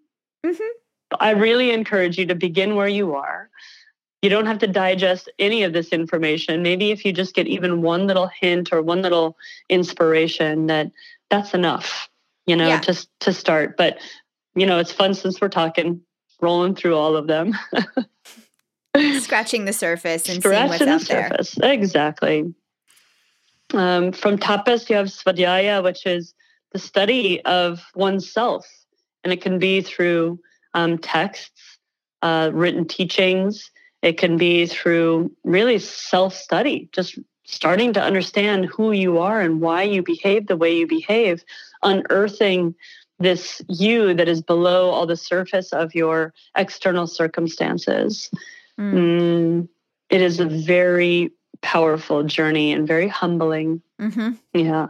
mm-hmm. 0.45 1.15
i 1.19 1.31
really 1.31 1.71
encourage 1.71 2.17
you 2.17 2.25
to 2.25 2.35
begin 2.35 2.75
where 2.75 2.87
you 2.87 3.15
are 3.15 3.49
you 4.21 4.29
don't 4.29 4.45
have 4.45 4.59
to 4.59 4.67
digest 4.67 5.29
any 5.39 5.63
of 5.63 5.73
this 5.73 5.89
information. 5.89 6.61
Maybe 6.61 6.91
if 6.91 7.03
you 7.03 7.11
just 7.11 7.33
get 7.33 7.47
even 7.47 7.81
one 7.81 8.05
little 8.05 8.27
hint 8.27 8.71
or 8.71 8.81
one 8.81 9.01
little 9.01 9.35
inspiration, 9.67 10.67
that 10.67 10.91
that's 11.29 11.53
enough, 11.53 12.09
you 12.45 12.55
know, 12.55 12.67
yeah. 12.67 12.81
just 12.81 13.09
to 13.21 13.33
start. 13.33 13.77
But 13.77 13.97
you 14.53 14.65
know, 14.65 14.79
it's 14.79 14.91
fun 14.91 15.13
since 15.13 15.41
we're 15.41 15.49
talking, 15.49 16.01
rolling 16.39 16.75
through 16.75 16.95
all 16.95 17.15
of 17.15 17.27
them. 17.27 17.57
Scratching 19.19 19.65
the 19.65 19.73
surface 19.73 20.27
and 20.27 20.41
Scratching 20.41 20.77
seeing 20.77 20.89
what's 20.89 21.07
the 21.07 21.15
out 21.15 21.29
surface. 21.29 21.51
there. 21.55 21.73
Exactly. 21.73 22.53
Um, 23.73 24.11
from 24.11 24.37
tapas, 24.37 24.89
you 24.89 24.95
have 24.97 25.07
svadhyaya, 25.07 25.83
which 25.83 26.05
is 26.05 26.33
the 26.71 26.79
study 26.79 27.41
of 27.45 27.81
oneself. 27.95 28.67
And 29.23 29.31
it 29.31 29.41
can 29.41 29.59
be 29.59 29.81
through 29.81 30.39
um, 30.73 30.97
texts, 30.97 31.77
uh, 32.21 32.49
written 32.53 32.87
teachings, 32.87 33.71
it 34.01 34.17
can 34.17 34.37
be 34.37 34.65
through 34.65 35.31
really 35.43 35.79
self 35.79 36.33
study, 36.33 36.89
just 36.91 37.19
starting 37.45 37.93
to 37.93 38.01
understand 38.01 38.65
who 38.65 38.91
you 38.91 39.19
are 39.19 39.41
and 39.41 39.61
why 39.61 39.83
you 39.83 40.01
behave 40.01 40.47
the 40.47 40.57
way 40.57 40.75
you 40.75 40.87
behave, 40.87 41.43
unearthing 41.83 42.73
this 43.19 43.61
you 43.67 44.13
that 44.15 44.27
is 44.27 44.41
below 44.41 44.89
all 44.89 45.05
the 45.05 45.15
surface 45.15 45.71
of 45.71 45.93
your 45.93 46.33
external 46.57 47.05
circumstances. 47.05 48.31
Mm. 48.81 48.93
Mm, 48.93 49.69
it 50.09 50.21
is 50.21 50.39
a 50.39 50.45
very 50.45 51.31
powerful 51.61 52.23
journey 52.23 52.73
and 52.73 52.87
very 52.87 53.07
humbling. 53.07 53.81
Mm-hmm. 53.99 54.31
Yeah. 54.53 54.87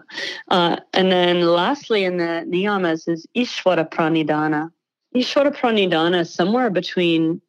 Uh, 0.48 0.78
and 0.94 1.12
then 1.12 1.42
lastly, 1.42 2.06
in 2.06 2.18
the 2.18 2.46
niyamas 2.48 3.10
is 3.10 3.28
Ishvara 3.36 3.90
Pranidhana. 3.90 4.72
Ishvara 5.16 5.54
Pranidhana 5.54 6.22
is 6.22 6.34
somewhere 6.34 6.70
between 6.70 7.42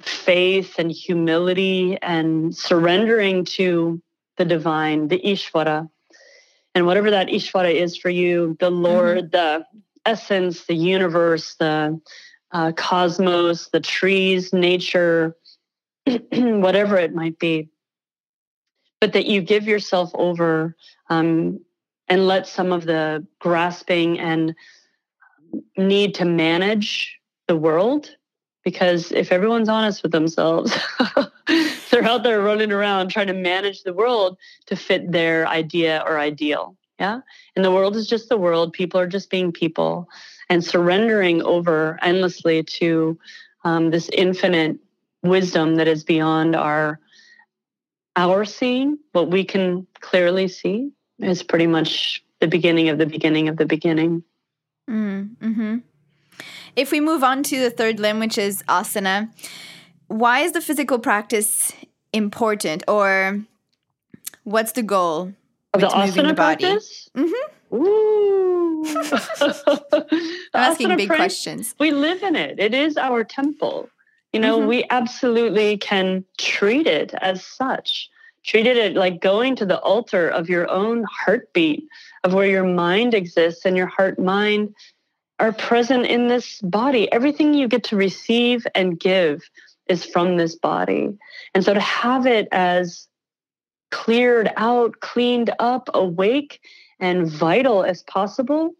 faith 0.00 0.78
and 0.78 0.92
humility 0.92 1.98
and 2.00 2.54
surrendering 2.54 3.44
to 3.44 4.00
the 4.36 4.44
divine, 4.44 5.08
the 5.08 5.18
Ishvara. 5.18 5.90
And 6.74 6.86
whatever 6.86 7.10
that 7.10 7.26
Ishvara 7.26 7.74
is 7.74 7.96
for 7.96 8.10
you, 8.10 8.56
the 8.60 8.70
Lord, 8.70 9.18
mm-hmm. 9.18 9.30
the 9.30 9.66
essence, 10.06 10.66
the 10.66 10.76
universe, 10.76 11.56
the 11.56 12.00
uh, 12.52 12.72
cosmos, 12.76 13.68
the 13.70 13.80
trees, 13.80 14.52
nature, 14.52 15.36
whatever 16.32 16.96
it 16.96 17.14
might 17.14 17.38
be. 17.38 17.68
But 19.00 19.12
that 19.12 19.26
you 19.26 19.40
give 19.40 19.66
yourself 19.66 20.10
over 20.14 20.74
um, 21.08 21.60
and 22.08 22.26
let 22.26 22.48
some 22.48 22.72
of 22.72 22.84
the 22.84 23.26
grasping 23.38 24.18
and 24.18 24.54
need 25.76 26.14
to 26.16 26.24
manage 26.24 27.18
the 27.46 27.56
world. 27.56 28.10
Because 28.64 29.12
if 29.12 29.32
everyone's 29.32 29.68
honest 29.68 30.02
with 30.02 30.12
themselves, 30.12 30.76
they're 31.90 32.04
out 32.04 32.22
there 32.22 32.42
running 32.42 32.72
around 32.72 33.08
trying 33.08 33.28
to 33.28 33.32
manage 33.32 33.82
the 33.82 33.94
world 33.94 34.36
to 34.66 34.76
fit 34.76 35.12
their 35.12 35.46
idea 35.46 36.02
or 36.06 36.18
ideal. 36.18 36.76
Yeah. 36.98 37.20
And 37.54 37.64
the 37.64 37.70
world 37.70 37.96
is 37.96 38.08
just 38.08 38.28
the 38.28 38.36
world. 38.36 38.72
People 38.72 38.98
are 38.98 39.06
just 39.06 39.30
being 39.30 39.52
people 39.52 40.08
and 40.50 40.64
surrendering 40.64 41.42
over 41.42 41.98
endlessly 42.02 42.62
to 42.64 43.18
um, 43.64 43.90
this 43.90 44.08
infinite 44.12 44.78
wisdom 45.22 45.76
that 45.76 45.88
is 45.88 46.04
beyond 46.04 46.54
our 46.54 47.00
our 48.16 48.44
seeing 48.44 48.98
what 49.12 49.30
we 49.30 49.44
can 49.44 49.86
clearly 50.00 50.48
see 50.48 50.90
is 51.18 51.42
pretty 51.42 51.66
much 51.66 52.24
the 52.40 52.46
beginning 52.46 52.88
of 52.88 52.98
the 52.98 53.06
beginning 53.06 53.48
of 53.48 53.56
the 53.56 53.66
beginning 53.66 54.22
mm, 54.88 55.28
mm-hmm. 55.36 55.78
if 56.76 56.92
we 56.92 57.00
move 57.00 57.24
on 57.24 57.42
to 57.42 57.58
the 57.58 57.70
third 57.70 57.98
limb 57.98 58.18
which 58.18 58.38
is 58.38 58.62
asana 58.68 59.28
why 60.06 60.40
is 60.40 60.52
the 60.52 60.60
physical 60.60 60.98
practice 60.98 61.72
important 62.12 62.82
or 62.88 63.40
what's 64.44 64.72
the 64.72 64.82
goal 64.82 65.32
of 65.74 65.80
the 65.80 65.88
asana 65.88 66.28
the 66.28 66.34
practice 66.34 67.08
mm-hmm. 67.16 67.54
Ooh. 67.74 68.84
I'm 70.54 70.70
asking 70.72 70.96
big 70.96 71.08
questions. 71.08 71.74
We 71.78 71.90
live 71.90 72.22
in 72.22 72.36
it. 72.36 72.58
It 72.58 72.74
is 72.74 72.96
our 72.96 73.24
temple. 73.24 73.90
You 74.38 74.42
know, 74.42 74.58
mm-hmm. 74.60 74.68
we 74.68 74.84
absolutely 74.90 75.78
can 75.78 76.24
treat 76.36 76.86
it 76.86 77.12
as 77.14 77.44
such. 77.44 78.08
Treated 78.44 78.76
it 78.76 78.94
like 78.94 79.20
going 79.20 79.56
to 79.56 79.66
the 79.66 79.80
altar 79.80 80.28
of 80.28 80.48
your 80.48 80.70
own 80.70 81.04
heartbeat, 81.10 81.88
of 82.22 82.34
where 82.34 82.46
your 82.46 82.62
mind 82.62 83.14
exists 83.14 83.64
and 83.64 83.76
your 83.76 83.88
heart 83.88 84.16
mind 84.16 84.76
are 85.40 85.52
present 85.52 86.06
in 86.06 86.28
this 86.28 86.60
body. 86.60 87.10
Everything 87.10 87.52
you 87.52 87.66
get 87.66 87.82
to 87.84 87.96
receive 87.96 88.64
and 88.76 89.00
give 89.00 89.42
is 89.88 90.04
from 90.04 90.36
this 90.36 90.54
body. 90.54 91.18
And 91.52 91.64
so 91.64 91.74
to 91.74 91.80
have 91.80 92.24
it 92.24 92.46
as 92.52 93.08
cleared 93.90 94.52
out, 94.56 95.00
cleaned 95.00 95.50
up, 95.58 95.90
awake, 95.94 96.60
and 97.00 97.28
vital 97.28 97.82
as 97.82 98.04
possible, 98.04 98.70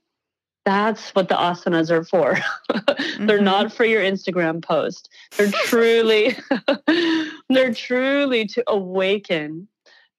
that's 0.68 1.14
what 1.14 1.30
the 1.30 1.34
asanas 1.34 1.90
are 1.90 2.04
for. 2.04 2.36
they're 2.68 3.38
mm-hmm. 3.38 3.44
not 3.44 3.72
for 3.72 3.86
your 3.86 4.02
Instagram 4.02 4.62
post. 4.62 5.08
They're 5.38 5.50
truly, 5.50 6.36
they're 7.48 7.72
truly 7.72 8.44
to 8.48 8.64
awaken 8.66 9.66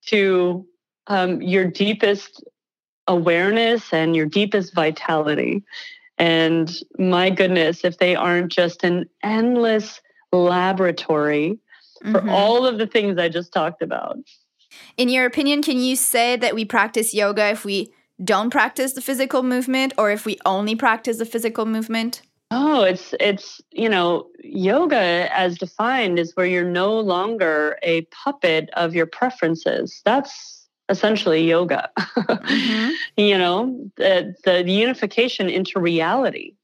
to 0.08 0.66
um, 1.06 1.40
your 1.44 1.66
deepest 1.66 2.44
awareness 3.06 3.94
and 3.94 4.16
your 4.16 4.26
deepest 4.26 4.74
vitality. 4.74 5.64
And 6.18 6.76
my 6.98 7.30
goodness, 7.30 7.86
if 7.86 8.00
they 8.00 8.16
aren't 8.16 8.52
just 8.52 8.84
an 8.84 9.08
endless 9.22 10.02
laboratory 10.32 11.60
mm-hmm. 12.04 12.12
for 12.12 12.28
all 12.28 12.66
of 12.66 12.80
the 12.80 12.88
things 12.88 13.20
I 13.20 13.30
just 13.30 13.54
talked 13.54 13.84
about. 13.84 14.18
In 14.98 15.10
your 15.10 15.28
opinion, 15.28 15.62
can 15.62 15.78
you 15.78 15.96
say 15.96 16.38
that 16.38 16.56
we 16.56 16.66
practice 16.66 17.14
yoga 17.14 17.50
if 17.50 17.64
we 17.64 17.94
don't 18.24 18.50
practice 18.50 18.94
the 18.94 19.02
physical 19.02 19.44
movement 19.44 19.94
or 19.98 20.12
if 20.12 20.26
we 20.26 20.38
only 20.46 20.76
practice 20.76 21.18
the 21.18 21.26
physical 21.26 21.66
movement? 21.66 22.22
Oh, 22.52 22.84
it's 22.84 23.14
it's 23.20 23.62
you 23.72 23.90
know, 23.90 24.28
yoga 24.44 25.30
as 25.32 25.58
defined 25.58 26.18
is 26.18 26.36
where 26.36 26.46
you're 26.46 26.64
no 26.64 27.00
longer 27.00 27.78
a 27.84 28.02
puppet 28.06 28.70
of 28.74 28.96
your 28.96 29.06
preferences. 29.06 30.02
That's 30.04 30.68
essentially 30.90 31.48
yoga. 31.48 31.90
Mm-hmm. 31.98 32.90
you 33.18 33.38
know, 33.38 33.92
the, 33.96 34.36
the 34.44 34.68
unification 34.70 35.48
into 35.48 35.80
reality 35.80 36.56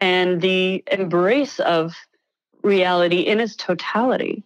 and 0.00 0.40
the 0.40 0.82
embrace 0.90 1.60
of 1.60 1.94
reality 2.62 3.20
in 3.20 3.38
its 3.40 3.54
totality. 3.54 4.42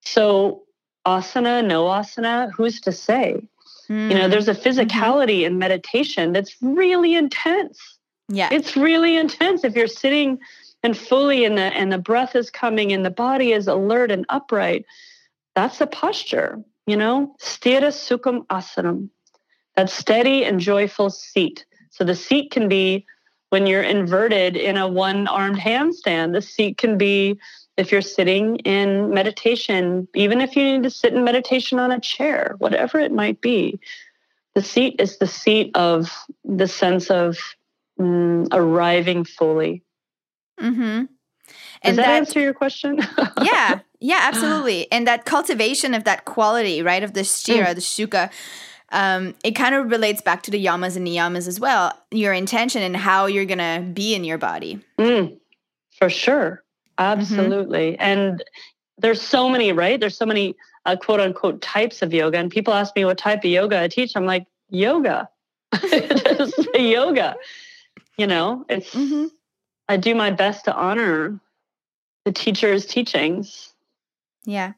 So 0.00 0.62
asana, 1.06 1.64
no 1.64 1.84
asana, 1.84 2.50
who's 2.50 2.80
to 2.80 2.92
say? 2.92 3.42
Mm. 3.88 4.10
You 4.10 4.18
know, 4.18 4.28
there's 4.28 4.48
a 4.48 4.54
mm-hmm. 4.54 4.80
physicality 4.80 5.38
mm-hmm. 5.38 5.54
in 5.54 5.58
meditation 5.58 6.32
that's 6.32 6.56
really 6.60 7.14
intense. 7.14 7.98
Yeah. 8.28 8.48
It's 8.52 8.76
really 8.76 9.16
intense 9.16 9.64
if 9.64 9.74
you're 9.74 9.86
sitting 9.86 10.38
and 10.82 10.96
fully 10.96 11.44
and 11.44 11.56
the 11.56 11.62
and 11.62 11.92
the 11.92 11.98
breath 11.98 12.34
is 12.34 12.50
coming 12.50 12.92
and 12.92 13.04
the 13.04 13.10
body 13.10 13.52
is 13.52 13.68
alert 13.68 14.10
and 14.10 14.26
upright. 14.28 14.84
That's 15.54 15.80
a 15.80 15.86
posture, 15.86 16.62
you 16.86 16.96
know, 16.96 17.36
sthira 17.40 17.92
sukham 17.92 18.46
asanam. 18.46 19.10
That 19.76 19.90
steady 19.90 20.44
and 20.44 20.60
joyful 20.60 21.10
seat. 21.10 21.64
So 21.90 22.04
the 22.04 22.14
seat 22.14 22.50
can 22.50 22.68
be 22.68 23.06
when 23.50 23.66
you're 23.66 23.82
inverted 23.82 24.56
in 24.56 24.76
a 24.76 24.88
one-armed 24.88 25.58
handstand. 25.58 26.32
The 26.32 26.42
seat 26.42 26.78
can 26.78 26.96
be 26.96 27.38
if 27.76 27.90
you're 27.90 28.02
sitting 28.02 28.56
in 28.58 29.12
meditation, 29.12 30.06
even 30.14 30.40
if 30.40 30.56
you 30.56 30.64
need 30.64 30.82
to 30.82 30.90
sit 30.90 31.14
in 31.14 31.24
meditation 31.24 31.78
on 31.78 31.90
a 31.90 32.00
chair, 32.00 32.54
whatever 32.58 32.98
it 32.98 33.12
might 33.12 33.40
be, 33.40 33.80
the 34.54 34.62
seat 34.62 34.96
is 34.98 35.18
the 35.18 35.26
seat 35.26 35.70
of 35.74 36.12
the 36.44 36.68
sense 36.68 37.10
of 37.10 37.38
mm, 37.98 38.46
arriving 38.52 39.24
fully. 39.24 39.82
Mm-hmm. 40.60 41.04
Does 41.84 41.96
that, 41.96 42.06
that, 42.06 42.08
answer 42.08 42.40
your 42.40 42.54
question? 42.54 43.00
yeah, 43.42 43.80
yeah, 43.98 44.20
absolutely. 44.22 44.90
And 44.92 45.06
that 45.06 45.24
cultivation 45.24 45.94
of 45.94 46.04
that 46.04 46.24
quality, 46.24 46.82
right, 46.82 47.02
of 47.02 47.14
the 47.14 47.20
sthira, 47.20 47.68
mm. 47.68 47.74
the 47.74 47.80
sukha, 47.80 48.30
um, 48.90 49.34
it 49.42 49.52
kind 49.52 49.74
of 49.74 49.90
relates 49.90 50.20
back 50.20 50.42
to 50.44 50.50
the 50.50 50.64
yamas 50.64 50.96
and 50.96 51.06
niyamas 51.06 51.48
as 51.48 51.58
well. 51.58 51.92
Your 52.10 52.32
intention 52.32 52.82
and 52.82 52.96
how 52.96 53.26
you're 53.26 53.46
gonna 53.46 53.80
be 53.92 54.14
in 54.14 54.22
your 54.22 54.38
body. 54.38 54.80
Mm, 54.98 55.38
for 55.98 56.10
sure. 56.10 56.62
Mm-hmm. 57.10 57.20
Absolutely. 57.20 57.92
Mm-hmm. 57.92 58.02
And 58.02 58.44
there's 58.98 59.20
so 59.20 59.48
many, 59.48 59.72
right? 59.72 59.98
There's 59.98 60.16
so 60.16 60.26
many 60.26 60.54
uh, 60.86 60.96
quote 60.96 61.20
unquote 61.20 61.60
types 61.60 62.02
of 62.02 62.12
yoga. 62.12 62.38
And 62.38 62.50
people 62.50 62.74
ask 62.74 62.94
me 62.96 63.04
what 63.04 63.18
type 63.18 63.40
of 63.40 63.50
yoga 63.50 63.80
I 63.80 63.88
teach. 63.88 64.16
I'm 64.16 64.26
like, 64.26 64.46
yoga. 64.70 65.28
Just 65.80 66.68
yoga. 66.74 67.36
You 68.18 68.26
know, 68.26 68.64
it's, 68.68 68.94
mm-hmm. 68.94 69.26
I 69.88 69.96
do 69.96 70.14
my 70.14 70.30
best 70.30 70.66
to 70.66 70.74
honor 70.74 71.40
the 72.24 72.32
teacher's 72.32 72.86
teachings. 72.86 73.72
Yeah. 74.44 74.72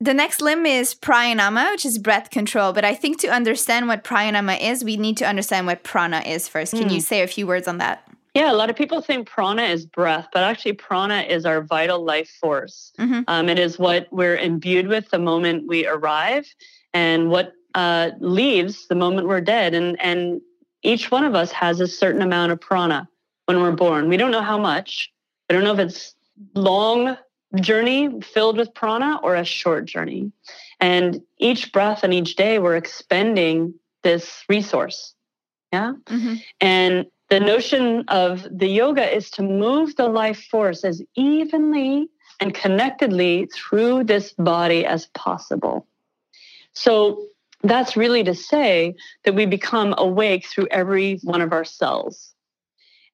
The 0.00 0.14
next 0.14 0.40
limb 0.40 0.64
is 0.64 0.94
pranayama, 0.94 1.72
which 1.72 1.84
is 1.84 1.98
breath 1.98 2.30
control. 2.30 2.72
But 2.72 2.86
I 2.86 2.94
think 2.94 3.20
to 3.20 3.28
understand 3.28 3.86
what 3.86 4.02
pranayama 4.02 4.58
is, 4.60 4.82
we 4.82 4.96
need 4.96 5.18
to 5.18 5.26
understand 5.26 5.66
what 5.66 5.82
prana 5.82 6.20
is 6.20 6.48
first. 6.48 6.72
Can 6.72 6.88
mm. 6.88 6.94
you 6.94 7.00
say 7.00 7.22
a 7.22 7.26
few 7.26 7.46
words 7.46 7.68
on 7.68 7.78
that? 7.78 8.10
Yeah, 8.34 8.52
a 8.52 8.54
lot 8.54 8.70
of 8.70 8.76
people 8.76 9.00
think 9.00 9.28
prana 9.28 9.64
is 9.64 9.86
breath, 9.86 10.28
but 10.32 10.44
actually, 10.44 10.74
prana 10.74 11.22
is 11.22 11.44
our 11.44 11.62
vital 11.62 12.04
life 12.04 12.30
force. 12.40 12.92
Mm-hmm. 12.98 13.22
Um, 13.26 13.48
it 13.48 13.58
is 13.58 13.78
what 13.78 14.06
we're 14.12 14.36
imbued 14.36 14.86
with 14.86 15.10
the 15.10 15.18
moment 15.18 15.66
we 15.66 15.86
arrive 15.86 16.46
and 16.94 17.28
what 17.28 17.52
uh, 17.74 18.10
leaves 18.20 18.86
the 18.88 18.94
moment 18.94 19.26
we're 19.26 19.40
dead. 19.40 19.74
And, 19.74 20.00
and 20.00 20.40
each 20.82 21.10
one 21.10 21.24
of 21.24 21.34
us 21.34 21.50
has 21.52 21.80
a 21.80 21.86
certain 21.88 22.22
amount 22.22 22.52
of 22.52 22.60
prana 22.60 23.08
when 23.46 23.60
we're 23.60 23.72
born. 23.72 24.08
We 24.08 24.16
don't 24.16 24.30
know 24.30 24.42
how 24.42 24.58
much. 24.58 25.12
I 25.48 25.52
don't 25.52 25.64
know 25.64 25.72
if 25.72 25.80
it's 25.80 26.14
long 26.54 27.16
journey 27.56 28.20
filled 28.20 28.56
with 28.56 28.72
prana 28.74 29.18
or 29.24 29.34
a 29.34 29.44
short 29.44 29.86
journey. 29.86 30.30
And 30.78 31.20
each 31.38 31.72
breath 31.72 32.04
and 32.04 32.14
each 32.14 32.36
day, 32.36 32.58
we're 32.60 32.76
expending 32.76 33.74
this 34.02 34.44
resource. 34.48 35.14
Yeah. 35.72 35.94
Mm-hmm. 36.06 36.34
And 36.60 37.06
the 37.30 37.40
notion 37.40 38.04
of 38.08 38.46
the 38.50 38.66
yoga 38.66 39.16
is 39.16 39.30
to 39.30 39.42
move 39.42 39.94
the 39.96 40.08
life 40.08 40.44
force 40.50 40.84
as 40.84 41.00
evenly 41.14 42.08
and 42.40 42.52
connectedly 42.52 43.48
through 43.54 44.04
this 44.04 44.32
body 44.32 44.84
as 44.84 45.06
possible. 45.06 45.86
So 46.72 47.26
that's 47.62 47.96
really 47.96 48.24
to 48.24 48.34
say 48.34 48.96
that 49.24 49.34
we 49.34 49.46
become 49.46 49.94
awake 49.96 50.46
through 50.46 50.68
every 50.70 51.20
one 51.22 51.40
of 51.40 51.52
our 51.52 51.64
cells. 51.64 52.34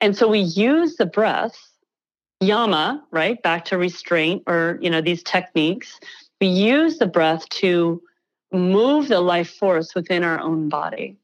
And 0.00 0.16
so 0.16 0.29
we 0.29 0.40
use 0.40 0.96
the 0.96 1.07
breath, 1.07 1.57
yama, 2.40 3.05
right? 3.11 3.42
Back 3.42 3.66
to 3.66 3.79
restraint 3.79 4.44
or, 4.46 4.79
you 4.81 4.88
know, 4.88 5.00
these 5.00 5.22
techniques. 5.22 6.00
We 6.40 6.46
use 6.46 6.98
the 6.98 7.07
breath 7.07 7.48
to 7.50 8.02
move 8.52 9.09
the 9.09 9.20
life 9.20 9.50
force 9.50 9.94
within 9.94 10.22
our 10.22 10.38
own 10.38 10.68
body. 10.68 11.16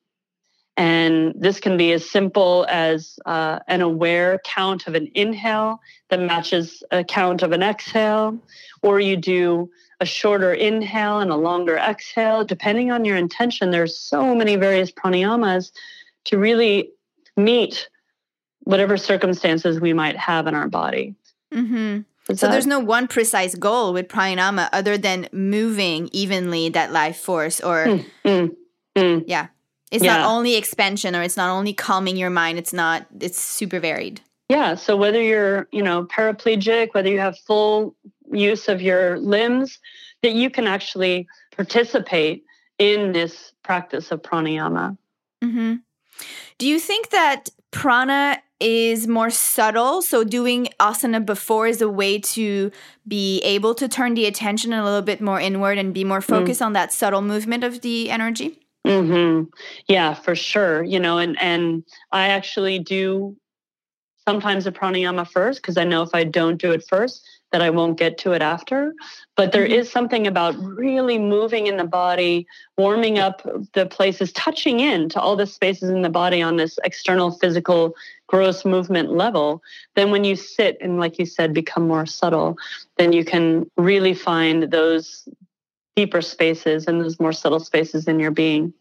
And 0.77 1.35
this 1.37 1.61
can 1.61 1.77
be 1.77 1.93
as 1.93 2.09
simple 2.09 2.67
as 2.69 3.19
uh, 3.27 3.59
an 3.69 3.83
aware 3.83 4.41
count 4.45 4.87
of 4.87 4.95
an 4.95 5.11
inhale 5.15 5.81
that 6.09 6.21
matches 6.21 6.83
a 6.91 7.05
count 7.05 7.43
of 7.43 7.53
an 7.53 7.63
exhale, 7.63 8.39
or 8.83 8.99
you 8.99 9.17
do 9.17 9.71
a 10.01 10.07
shorter 10.07 10.53
inhale 10.53 11.21
and 11.21 11.31
a 11.31 11.37
longer 11.37 11.77
exhale. 11.77 12.45
Depending 12.45 12.91
on 12.91 13.05
your 13.05 13.17
intention, 13.17 13.71
there's 13.71 13.97
so 13.99 14.35
many 14.35 14.57
various 14.57 14.91
pranayamas 14.91 15.73
to 16.25 16.39
really 16.39 16.91
meet 17.37 17.89
whatever 18.61 18.97
circumstances 18.97 19.81
we 19.81 19.93
might 19.93 20.17
have 20.17 20.47
in 20.47 20.55
our 20.55 20.69
body. 20.69 21.15
Mm-hmm. 21.53 22.01
So 22.35 22.47
that- 22.47 22.53
there's 22.53 22.67
no 22.67 22.79
one 22.79 23.09
precise 23.09 23.55
goal 23.55 23.93
with 23.93 24.09
pranayama 24.09 24.69
other 24.73 24.97
than 24.97 25.29
moving 25.33 26.09
evenly 26.13 26.69
that 26.71 26.93
life 26.93 27.19
force 27.19 27.61
or 27.61 27.87
mm, 27.87 28.07
mm, 28.25 28.57
mm. 28.97 29.25
yeah. 29.27 29.49
It's 29.93 30.03
yeah. 30.03 30.17
not 30.17 30.27
only 30.27 30.57
expansion 30.57 31.15
or 31.15 31.23
it's 31.23 31.37
not 31.37 31.51
only 31.51 31.75
calming 31.75 32.17
your 32.17 32.31
mind, 32.31 32.59
it's 32.59 32.73
not 32.73 33.07
it's 33.21 33.39
super 33.39 33.79
varied. 33.79 34.23
Yeah, 34.49 34.75
so 34.75 34.97
whether 34.97 35.23
you're, 35.23 35.69
you 35.71 35.83
know, 35.83 36.05
paraplegic, 36.05 36.95
whether 36.95 37.09
you 37.09 37.21
have 37.21 37.39
full 37.39 37.95
use 38.31 38.69
of 38.69 38.81
your 38.83 39.19
limbs, 39.19 39.79
that 40.23 40.33
you 40.33 40.51
can 40.51 40.67
actually 40.67 41.29
participate 41.55 42.45
in 42.79 43.13
this 43.13 43.53
practice 43.63 44.11
of 44.11 44.23
pranayama. 44.23 44.97
Mm-hmm. 45.45 45.77
Do 46.59 46.67
you 46.67 46.79
think 46.79 47.11
that 47.11 47.51
prana 47.71 48.43
is 48.61 49.07
more 49.07 49.31
subtle? 49.31 50.01
So, 50.01 50.25
doing 50.25 50.69
asana 50.81 51.25
before 51.25 51.67
is 51.67 51.83
a 51.83 51.89
way 51.89 52.19
to 52.19 52.71
be 53.07 53.41
able 53.41 53.75
to 53.75 53.89
turn 53.89 54.15
the 54.15 54.27
attention 54.27 54.73
a 54.73 54.85
little 54.85 55.03
bit 55.03 55.21
more 55.21 55.41
inward 55.41 55.77
and 55.79 55.93
be 55.93 56.05
more 56.05 56.21
mm. 56.21 56.25
focused 56.25 56.61
mm. 56.61 56.67
on 56.67 56.73
that 56.73 56.93
subtle 56.93 57.23
movement 57.23 57.65
of 57.65 57.83
the 57.83 58.11
energy? 58.11 58.59
Mm-hmm. 58.87 59.45
Yeah, 59.87 60.15
for 60.15 60.35
sure. 60.35 60.83
You 60.83 60.99
know, 60.99 61.19
and 61.19 61.41
and 61.41 61.85
I 62.11 62.29
actually 62.29 62.79
do 62.79 63.37
sometimes 64.27 64.67
a 64.67 64.73
pranayama 64.73 65.29
first 65.29 65.63
because 65.63 65.77
I 65.77 65.85
know 65.85 66.03
if 66.03 66.15
I 66.15 66.25
don't 66.25 66.61
do 66.61 66.73
it 66.73 66.85
first, 66.89 67.27
that 67.53 67.63
I 67.63 67.71
won't 67.71 67.99
get 67.99 68.19
to 68.19 68.33
it 68.33 68.43
after. 68.43 68.95
But 69.37 69.53
there 69.53 69.65
mm-hmm. 69.65 69.81
is 69.81 69.91
something 69.91 70.27
about 70.27 70.57
really 70.59 71.19
moving 71.19 71.67
in 71.67 71.77
the 71.77 71.85
body, 71.85 72.47
warming 72.77 73.19
up 73.19 73.47
the 73.75 73.87
places, 73.87 74.33
touching 74.33 74.81
in 74.81 75.09
to 75.11 75.21
all 75.21 75.37
the 75.37 75.47
spaces 75.47 75.91
in 75.91 76.03
the 76.03 76.11
body 76.11 76.43
on 76.43 76.57
this 76.57 76.79
external 76.85 77.31
physical 77.31 77.95
gross 78.27 78.65
movement 78.65 79.13
level. 79.13 79.63
Then 79.95 80.11
when 80.11 80.25
you 80.25 80.37
sit 80.37 80.79
and, 80.81 80.99
like 80.99 81.19
you 81.19 81.27
said, 81.27 81.53
become 81.53 81.87
more 81.87 82.07
subtle, 82.07 82.57
then 82.97 83.13
you 83.13 83.25
can 83.25 83.71
really 83.77 84.15
find 84.15 84.65
those 84.65 85.29
deeper 85.97 86.23
spaces 86.23 86.87
and 86.87 87.01
those 87.01 87.21
more 87.21 87.33
subtle 87.33 87.61
spaces 87.61 88.07
in 88.07 88.19
your 88.19 88.31
being. 88.31 88.73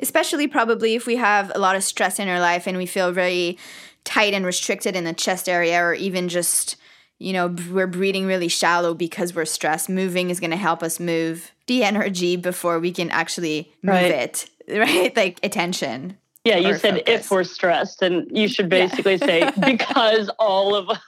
Especially 0.00 0.46
probably 0.46 0.94
if 0.94 1.06
we 1.06 1.16
have 1.16 1.50
a 1.54 1.58
lot 1.58 1.76
of 1.76 1.84
stress 1.84 2.18
in 2.18 2.28
our 2.28 2.40
life 2.40 2.66
and 2.66 2.76
we 2.76 2.86
feel 2.86 3.12
very 3.12 3.58
tight 4.04 4.34
and 4.34 4.44
restricted 4.44 4.96
in 4.96 5.04
the 5.04 5.12
chest 5.12 5.48
area 5.48 5.82
or 5.82 5.94
even 5.94 6.28
just 6.28 6.76
you 7.18 7.32
know 7.32 7.54
we're 7.70 7.86
breathing 7.86 8.26
really 8.26 8.48
shallow 8.48 8.94
because 8.94 9.34
we're 9.34 9.44
stressed 9.44 9.88
moving 9.88 10.28
is 10.28 10.40
going 10.40 10.50
to 10.50 10.56
help 10.56 10.82
us 10.82 10.98
move 10.98 11.52
the 11.66 11.84
energy 11.84 12.36
before 12.36 12.78
we 12.78 12.92
can 12.92 13.10
actually 13.10 13.72
move 13.82 13.94
right. 13.94 14.10
it 14.10 14.50
right 14.76 15.16
like 15.16 15.38
attention 15.44 16.18
yeah 16.44 16.56
you 16.56 16.76
said 16.76 16.94
focus. 16.94 17.04
if 17.06 17.30
we're 17.30 17.44
stressed 17.44 18.02
and 18.02 18.26
you 18.36 18.48
should 18.48 18.68
basically 18.68 19.14
yeah. 19.16 19.26
say 19.26 19.52
because 19.64 20.28
all 20.40 20.74
of 20.74 20.98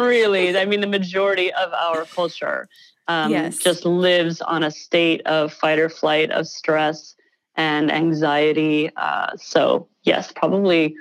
really 0.00 0.58
i 0.58 0.64
mean 0.64 0.80
the 0.80 0.86
majority 0.86 1.52
of 1.52 1.72
our 1.72 2.04
culture 2.06 2.68
um, 3.08 3.32
yes. 3.32 3.58
just 3.58 3.84
lives 3.84 4.40
on 4.40 4.62
a 4.62 4.70
state 4.70 5.22
of 5.26 5.52
fight 5.52 5.78
or 5.78 5.88
flight 5.88 6.30
of 6.30 6.46
stress 6.46 7.14
and 7.56 7.90
anxiety 7.90 8.90
uh, 8.96 9.30
so 9.36 9.88
yes 10.04 10.32
probably 10.32 10.94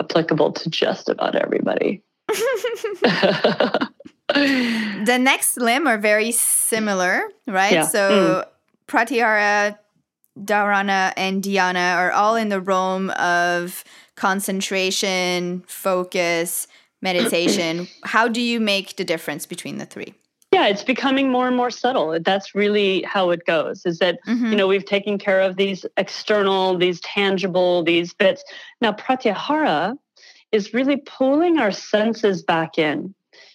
applicable 0.00 0.52
to 0.52 0.70
just 0.70 1.08
about 1.08 1.34
everybody. 1.34 2.02
the 4.28 5.18
next 5.20 5.56
limb 5.56 5.86
are 5.86 5.98
very 5.98 6.32
similar, 6.32 7.22
right? 7.46 7.72
Yeah. 7.72 7.86
So 7.86 8.44
mm. 8.44 8.44
Pratyahara, 8.88 9.78
Dharana, 10.38 11.12
and 11.16 11.42
Dhyana 11.42 11.96
are 11.96 12.12
all 12.12 12.36
in 12.36 12.48
the 12.48 12.60
realm 12.60 13.10
of 13.10 13.84
concentration, 14.16 15.64
focus, 15.66 16.66
meditation. 17.02 17.88
How 18.04 18.28
do 18.28 18.40
you 18.40 18.60
make 18.60 18.96
the 18.96 19.04
difference 19.04 19.46
between 19.46 19.78
the 19.78 19.86
three? 19.86 20.14
Yeah 20.54 20.68
it's 20.68 20.84
becoming 20.84 21.30
more 21.30 21.48
and 21.48 21.56
more 21.56 21.70
subtle. 21.70 22.18
That's 22.20 22.54
really 22.54 23.02
how 23.02 23.30
it 23.30 23.44
goes 23.44 23.84
is 23.84 23.98
that 23.98 24.18
mm-hmm. 24.26 24.46
you 24.46 24.56
know 24.56 24.68
we've 24.68 24.84
taken 24.84 25.18
care 25.18 25.40
of 25.40 25.56
these 25.56 25.84
external 25.96 26.78
these 26.78 27.00
tangible 27.00 27.82
these 27.82 28.14
bits. 28.14 28.44
Now 28.80 28.92
pratyahara 28.92 29.98
is 30.52 30.72
really 30.72 30.98
pulling 30.98 31.58
our 31.58 31.72
senses 31.72 32.42
back 32.42 32.78
in. 32.78 33.14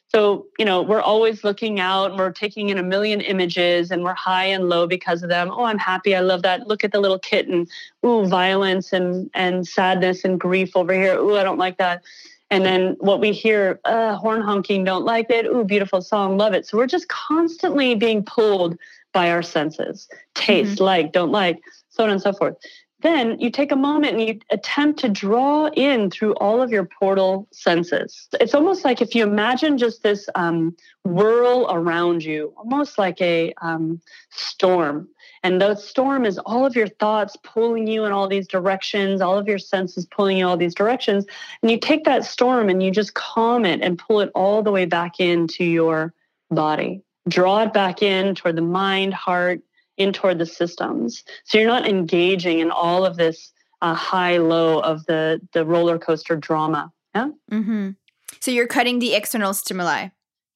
So 0.10 0.48
you 0.58 0.66
know 0.66 0.82
we're 0.82 1.02
always 1.02 1.44
looking 1.44 1.80
out 1.80 2.12
and 2.12 2.20
we're 2.20 2.32
taking 2.32 2.70
in 2.70 2.78
a 2.78 2.84
million 2.84 3.22
images 3.22 3.92
and 3.92 4.04
we're 4.04 4.16
high 4.16 4.46
and 4.46 4.68
low 4.68 4.86
because 4.86 5.24
of 5.24 5.30
them. 5.30 5.50
Oh 5.52 5.64
i'm 5.64 5.80
happy 5.80 6.16
i 6.16 6.20
love 6.20 6.42
that. 6.42 6.68
Look 6.68 6.84
at 6.84 6.92
the 6.92 7.00
little 7.00 7.20
kitten. 7.20 7.68
Ooh 8.06 8.26
violence 8.26 8.92
and 8.92 9.30
and 9.34 9.66
sadness 9.66 10.26
and 10.26 10.40
grief 10.40 10.76
over 10.76 10.94
here. 10.94 11.18
Ooh 11.18 11.38
i 11.38 11.44
don't 11.44 11.60
like 11.60 11.78
that 11.78 12.04
and 12.52 12.66
then 12.66 12.96
what 13.00 13.20
we 13.20 13.32
hear, 13.32 13.80
uh, 13.86 14.16
horn 14.16 14.42
honking, 14.42 14.84
don't 14.84 15.06
like 15.06 15.30
it. 15.30 15.46
Ooh, 15.46 15.64
beautiful 15.64 16.02
song, 16.02 16.38
love 16.38 16.54
it. 16.54 16.66
So 16.66 16.78
we're 16.78 16.88
just 16.88 17.08
constantly 17.08 17.96
being 17.96 18.24
pulled 18.24 18.78
by 19.14 19.32
our 19.32 19.42
senses 19.42 20.08
taste, 20.36 20.76
mm-hmm. 20.76 20.84
like, 20.84 21.12
don't 21.12 21.32
like, 21.32 21.60
so 21.90 22.04
on 22.04 22.10
and 22.10 22.22
so 22.22 22.34
forth. 22.34 22.56
Then 23.02 23.40
you 23.40 23.50
take 23.50 23.72
a 23.72 23.78
moment 23.78 24.18
and 24.18 24.28
you 24.28 24.40
attempt 24.52 25.00
to 25.00 25.10
draw 25.10 25.68
in 25.68 26.12
through 26.12 26.34
all 26.34 26.62
of 26.62 26.70
your 26.70 26.84
portal 26.84 27.48
senses. 27.52 28.28
It's 28.42 28.54
almost 28.54 28.84
like 28.84 29.02
if 29.02 29.16
you 29.16 29.24
imagine 29.24 29.78
just 29.78 30.04
this 30.04 30.28
um, 30.36 30.76
whirl 31.06 31.68
around 31.70 32.24
you, 32.24 32.54
almost 32.58 32.98
like 32.98 33.22
a 33.22 33.54
um, 33.62 34.02
storm 34.32 35.08
and 35.44 35.62
the 35.62 35.76
storm 35.76 36.26
is 36.26 36.38
all 36.40 36.66
of 36.66 36.76
your 36.76 36.88
thoughts 36.88 37.38
pulling 37.44 37.88
you 37.88 38.06
in 38.06 38.12
all 38.12 38.28
these 38.28 38.48
directions, 38.48 39.22
all 39.22 39.38
of 39.38 39.48
your 39.48 39.60
senses 39.60 40.06
pulling 40.06 40.38
you 40.38 40.48
all 40.48 40.58
these 40.58 40.76
directions. 40.76 41.26
And 41.62 41.72
you 41.72 41.80
take 41.80 42.04
that 42.06 42.26
storm 42.26 42.70
and 42.70 42.84
you 42.84 42.92
just 42.92 43.14
calm 43.14 43.66
it 43.66 43.82
and 43.82 43.98
pull 43.98 44.22
it 44.22 44.32
all 44.36 44.64
the 44.64 44.72
way 44.72 44.86
back 44.86 45.20
into 45.20 45.64
your 45.64 46.14
body. 46.52 47.02
Draw 47.28 47.64
it 47.64 47.74
back 47.74 48.02
in 48.02 48.36
toward 48.36 48.56
the 48.56 48.62
mind, 48.62 49.14
heart, 49.14 49.62
in 49.98 50.14
toward 50.14 50.40
the 50.40 50.46
systems. 50.46 51.24
So 51.44 51.58
you're 51.58 51.68
not 51.68 51.88
engaging 51.88 52.60
in 52.60 52.72
all 52.72 53.06
of 53.06 53.18
this 53.18 53.52
uh, 53.82 53.94
high 53.94 54.38
low 54.38 54.80
of 54.80 55.06
the 55.06 55.42
the 55.54 55.66
roller 55.66 55.98
coaster 55.98 56.36
drama. 56.36 56.92
Yeah. 57.16 57.30
Mm-hmm. 57.52 57.92
So 58.40 58.52
you're 58.52 58.68
cutting 58.68 59.00
the 59.00 59.14
external 59.14 59.54
stimuli. 59.54 60.10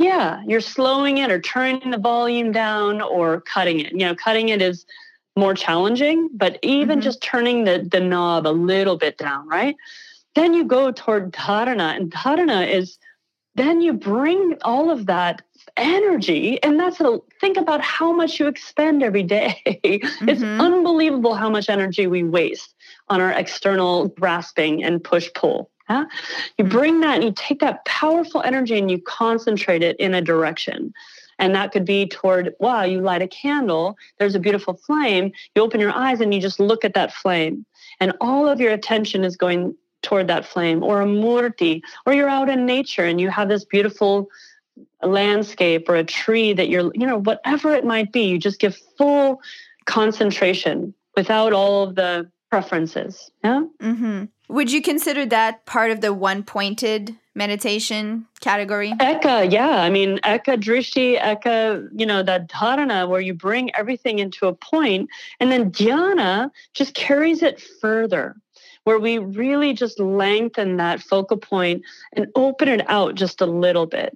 Yeah, 0.03 0.41
you're 0.45 0.59
slowing 0.59 1.19
it 1.19 1.31
or 1.31 1.39
turning 1.39 1.91
the 1.91 1.97
volume 1.97 2.51
down 2.51 3.01
or 3.01 3.39
cutting 3.39 3.79
it. 3.79 3.93
You 3.93 3.99
know, 3.99 4.15
cutting 4.15 4.49
it 4.49 4.61
is 4.61 4.85
more 5.37 5.53
challenging, 5.53 6.29
but 6.33 6.59
even 6.61 6.99
mm-hmm. 6.99 7.03
just 7.03 7.23
turning 7.23 7.63
the, 7.63 7.87
the 7.89 8.01
knob 8.01 8.45
a 8.45 8.49
little 8.49 8.97
bit 8.97 9.17
down, 9.17 9.47
right? 9.47 9.77
Then 10.35 10.53
you 10.53 10.65
go 10.65 10.91
toward 10.91 11.31
dharana, 11.31 11.95
and 11.95 12.11
dharana 12.11 12.69
is 12.69 12.99
then 13.55 13.81
you 13.81 13.93
bring 13.93 14.57
all 14.63 14.89
of 14.89 15.05
that 15.05 15.41
energy, 15.77 16.61
and 16.63 16.77
that's 16.77 16.99
a 16.99 17.19
think 17.39 17.55
about 17.55 17.79
how 17.79 18.11
much 18.11 18.39
you 18.39 18.47
expend 18.47 19.03
every 19.03 19.23
day. 19.23 19.61
Mm-hmm. 19.83 20.29
It's 20.29 20.41
unbelievable 20.41 21.35
how 21.35 21.49
much 21.49 21.69
energy 21.69 22.07
we 22.07 22.23
waste 22.23 22.73
on 23.09 23.21
our 23.21 23.31
external 23.31 24.07
grasping 24.09 24.83
and 24.83 25.03
push 25.03 25.29
pull. 25.33 25.69
Yeah? 25.89 26.05
You 26.57 26.65
mm-hmm. 26.65 26.77
bring 26.77 26.99
that 27.01 27.15
and 27.15 27.23
you 27.23 27.33
take 27.35 27.59
that 27.59 27.85
powerful 27.85 28.41
energy 28.41 28.77
and 28.77 28.89
you 28.89 28.99
concentrate 28.99 29.83
it 29.83 29.95
in 29.97 30.13
a 30.13 30.21
direction. 30.21 30.93
And 31.39 31.55
that 31.55 31.71
could 31.71 31.85
be 31.85 32.07
toward, 32.07 32.53
wow, 32.59 32.83
you 32.83 33.01
light 33.01 33.21
a 33.21 33.27
candle, 33.27 33.97
there's 34.19 34.35
a 34.35 34.39
beautiful 34.39 34.75
flame. 34.75 35.31
You 35.55 35.63
open 35.63 35.79
your 35.79 35.91
eyes 35.91 36.21
and 36.21 36.33
you 36.33 36.39
just 36.39 36.59
look 36.59 36.85
at 36.85 36.93
that 36.93 37.11
flame. 37.11 37.65
And 37.99 38.13
all 38.21 38.47
of 38.47 38.61
your 38.61 38.71
attention 38.71 39.23
is 39.23 39.35
going 39.35 39.75
toward 40.03 40.27
that 40.27 40.45
flame, 40.45 40.83
or 40.83 41.01
a 41.01 41.05
murti, 41.05 41.81
or 42.05 42.13
you're 42.13 42.29
out 42.29 42.49
in 42.49 42.65
nature 42.65 43.05
and 43.05 43.21
you 43.21 43.29
have 43.29 43.47
this 43.47 43.63
beautiful 43.63 44.29
landscape 45.01 45.87
or 45.87 45.95
a 45.95 46.03
tree 46.03 46.51
that 46.53 46.67
you're, 46.67 46.91
you 46.93 47.07
know, 47.07 47.19
whatever 47.19 47.73
it 47.73 47.85
might 47.85 48.11
be, 48.11 48.23
you 48.23 48.37
just 48.37 48.59
give 48.59 48.77
full 48.97 49.41
concentration 49.85 50.93
without 51.15 51.53
all 51.53 51.83
of 51.83 51.95
the 51.95 52.29
preferences. 52.49 53.31
Yeah. 53.43 53.63
Mm-hmm. 53.81 54.25
Would 54.53 54.71
you 54.71 54.83
consider 54.83 55.25
that 55.25 55.65
part 55.65 55.89
of 55.89 56.01
the 56.01 56.13
one 56.13 56.43
pointed 56.43 57.15
meditation 57.33 58.27
category? 58.39 58.91
Eka, 58.91 59.51
yeah. 59.51 59.81
I 59.81 59.89
mean, 59.89 60.19
Eka 60.19 60.61
Drishti, 60.61 61.19
Eka, 61.19 61.89
you 61.99 62.05
know, 62.05 62.21
that 62.21 62.49
dharana 62.49 63.09
where 63.09 63.19
you 63.19 63.33
bring 63.33 63.73
everything 63.75 64.19
into 64.19 64.45
a 64.45 64.53
point, 64.53 65.09
and 65.39 65.51
then 65.51 65.71
dhyana 65.71 66.51
just 66.75 66.93
carries 66.93 67.41
it 67.41 67.59
further, 67.81 68.35
where 68.83 68.99
we 68.99 69.17
really 69.17 69.73
just 69.73 69.99
lengthen 69.99 70.77
that 70.77 71.01
focal 71.01 71.37
point 71.37 71.81
and 72.15 72.27
open 72.35 72.67
it 72.67 72.87
out 72.87 73.15
just 73.15 73.41
a 73.41 73.47
little 73.47 73.87
bit 73.87 74.15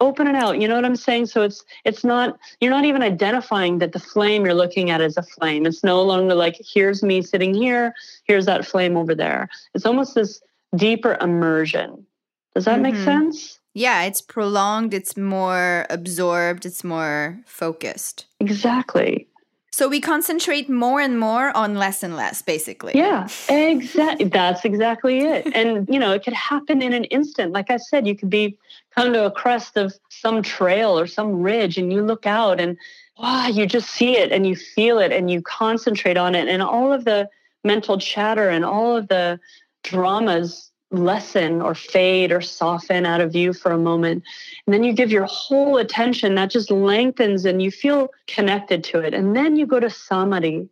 open 0.00 0.26
it 0.26 0.34
out 0.34 0.60
you 0.60 0.68
know 0.68 0.74
what 0.74 0.84
i'm 0.84 0.96
saying? 0.96 1.26
So 1.26 1.42
it's 1.42 1.64
it's 1.84 2.04
not 2.04 2.38
you're 2.60 2.70
not 2.70 2.84
even 2.84 3.02
identifying 3.02 3.78
that 3.78 3.92
the 3.92 4.00
flame 4.00 4.44
you're 4.44 4.54
looking 4.54 4.90
at 4.90 5.00
is 5.00 5.16
a 5.16 5.22
flame. 5.22 5.66
It's 5.66 5.84
no 5.84 6.02
longer 6.02 6.34
like 6.34 6.60
here's 6.60 7.02
me 7.02 7.22
sitting 7.22 7.54
here 7.54 7.94
here's 8.24 8.46
that 8.46 8.66
flame 8.66 8.96
over 8.96 9.14
there. 9.14 9.48
It's 9.74 9.86
almost 9.86 10.14
this 10.14 10.40
deeper 10.76 11.16
immersion. 11.20 12.06
Does 12.54 12.64
that 12.64 12.74
mm-hmm. 12.74 12.82
make 12.82 12.96
sense? 12.96 13.60
Yeah 13.74 14.02
it's 14.02 14.20
prolonged 14.20 14.94
it's 14.94 15.16
more 15.16 15.86
absorbed 15.90 16.66
it's 16.66 16.84
more 16.84 17.40
focused. 17.46 18.26
Exactly 18.40 19.28
So 19.74 19.88
we 19.88 20.00
concentrate 20.00 20.70
more 20.70 21.00
and 21.00 21.18
more 21.18 21.50
on 21.56 21.74
less 21.74 22.04
and 22.04 22.14
less, 22.14 22.42
basically. 22.42 22.92
Yeah, 22.94 23.26
exactly. 23.48 24.28
That's 24.28 24.64
exactly 24.64 25.18
it. 25.22 25.52
And, 25.56 25.88
you 25.88 25.98
know, 25.98 26.12
it 26.12 26.22
could 26.22 26.32
happen 26.32 26.80
in 26.80 26.92
an 26.92 27.02
instant. 27.06 27.50
Like 27.50 27.72
I 27.72 27.78
said, 27.78 28.06
you 28.06 28.14
could 28.14 28.30
be 28.30 28.56
come 28.94 29.12
to 29.12 29.26
a 29.26 29.32
crest 29.32 29.76
of 29.76 29.92
some 30.10 30.42
trail 30.42 30.96
or 30.96 31.08
some 31.08 31.42
ridge 31.42 31.76
and 31.76 31.92
you 31.92 32.04
look 32.04 32.24
out 32.24 32.60
and 32.60 32.78
wow, 33.18 33.48
you 33.48 33.66
just 33.66 33.90
see 33.90 34.16
it 34.16 34.30
and 34.30 34.46
you 34.46 34.54
feel 34.54 35.00
it 35.00 35.10
and 35.10 35.28
you 35.28 35.42
concentrate 35.42 36.16
on 36.16 36.36
it. 36.36 36.46
And 36.46 36.62
all 36.62 36.92
of 36.92 37.04
the 37.04 37.28
mental 37.64 37.98
chatter 37.98 38.48
and 38.48 38.64
all 38.64 38.96
of 38.96 39.08
the 39.08 39.40
dramas 39.82 40.70
lessen 40.98 41.60
or 41.60 41.74
fade 41.74 42.32
or 42.32 42.40
soften 42.40 43.06
out 43.06 43.20
of 43.20 43.32
view 43.32 43.52
for 43.52 43.72
a 43.72 43.78
moment. 43.78 44.22
And 44.66 44.74
then 44.74 44.84
you 44.84 44.92
give 44.92 45.10
your 45.10 45.26
whole 45.26 45.78
attention, 45.78 46.34
that 46.36 46.50
just 46.50 46.70
lengthens 46.70 47.44
and 47.44 47.62
you 47.62 47.70
feel 47.70 48.08
connected 48.26 48.84
to 48.84 49.00
it. 49.00 49.14
And 49.14 49.36
then 49.36 49.56
you 49.56 49.66
go 49.66 49.80
to 49.80 49.90
samadhi. 49.90 50.68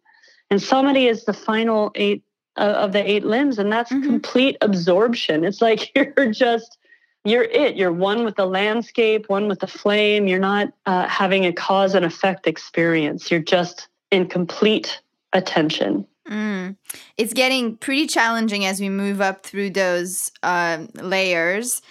And 0.51 0.63
samadhi 0.63 1.09
is 1.09 1.25
the 1.25 1.33
final 1.33 1.91
eight 1.95 2.23
uh, 2.57 2.61
of 2.61 2.93
the 2.93 3.11
eight 3.11 3.25
limbs, 3.25 3.59
and 3.59 3.73
that's 3.73 3.91
mm-hmm. 3.91 4.05
complete 4.05 4.57
absorption. 4.61 5.45
It's 5.45 5.63
like 5.63 5.91
you're 5.97 6.31
just, 6.31 6.79
you're 7.25 7.45
it. 7.45 7.77
You're 7.77 7.93
one 7.93 8.25
with 8.25 8.37
the 8.37 8.47
landscape, 8.47 9.29
one 9.29 9.49
with 9.49 9.61
the 9.61 9.67
flame. 9.67 10.27
You're 10.27 10.39
not 10.39 10.73
uh, 10.87 11.09
having 11.09 11.47
a 11.47 11.53
cause 11.53 11.95
and 11.95 12.05
effect 12.05 12.47
experience. 12.47 13.31
You're 13.31 13.41
just 13.41 13.89
in 14.11 14.27
complete 14.27 15.01
attention. 15.33 16.07
Mm. 16.29 16.77
It's 17.17 17.33
getting 17.33 17.77
pretty 17.77 18.07
challenging 18.07 18.65
as 18.65 18.81
we 18.81 18.89
move 18.89 19.21
up 19.21 19.45
through 19.45 19.71
those 19.71 20.31
um, 20.43 20.89
layers. 20.95 21.83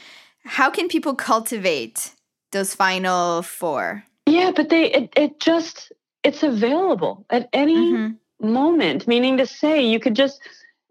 How 0.45 0.69
can 0.69 0.87
people 0.87 1.15
cultivate 1.15 2.13
those 2.51 2.73
final 2.73 3.41
four? 3.41 4.03
Yeah, 4.25 4.51
but 4.55 4.69
they 4.69 4.91
it, 4.91 5.13
it 5.15 5.39
just 5.39 5.91
it's 6.23 6.43
available 6.43 7.25
at 7.29 7.49
any 7.53 7.75
mm-hmm. 7.75 8.51
moment. 8.51 9.07
Meaning 9.07 9.37
to 9.37 9.45
say, 9.45 9.85
you 9.85 9.99
could 9.99 10.15
just 10.15 10.41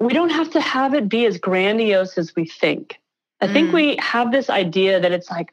we 0.01 0.13
don't 0.13 0.31
have 0.31 0.51
to 0.51 0.61
have 0.61 0.95
it 0.95 1.09
be 1.09 1.27
as 1.27 1.39
grandiose 1.39 2.19
as 2.19 2.35
we 2.35 2.47
think. 2.47 2.99
I 3.41 3.47
mm. 3.47 3.53
think 3.53 3.73
we 3.73 3.97
have 4.01 4.33
this 4.33 4.51
idea 4.51 5.01
that 5.01 5.13
it's 5.13 5.31
like, 5.31 5.51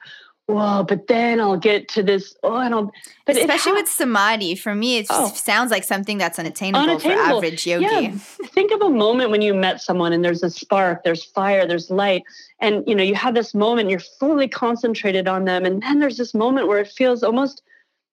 whoa, 0.48 0.84
but 0.84 1.08
then 1.08 1.40
I'll 1.40 1.58
get 1.58 1.88
to 1.90 2.04
this. 2.04 2.36
Oh, 2.42 2.56
and 2.58 2.74
I'll. 2.74 2.92
But 3.26 3.38
Especially 3.38 3.74
with 3.74 3.88
samadhi, 3.88 4.56
for 4.56 4.74
me, 4.74 4.98
it 4.98 5.08
oh. 5.10 5.28
sounds 5.28 5.70
like 5.70 5.84
something 5.84 6.18
that's 6.18 6.40
unattainable, 6.40 6.90
unattainable, 6.90 7.26
for 7.26 7.36
average 7.36 7.68
yogi. 7.68 7.86
Yeah. 7.86 8.12
Think 8.48 8.72
of 8.72 8.82
a 8.82 8.90
moment 8.90 9.30
when 9.30 9.42
you 9.42 9.54
met 9.54 9.82
someone 9.82 10.14
and 10.14 10.24
there's 10.24 10.44
a 10.44 10.50
spark, 10.50 11.04
there's 11.04 11.24
fire, 11.24 11.68
there's 11.68 11.92
light, 11.92 12.24
and 12.60 12.84
you 12.88 12.96
know 12.96 13.04
you 13.04 13.16
have 13.16 13.36
this 13.36 13.54
moment. 13.54 13.90
You're 13.90 14.00
fully 14.00 14.48
concentrated 14.48 15.28
on 15.28 15.46
them, 15.46 15.66
and 15.66 15.82
then 15.82 16.00
there's 16.00 16.18
this 16.18 16.34
moment 16.34 16.68
where 16.68 16.80
it 16.80 16.88
feels 16.88 17.24
almost 17.24 17.62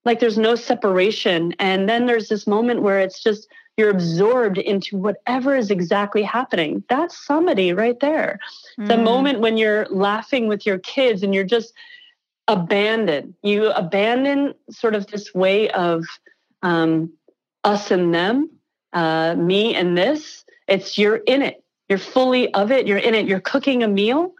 like 0.04 0.20
there's 0.20 0.38
no 0.38 0.54
separation, 0.54 1.54
and 1.58 1.88
then 1.88 2.06
there's 2.06 2.28
this 2.28 2.46
moment 2.46 2.82
where 2.82 2.98
it's 3.00 3.22
just 3.22 3.48
you're 3.76 3.90
absorbed 3.90 4.58
into 4.58 4.96
whatever 4.96 5.56
is 5.56 5.70
exactly 5.70 6.22
happening. 6.22 6.84
That's 6.88 7.26
samadhi 7.26 7.72
right 7.72 7.98
there. 8.00 8.38
Mm. 8.78 8.88
The 8.88 8.98
moment 8.98 9.40
when 9.40 9.56
you're 9.56 9.86
laughing 9.90 10.46
with 10.46 10.64
your 10.64 10.78
kids 10.78 11.22
and 11.22 11.34
you're 11.34 11.42
just 11.42 11.72
abandon. 12.48 13.34
You 13.42 13.70
abandon 13.70 14.54
sort 14.70 14.94
of 14.94 15.06
this 15.06 15.34
way 15.34 15.70
of 15.70 16.04
um, 16.62 17.12
us 17.62 17.90
and 17.90 18.14
them, 18.14 18.50
uh, 18.92 19.34
me 19.34 19.74
and 19.74 19.96
this. 19.96 20.44
It's 20.68 20.96
you're 20.98 21.16
in 21.16 21.42
it. 21.42 21.62
You're 21.88 21.98
fully 21.98 22.52
of 22.54 22.70
it. 22.70 22.86
You're 22.86 22.98
in 22.98 23.14
it. 23.14 23.26
You're 23.26 23.40
cooking 23.40 23.82
a 23.82 23.88
meal. 23.88 24.34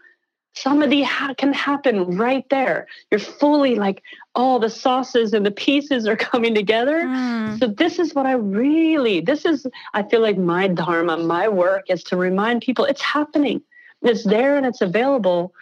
Samadhi 0.55 1.03
ha- 1.03 1.33
can 1.37 1.51
happen 1.51 2.17
right 2.17 2.45
there. 2.49 2.87
You're 3.11 3.19
fully 3.19 3.75
like 3.75 4.01
all 4.33 4.57
the 4.57 4.69
sauces 4.69 5.33
and 5.33 5.45
the 5.45 5.51
pieces 5.51 6.07
are 6.07 6.15
coming 6.31 6.55
together. 6.55 7.03
Mm. 7.03 7.59
So 7.59 7.67
this 7.67 7.99
is 7.99 8.15
what 8.15 8.25
I 8.25 8.33
really. 8.33 9.19
This 9.19 9.45
is 9.45 9.67
I 9.93 10.03
feel 10.03 10.21
like 10.21 10.37
my 10.37 10.67
dharma, 10.67 11.17
my 11.17 11.47
work 11.47 11.83
is 11.89 12.03
to 12.05 12.17
remind 12.17 12.61
people 12.61 12.85
it's 12.85 13.01
happening. 13.01 13.61
It's 14.01 14.23
there 14.23 14.55
and 14.55 14.65
it's 14.65 14.81
available. 14.81 15.53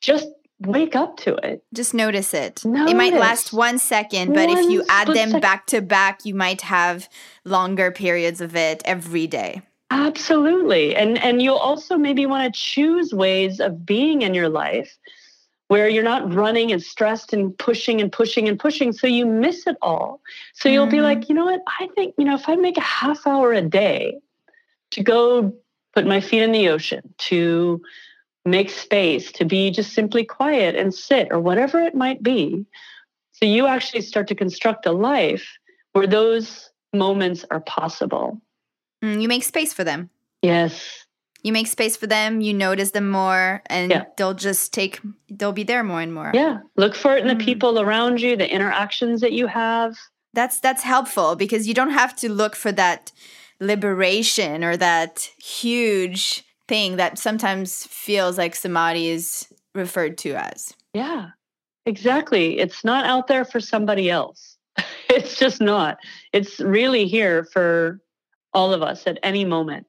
Just 0.00 0.28
wake 0.66 0.96
up 0.96 1.16
to 1.18 1.34
it. 1.36 1.64
Just 1.72 1.94
notice 1.94 2.34
it. 2.34 2.64
Notice. 2.64 2.92
It 2.92 2.96
might 2.96 3.14
last 3.14 3.52
one 3.52 3.78
second, 3.78 4.34
but 4.34 4.48
one 4.48 4.58
if 4.58 4.70
you 4.70 4.84
add 4.88 5.08
them 5.08 5.40
back 5.40 5.66
to 5.66 5.80
back, 5.80 6.24
you 6.24 6.34
might 6.34 6.62
have 6.62 7.08
longer 7.44 7.90
periods 7.90 8.40
of 8.40 8.56
it 8.56 8.82
every 8.84 9.26
day. 9.26 9.62
Absolutely. 9.90 10.96
And 10.96 11.18
and 11.22 11.42
you'll 11.42 11.56
also 11.56 11.98
maybe 11.98 12.24
want 12.24 12.52
to 12.52 12.58
choose 12.58 13.12
ways 13.12 13.60
of 13.60 13.84
being 13.84 14.22
in 14.22 14.32
your 14.32 14.48
life 14.48 14.96
where 15.68 15.88
you're 15.88 16.02
not 16.02 16.32
running 16.32 16.72
and 16.72 16.82
stressed 16.82 17.32
and 17.32 17.56
pushing 17.56 18.00
and 18.00 18.10
pushing 18.10 18.48
and 18.48 18.58
pushing 18.58 18.92
so 18.92 19.06
you 19.06 19.26
miss 19.26 19.66
it 19.66 19.76
all. 19.82 20.20
So 20.54 20.68
you'll 20.68 20.86
mm-hmm. 20.86 20.96
be 20.96 21.00
like, 21.02 21.28
"You 21.28 21.34
know 21.34 21.44
what? 21.44 21.60
I 21.66 21.88
think, 21.94 22.14
you 22.18 22.24
know, 22.24 22.34
if 22.34 22.48
I 22.48 22.56
make 22.56 22.78
a 22.78 22.82
half 22.82 23.26
hour 23.26 23.52
a 23.52 23.62
day 23.62 24.18
to 24.92 25.02
go 25.02 25.54
put 25.94 26.06
my 26.06 26.20
feet 26.20 26.42
in 26.42 26.52
the 26.52 26.68
ocean, 26.68 27.14
to 27.18 27.82
make 28.44 28.70
space 28.70 29.30
to 29.32 29.44
be 29.44 29.70
just 29.70 29.92
simply 29.92 30.24
quiet 30.24 30.74
and 30.74 30.94
sit 30.94 31.28
or 31.30 31.40
whatever 31.40 31.80
it 31.80 31.94
might 31.94 32.22
be. 32.22 32.66
So 33.32 33.46
you 33.46 33.66
actually 33.66 34.02
start 34.02 34.28
to 34.28 34.34
construct 34.34 34.86
a 34.86 34.92
life 34.92 35.46
where 35.92 36.06
those 36.06 36.70
moments 36.92 37.44
are 37.50 37.60
possible. 37.60 38.40
Mm, 39.02 39.22
you 39.22 39.28
make 39.28 39.44
space 39.44 39.72
for 39.72 39.84
them. 39.84 40.10
Yes. 40.42 41.06
You 41.42 41.52
make 41.52 41.66
space 41.66 41.96
for 41.96 42.06
them, 42.06 42.40
you 42.40 42.54
notice 42.54 42.92
them 42.92 43.10
more, 43.10 43.62
and 43.66 43.90
yeah. 43.90 44.04
they'll 44.16 44.34
just 44.34 44.72
take, 44.72 45.00
they'll 45.28 45.52
be 45.52 45.64
there 45.64 45.82
more 45.82 46.00
and 46.00 46.14
more. 46.14 46.30
Yeah. 46.32 46.60
Look 46.76 46.94
for 46.94 47.16
it 47.16 47.22
in 47.22 47.26
the 47.26 47.42
mm. 47.42 47.44
people 47.44 47.80
around 47.80 48.20
you, 48.20 48.36
the 48.36 48.48
interactions 48.48 49.20
that 49.22 49.32
you 49.32 49.48
have. 49.48 49.96
That's 50.34 50.60
that's 50.60 50.82
helpful 50.82 51.36
because 51.36 51.68
you 51.68 51.74
don't 51.74 51.90
have 51.90 52.16
to 52.16 52.32
look 52.32 52.56
for 52.56 52.72
that 52.72 53.12
liberation 53.60 54.64
or 54.64 54.76
that 54.76 55.28
huge 55.42 56.44
thing 56.72 56.96
that 56.96 57.18
sometimes 57.18 57.86
feels 57.88 58.38
like 58.38 58.54
samadhi 58.54 59.10
is 59.10 59.46
referred 59.74 60.16
to 60.16 60.34
as. 60.34 60.74
Yeah, 60.94 61.32
exactly. 61.84 62.58
It's 62.58 62.82
not 62.82 63.04
out 63.04 63.26
there 63.26 63.44
for 63.44 63.60
somebody 63.60 64.08
else. 64.08 64.56
it's 65.10 65.36
just 65.36 65.60
not. 65.60 65.98
It's 66.32 66.60
really 66.60 67.06
here 67.06 67.44
for 67.44 68.00
all 68.54 68.72
of 68.72 68.80
us 68.80 69.06
at 69.06 69.18
any 69.22 69.44
moment. 69.44 69.86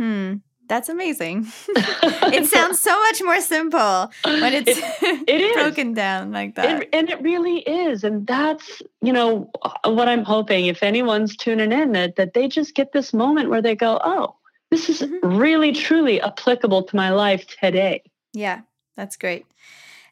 Hmm. 0.00 0.34
That's 0.68 0.88
amazing. 0.88 1.46
it 1.68 2.46
sounds 2.56 2.80
so 2.80 2.98
much 2.98 3.22
more 3.22 3.40
simple 3.40 4.10
when 4.24 4.54
it's 4.54 4.76
it, 4.76 5.24
it 5.28 5.54
broken 5.54 5.94
down 5.94 6.32
like 6.32 6.56
that. 6.56 6.82
It, 6.82 6.88
and 6.92 7.10
it 7.10 7.22
really 7.22 7.58
is. 7.58 8.02
And 8.02 8.26
that's, 8.26 8.82
you 9.02 9.12
know, 9.12 9.52
what 9.84 10.08
I'm 10.08 10.24
hoping 10.24 10.66
if 10.66 10.82
anyone's 10.82 11.36
tuning 11.36 11.70
in 11.70 11.92
that 11.92 12.16
that 12.16 12.34
they 12.34 12.48
just 12.48 12.74
get 12.74 12.92
this 12.92 13.12
moment 13.12 13.50
where 13.50 13.62
they 13.62 13.76
go, 13.76 14.00
"Oh, 14.02 14.34
this 14.74 14.90
is 14.90 15.08
mm-hmm. 15.08 15.36
really 15.36 15.70
truly 15.70 16.20
applicable 16.20 16.82
to 16.82 16.96
my 16.96 17.10
life 17.10 17.46
today. 17.46 18.02
Yeah, 18.32 18.62
that's 18.96 19.16
great. 19.16 19.46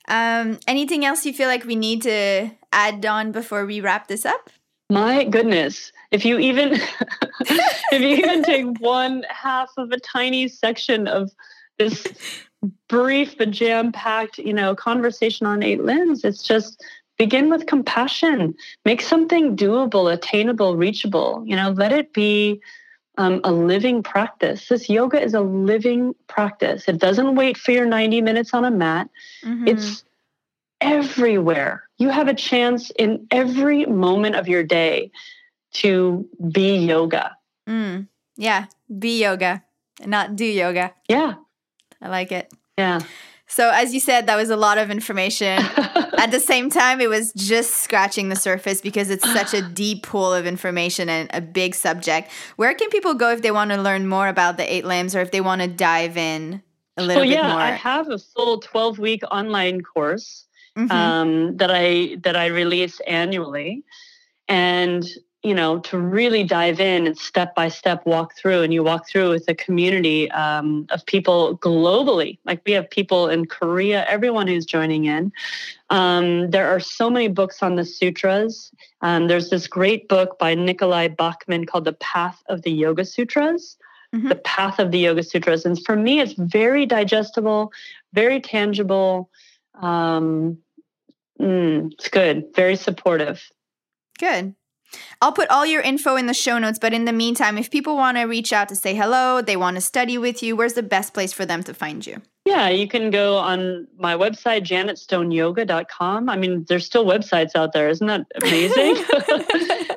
Um, 0.06 0.60
anything 0.68 1.04
else 1.04 1.26
you 1.26 1.32
feel 1.32 1.48
like 1.48 1.64
we 1.64 1.74
need 1.74 2.02
to 2.02 2.50
add 2.72 3.04
on 3.04 3.32
before 3.32 3.66
we 3.66 3.80
wrap 3.80 4.06
this 4.06 4.24
up? 4.24 4.50
My 4.88 5.24
goodness, 5.24 5.90
if 6.12 6.24
you 6.24 6.38
even 6.38 6.74
if 7.40 8.00
you 8.00 8.08
even 8.08 8.44
take 8.44 8.66
one 8.78 9.24
half 9.28 9.70
of 9.76 9.90
a 9.90 9.98
tiny 9.98 10.46
section 10.46 11.08
of 11.08 11.32
this 11.78 12.06
brief 12.88 13.36
but 13.36 13.50
jam-packed, 13.50 14.38
you 14.38 14.52
know, 14.52 14.76
conversation 14.76 15.44
on 15.44 15.64
eight 15.64 15.82
limbs, 15.82 16.24
it's 16.24 16.42
just 16.44 16.84
begin 17.18 17.50
with 17.50 17.66
compassion. 17.66 18.54
Make 18.84 19.00
something 19.00 19.56
doable, 19.56 20.12
attainable, 20.12 20.76
reachable. 20.76 21.42
You 21.44 21.56
know, 21.56 21.70
let 21.70 21.90
it 21.90 22.12
be 22.12 22.60
um, 23.18 23.40
a 23.44 23.52
living 23.52 24.02
practice. 24.02 24.68
This 24.68 24.88
yoga 24.88 25.20
is 25.20 25.34
a 25.34 25.40
living 25.40 26.14
practice. 26.28 26.88
It 26.88 26.98
doesn't 26.98 27.34
wait 27.34 27.56
for 27.56 27.72
your 27.72 27.86
90 27.86 28.22
minutes 28.22 28.54
on 28.54 28.64
a 28.64 28.70
mat, 28.70 29.08
mm-hmm. 29.44 29.68
it's 29.68 30.04
everywhere. 30.80 31.84
You 31.98 32.08
have 32.08 32.28
a 32.28 32.34
chance 32.34 32.90
in 32.90 33.26
every 33.30 33.86
moment 33.86 34.36
of 34.36 34.48
your 34.48 34.64
day 34.64 35.10
to 35.74 36.28
be 36.50 36.78
yoga. 36.78 37.36
Mm, 37.68 38.08
yeah, 38.36 38.66
be 38.98 39.22
yoga, 39.22 39.62
not 40.04 40.36
do 40.36 40.44
yoga. 40.44 40.92
Yeah. 41.08 41.34
I 42.00 42.08
like 42.08 42.32
it. 42.32 42.52
Yeah. 42.76 43.00
So, 43.46 43.70
as 43.70 43.94
you 43.94 44.00
said, 44.00 44.26
that 44.26 44.36
was 44.36 44.50
a 44.50 44.56
lot 44.56 44.78
of 44.78 44.90
information. 44.90 45.62
At 46.22 46.30
the 46.30 46.38
same 46.38 46.70
time, 46.70 47.00
it 47.00 47.08
was 47.08 47.32
just 47.32 47.82
scratching 47.82 48.28
the 48.28 48.36
surface 48.36 48.80
because 48.80 49.10
it's 49.10 49.28
such 49.32 49.54
a 49.54 49.60
deep 49.74 50.04
pool 50.04 50.32
of 50.32 50.46
information 50.46 51.08
and 51.08 51.28
a 51.34 51.40
big 51.40 51.74
subject. 51.74 52.30
Where 52.54 52.72
can 52.74 52.90
people 52.90 53.14
go 53.14 53.30
if 53.30 53.42
they 53.42 53.50
want 53.50 53.72
to 53.72 53.76
learn 53.76 54.06
more 54.06 54.28
about 54.28 54.56
the 54.56 54.72
eight 54.72 54.84
limbs 54.84 55.16
or 55.16 55.20
if 55.20 55.32
they 55.32 55.40
want 55.40 55.62
to 55.62 55.66
dive 55.66 56.16
in 56.16 56.62
a 56.96 57.02
little 57.02 57.22
well, 57.22 57.28
bit 57.28 57.34
yeah, 57.34 57.48
more? 57.48 57.60
I 57.60 57.72
have 57.72 58.08
a 58.08 58.18
full 58.18 58.60
12 58.60 59.00
week 59.00 59.22
online 59.32 59.80
course 59.80 60.46
mm-hmm. 60.78 60.92
um, 60.92 61.56
that 61.56 61.72
I 61.72 62.16
that 62.22 62.36
I 62.36 62.46
release 62.46 63.00
annually. 63.00 63.82
And 64.46 65.04
you 65.42 65.54
know, 65.54 65.80
to 65.80 65.98
really 65.98 66.44
dive 66.44 66.78
in 66.78 67.06
and 67.06 67.18
step 67.18 67.54
by 67.56 67.68
step 67.68 68.06
walk 68.06 68.36
through, 68.36 68.62
and 68.62 68.72
you 68.72 68.84
walk 68.84 69.08
through 69.08 69.30
with 69.30 69.44
a 69.48 69.54
community 69.54 70.30
um, 70.30 70.86
of 70.90 71.04
people 71.06 71.58
globally. 71.58 72.38
Like 72.44 72.62
we 72.64 72.72
have 72.72 72.88
people 72.88 73.28
in 73.28 73.46
Korea, 73.46 74.04
everyone 74.06 74.46
who's 74.46 74.64
joining 74.64 75.06
in. 75.06 75.32
Um, 75.90 76.50
there 76.50 76.68
are 76.68 76.78
so 76.78 77.10
many 77.10 77.26
books 77.26 77.62
on 77.62 77.74
the 77.74 77.84
sutras. 77.84 78.70
Um, 79.00 79.26
there's 79.26 79.50
this 79.50 79.66
great 79.66 80.08
book 80.08 80.38
by 80.38 80.54
Nicolai 80.54 81.08
Bachman 81.08 81.66
called 81.66 81.86
The 81.86 81.94
Path 81.94 82.40
of 82.48 82.62
the 82.62 82.70
Yoga 82.70 83.04
Sutras. 83.04 83.76
Mm-hmm. 84.14 84.28
The 84.28 84.36
Path 84.36 84.78
of 84.78 84.90
the 84.90 84.98
Yoga 84.98 85.22
Sutras. 85.22 85.64
And 85.64 85.82
for 85.84 85.96
me, 85.96 86.20
it's 86.20 86.34
very 86.34 86.84
digestible, 86.84 87.72
very 88.12 88.40
tangible. 88.40 89.30
Um, 89.74 90.58
mm, 91.40 91.90
it's 91.92 92.08
good, 92.10 92.54
very 92.54 92.76
supportive. 92.76 93.42
Good. 94.18 94.54
I'll 95.20 95.32
put 95.32 95.48
all 95.48 95.64
your 95.64 95.82
info 95.82 96.16
in 96.16 96.26
the 96.26 96.34
show 96.34 96.58
notes, 96.58 96.78
but 96.78 96.92
in 96.92 97.04
the 97.04 97.12
meantime, 97.12 97.58
if 97.58 97.70
people 97.70 97.96
want 97.96 98.16
to 98.16 98.24
reach 98.24 98.52
out 98.52 98.68
to 98.68 98.76
say 98.76 98.94
hello, 98.94 99.40
they 99.40 99.56
want 99.56 99.76
to 99.76 99.80
study 99.80 100.18
with 100.18 100.42
you, 100.42 100.56
where's 100.56 100.74
the 100.74 100.82
best 100.82 101.14
place 101.14 101.32
for 101.32 101.46
them 101.46 101.62
to 101.64 101.74
find 101.74 102.06
you? 102.06 102.22
Yeah, 102.44 102.68
you 102.70 102.88
can 102.88 103.10
go 103.10 103.36
on 103.36 103.86
my 103.98 104.14
website, 104.16 104.64
janetstoneyoga.com. 104.64 106.28
I 106.28 106.36
mean, 106.36 106.64
there's 106.68 106.84
still 106.84 107.04
websites 107.04 107.54
out 107.54 107.72
there. 107.72 107.88
Isn't 107.88 108.08
that 108.08 108.26
amazing? 108.42 108.96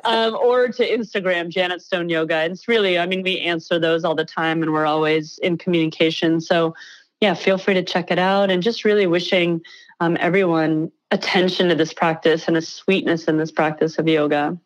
um, 0.04 0.36
or 0.36 0.68
to 0.68 0.88
Instagram, 0.88 1.48
Janet 1.48 1.82
Stone 1.82 2.08
Yoga. 2.08 2.44
it's 2.44 2.68
really, 2.68 2.98
I 2.98 3.06
mean, 3.06 3.22
we 3.22 3.40
answer 3.40 3.80
those 3.80 4.04
all 4.04 4.14
the 4.14 4.24
time 4.24 4.62
and 4.62 4.72
we're 4.72 4.86
always 4.86 5.38
in 5.38 5.58
communication. 5.58 6.40
So, 6.40 6.74
yeah, 7.20 7.34
feel 7.34 7.58
free 7.58 7.74
to 7.74 7.82
check 7.82 8.12
it 8.12 8.18
out. 8.18 8.50
And 8.50 8.62
just 8.62 8.84
really 8.84 9.08
wishing 9.08 9.62
um, 9.98 10.16
everyone 10.20 10.92
attention 11.10 11.68
to 11.68 11.74
this 11.74 11.92
practice 11.92 12.46
and 12.46 12.56
a 12.56 12.62
sweetness 12.62 13.24
in 13.24 13.38
this 13.38 13.50
practice 13.50 13.98
of 13.98 14.06
yoga. 14.06 14.56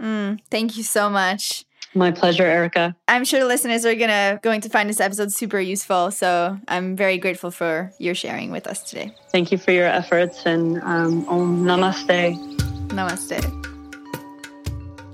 Mm, 0.00 0.38
thank 0.50 0.76
you 0.76 0.82
so 0.82 1.08
much. 1.08 1.64
My 1.94 2.10
pleasure, 2.10 2.44
Erica. 2.44 2.94
I'm 3.08 3.24
sure 3.24 3.44
listeners 3.44 3.86
are 3.86 3.94
gonna 3.94 4.38
going 4.42 4.60
to 4.60 4.68
find 4.68 4.88
this 4.88 5.00
episode 5.00 5.32
super 5.32 5.58
useful. 5.58 6.10
So 6.10 6.58
I'm 6.68 6.94
very 6.94 7.16
grateful 7.16 7.50
for 7.50 7.92
your 7.98 8.14
sharing 8.14 8.50
with 8.50 8.66
us 8.66 8.82
today. 8.82 9.14
Thank 9.32 9.50
you 9.50 9.56
for 9.56 9.72
your 9.72 9.86
efforts 9.86 10.44
and 10.44 10.82
um, 10.82 11.26
om 11.28 11.64
namaste. 11.64 12.36
Namaste. 12.88 13.75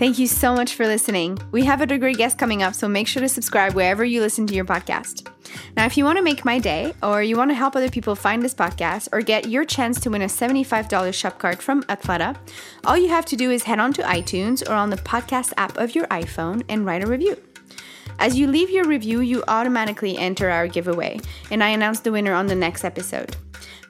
Thank 0.02 0.18
you 0.18 0.26
so 0.26 0.52
much 0.52 0.74
for 0.74 0.84
listening. 0.84 1.38
We 1.52 1.64
have 1.64 1.80
a 1.80 1.86
great 1.96 2.16
guest 2.16 2.36
coming 2.36 2.60
up, 2.60 2.74
so 2.74 2.88
make 2.88 3.06
sure 3.06 3.22
to 3.22 3.28
subscribe 3.28 3.74
wherever 3.74 4.04
you 4.04 4.20
listen 4.20 4.48
to 4.48 4.52
your 4.52 4.64
podcast. 4.64 5.28
Now, 5.76 5.86
if 5.86 5.96
you 5.96 6.04
want 6.04 6.18
to 6.18 6.24
make 6.24 6.44
my 6.44 6.58
day, 6.58 6.92
or 7.04 7.22
you 7.22 7.36
want 7.36 7.52
to 7.52 7.54
help 7.54 7.76
other 7.76 7.88
people 7.88 8.16
find 8.16 8.42
this 8.42 8.52
podcast, 8.52 9.08
or 9.12 9.20
get 9.20 9.48
your 9.48 9.64
chance 9.64 10.00
to 10.00 10.10
win 10.10 10.22
a 10.22 10.24
$75 10.24 11.14
shop 11.14 11.38
card 11.38 11.62
from 11.62 11.84
Athleta, 11.84 12.36
all 12.84 12.98
you 12.98 13.10
have 13.10 13.26
to 13.26 13.36
do 13.36 13.52
is 13.52 13.62
head 13.62 13.78
on 13.78 13.92
to 13.92 14.02
iTunes 14.02 14.68
or 14.68 14.72
on 14.72 14.90
the 14.90 14.96
podcast 14.96 15.52
app 15.56 15.76
of 15.76 15.94
your 15.94 16.08
iPhone 16.08 16.64
and 16.68 16.84
write 16.84 17.04
a 17.04 17.06
review. 17.06 17.36
As 18.18 18.38
you 18.38 18.46
leave 18.46 18.70
your 18.70 18.84
review, 18.84 19.20
you 19.20 19.42
automatically 19.48 20.16
enter 20.16 20.50
our 20.50 20.66
giveaway, 20.66 21.20
and 21.50 21.62
I 21.62 21.70
announce 21.70 22.00
the 22.00 22.12
winner 22.12 22.34
on 22.34 22.46
the 22.46 22.54
next 22.54 22.84
episode. 22.84 23.36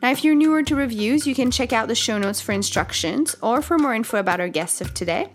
Now, 0.03 0.11
if 0.11 0.25
you're 0.25 0.35
newer 0.35 0.65
to 0.65 0.75
reviews, 0.75 1.27
you 1.29 1.35
can 1.35 1.53
check 1.53 1.73
out 1.73 1.87
the 1.87 1.95
show 1.95 2.19
notes 2.19 2.41
for 2.41 2.51
instructions 2.51 3.37
or 3.41 3.63
for 3.63 3.79
more 3.79 3.95
info 3.95 4.19
about 4.19 4.41
our 4.41 4.49
guests 4.49 4.81
of 4.81 4.93
today. 4.95 5.29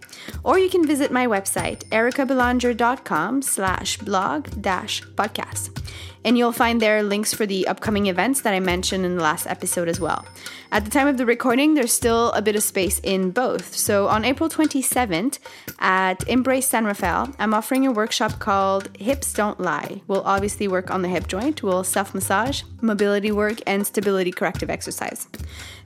Or 0.44 0.60
you 0.60 0.70
can 0.70 0.86
visit 0.86 1.10
my 1.10 1.26
website, 1.26 1.86
ericabelanger.com 1.86 3.42
slash 3.44 3.98
blog 4.00 4.62
dash 4.62 5.02
podcast 5.16 5.82
and 6.28 6.38
you'll 6.38 6.52
find 6.52 6.82
there 6.82 7.04
links 7.04 7.34
for 7.34 7.46
the 7.46 7.66
upcoming 7.70 8.08
events 8.08 8.42
that 8.42 8.54
I 8.54 8.60
mentioned 8.60 9.06
in 9.06 9.16
the 9.16 9.24
last 9.24 9.48
episode 9.48 9.88
as 9.88 9.98
well. 9.98 10.26
At 10.74 10.84
the 10.84 10.92
time 10.92 11.08
of 11.08 11.16
the 11.16 11.26
recording, 11.26 11.74
there's 11.74 11.94
still 11.94 12.34
a 12.34 12.42
bit 12.42 12.58
of 12.58 12.64
space 12.64 13.00
in 13.00 13.32
both. 13.32 13.74
So 13.74 14.10
on 14.10 14.26
April 14.26 14.50
27th 14.50 15.40
at 15.80 16.28
Embrace 16.28 16.68
San 16.68 16.84
Rafael, 16.84 17.34
I'm 17.40 17.54
offering 17.54 17.88
a 17.88 17.94
workshop 17.94 18.40
called 18.40 18.90
Hips 18.98 19.32
Don't 19.32 19.62
Lie. 19.62 20.02
We'll 20.08 20.24
obviously 20.24 20.68
work 20.68 20.92
on 20.92 21.02
the 21.02 21.08
hip 21.08 21.28
joint, 21.28 21.64
we'll 21.64 21.86
self 21.86 22.14
massage, 22.14 22.64
mobility 22.82 23.32
work, 23.32 23.60
and 23.66 23.88
stability 23.88 24.32
corrective 24.32 24.70
exercise. 24.70 25.30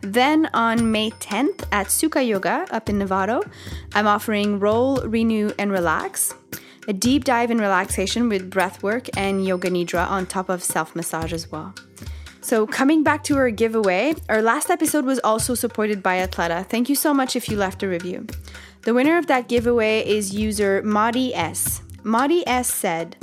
Then 0.01 0.49
on 0.55 0.91
May 0.91 1.11
10th 1.11 1.65
at 1.71 1.91
Suka 1.91 2.23
Yoga 2.23 2.65
up 2.71 2.89
in 2.89 2.97
Novato, 2.97 3.47
I'm 3.93 4.07
offering 4.07 4.57
Roll, 4.57 5.03
Renew, 5.03 5.51
and 5.59 5.71
Relax 5.71 6.33
a 6.91 6.93
deep 6.93 7.23
dive 7.23 7.49
in 7.49 7.57
relaxation 7.57 8.27
with 8.27 8.49
breath 8.49 8.83
work 8.83 9.07
and 9.15 9.45
yoga 9.45 9.69
nidra 9.69 10.05
on 10.09 10.25
top 10.25 10.49
of 10.49 10.61
self 10.61 10.93
massage 10.93 11.31
as 11.31 11.49
well. 11.49 11.73
So, 12.41 12.67
coming 12.67 13.01
back 13.01 13.23
to 13.25 13.37
our 13.37 13.49
giveaway, 13.49 14.13
our 14.27 14.41
last 14.41 14.69
episode 14.69 15.05
was 15.05 15.17
also 15.19 15.55
supported 15.55 16.03
by 16.03 16.17
Athleta. 16.17 16.67
Thank 16.67 16.89
you 16.89 16.95
so 16.95 17.13
much 17.13 17.37
if 17.37 17.47
you 17.47 17.55
left 17.55 17.81
a 17.81 17.87
review. 17.87 18.27
The 18.81 18.93
winner 18.93 19.17
of 19.17 19.27
that 19.27 19.47
giveaway 19.47 20.05
is 20.05 20.35
user 20.35 20.81
Madi 20.83 21.33
S. 21.33 21.81
Madi 22.03 22.45
S 22.45 22.67
said, 22.69 23.15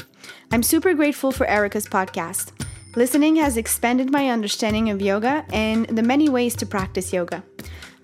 I'm 0.51 0.63
super 0.63 0.95
grateful 0.95 1.31
for 1.31 1.47
Erica's 1.47 1.87
podcast. 1.87 2.53
Listening 2.97 3.37
has 3.37 3.59
expanded 3.59 4.11
my 4.11 4.31
understanding 4.31 4.89
of 4.89 5.03
yoga 5.03 5.45
and 5.53 5.85
the 5.89 6.03
many 6.03 6.31
ways 6.31 6.57
to 6.57 6.65
practice 6.65 7.13
yoga. 7.13 7.43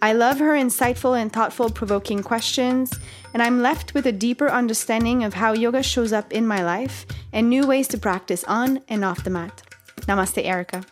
I 0.05 0.13
love 0.13 0.39
her 0.39 0.53
insightful 0.53 1.19
and 1.19 1.33
thoughtful 1.33 1.71
provoking 1.71 2.23
questions, 2.23 2.93
and 3.33 3.43
I'm 3.43 3.63
left 3.63 3.95
with 3.95 4.05
a 4.05 4.13
deeper 4.13 4.51
understanding 4.51 5.25
of 5.25 5.33
how 5.33 5.55
yoga 5.55 5.83
shows 5.83 6.13
up 6.13 6.31
in 6.31 6.47
my 6.47 6.63
life 6.63 7.07
and 7.33 7.49
new 7.49 7.67
ways 7.67 7.89
to 7.89 7.97
practice 7.97 8.45
on 8.45 8.83
and 8.91 9.03
off 9.03 9.25
the 9.25 9.31
mat. 9.31 9.63
Namaste, 10.03 10.45
Erica. 10.45 10.85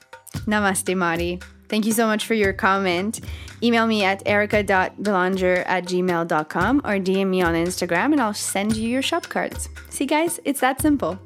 Namaste, 0.46 0.96
Mari. 0.96 1.40
Thank 1.68 1.84
you 1.84 1.92
so 1.92 2.06
much 2.06 2.24
for 2.24 2.32
your 2.32 2.54
comment. 2.54 3.20
Email 3.62 3.86
me 3.86 4.02
at 4.02 4.26
erica.belanger 4.26 5.56
at 5.66 5.84
gmail.com 5.84 6.78
or 6.78 6.98
DM 6.98 7.26
me 7.26 7.42
on 7.42 7.52
Instagram 7.52 8.12
and 8.12 8.20
I'll 8.20 8.32
send 8.32 8.76
you 8.76 8.88
your 8.88 9.02
shop 9.02 9.28
cards. 9.28 9.68
See, 9.90 10.06
guys, 10.06 10.40
it's 10.46 10.60
that 10.60 10.80
simple. 10.80 11.18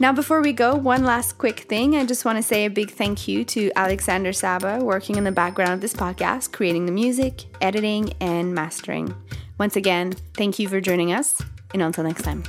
Now, 0.00 0.14
before 0.14 0.40
we 0.40 0.54
go, 0.54 0.74
one 0.74 1.04
last 1.04 1.36
quick 1.36 1.60
thing. 1.60 1.94
I 1.94 2.06
just 2.06 2.24
want 2.24 2.38
to 2.38 2.42
say 2.42 2.64
a 2.64 2.70
big 2.70 2.90
thank 2.90 3.28
you 3.28 3.44
to 3.44 3.70
Alexander 3.76 4.32
Saba, 4.32 4.78
working 4.82 5.16
in 5.16 5.24
the 5.24 5.30
background 5.30 5.72
of 5.72 5.82
this 5.82 5.92
podcast, 5.92 6.52
creating 6.52 6.86
the 6.86 6.92
music, 6.92 7.44
editing, 7.60 8.14
and 8.18 8.54
mastering. 8.54 9.14
Once 9.58 9.76
again, 9.76 10.14
thank 10.32 10.58
you 10.58 10.68
for 10.68 10.80
joining 10.80 11.12
us, 11.12 11.42
and 11.74 11.82
until 11.82 12.04
next 12.04 12.22
time. 12.22 12.42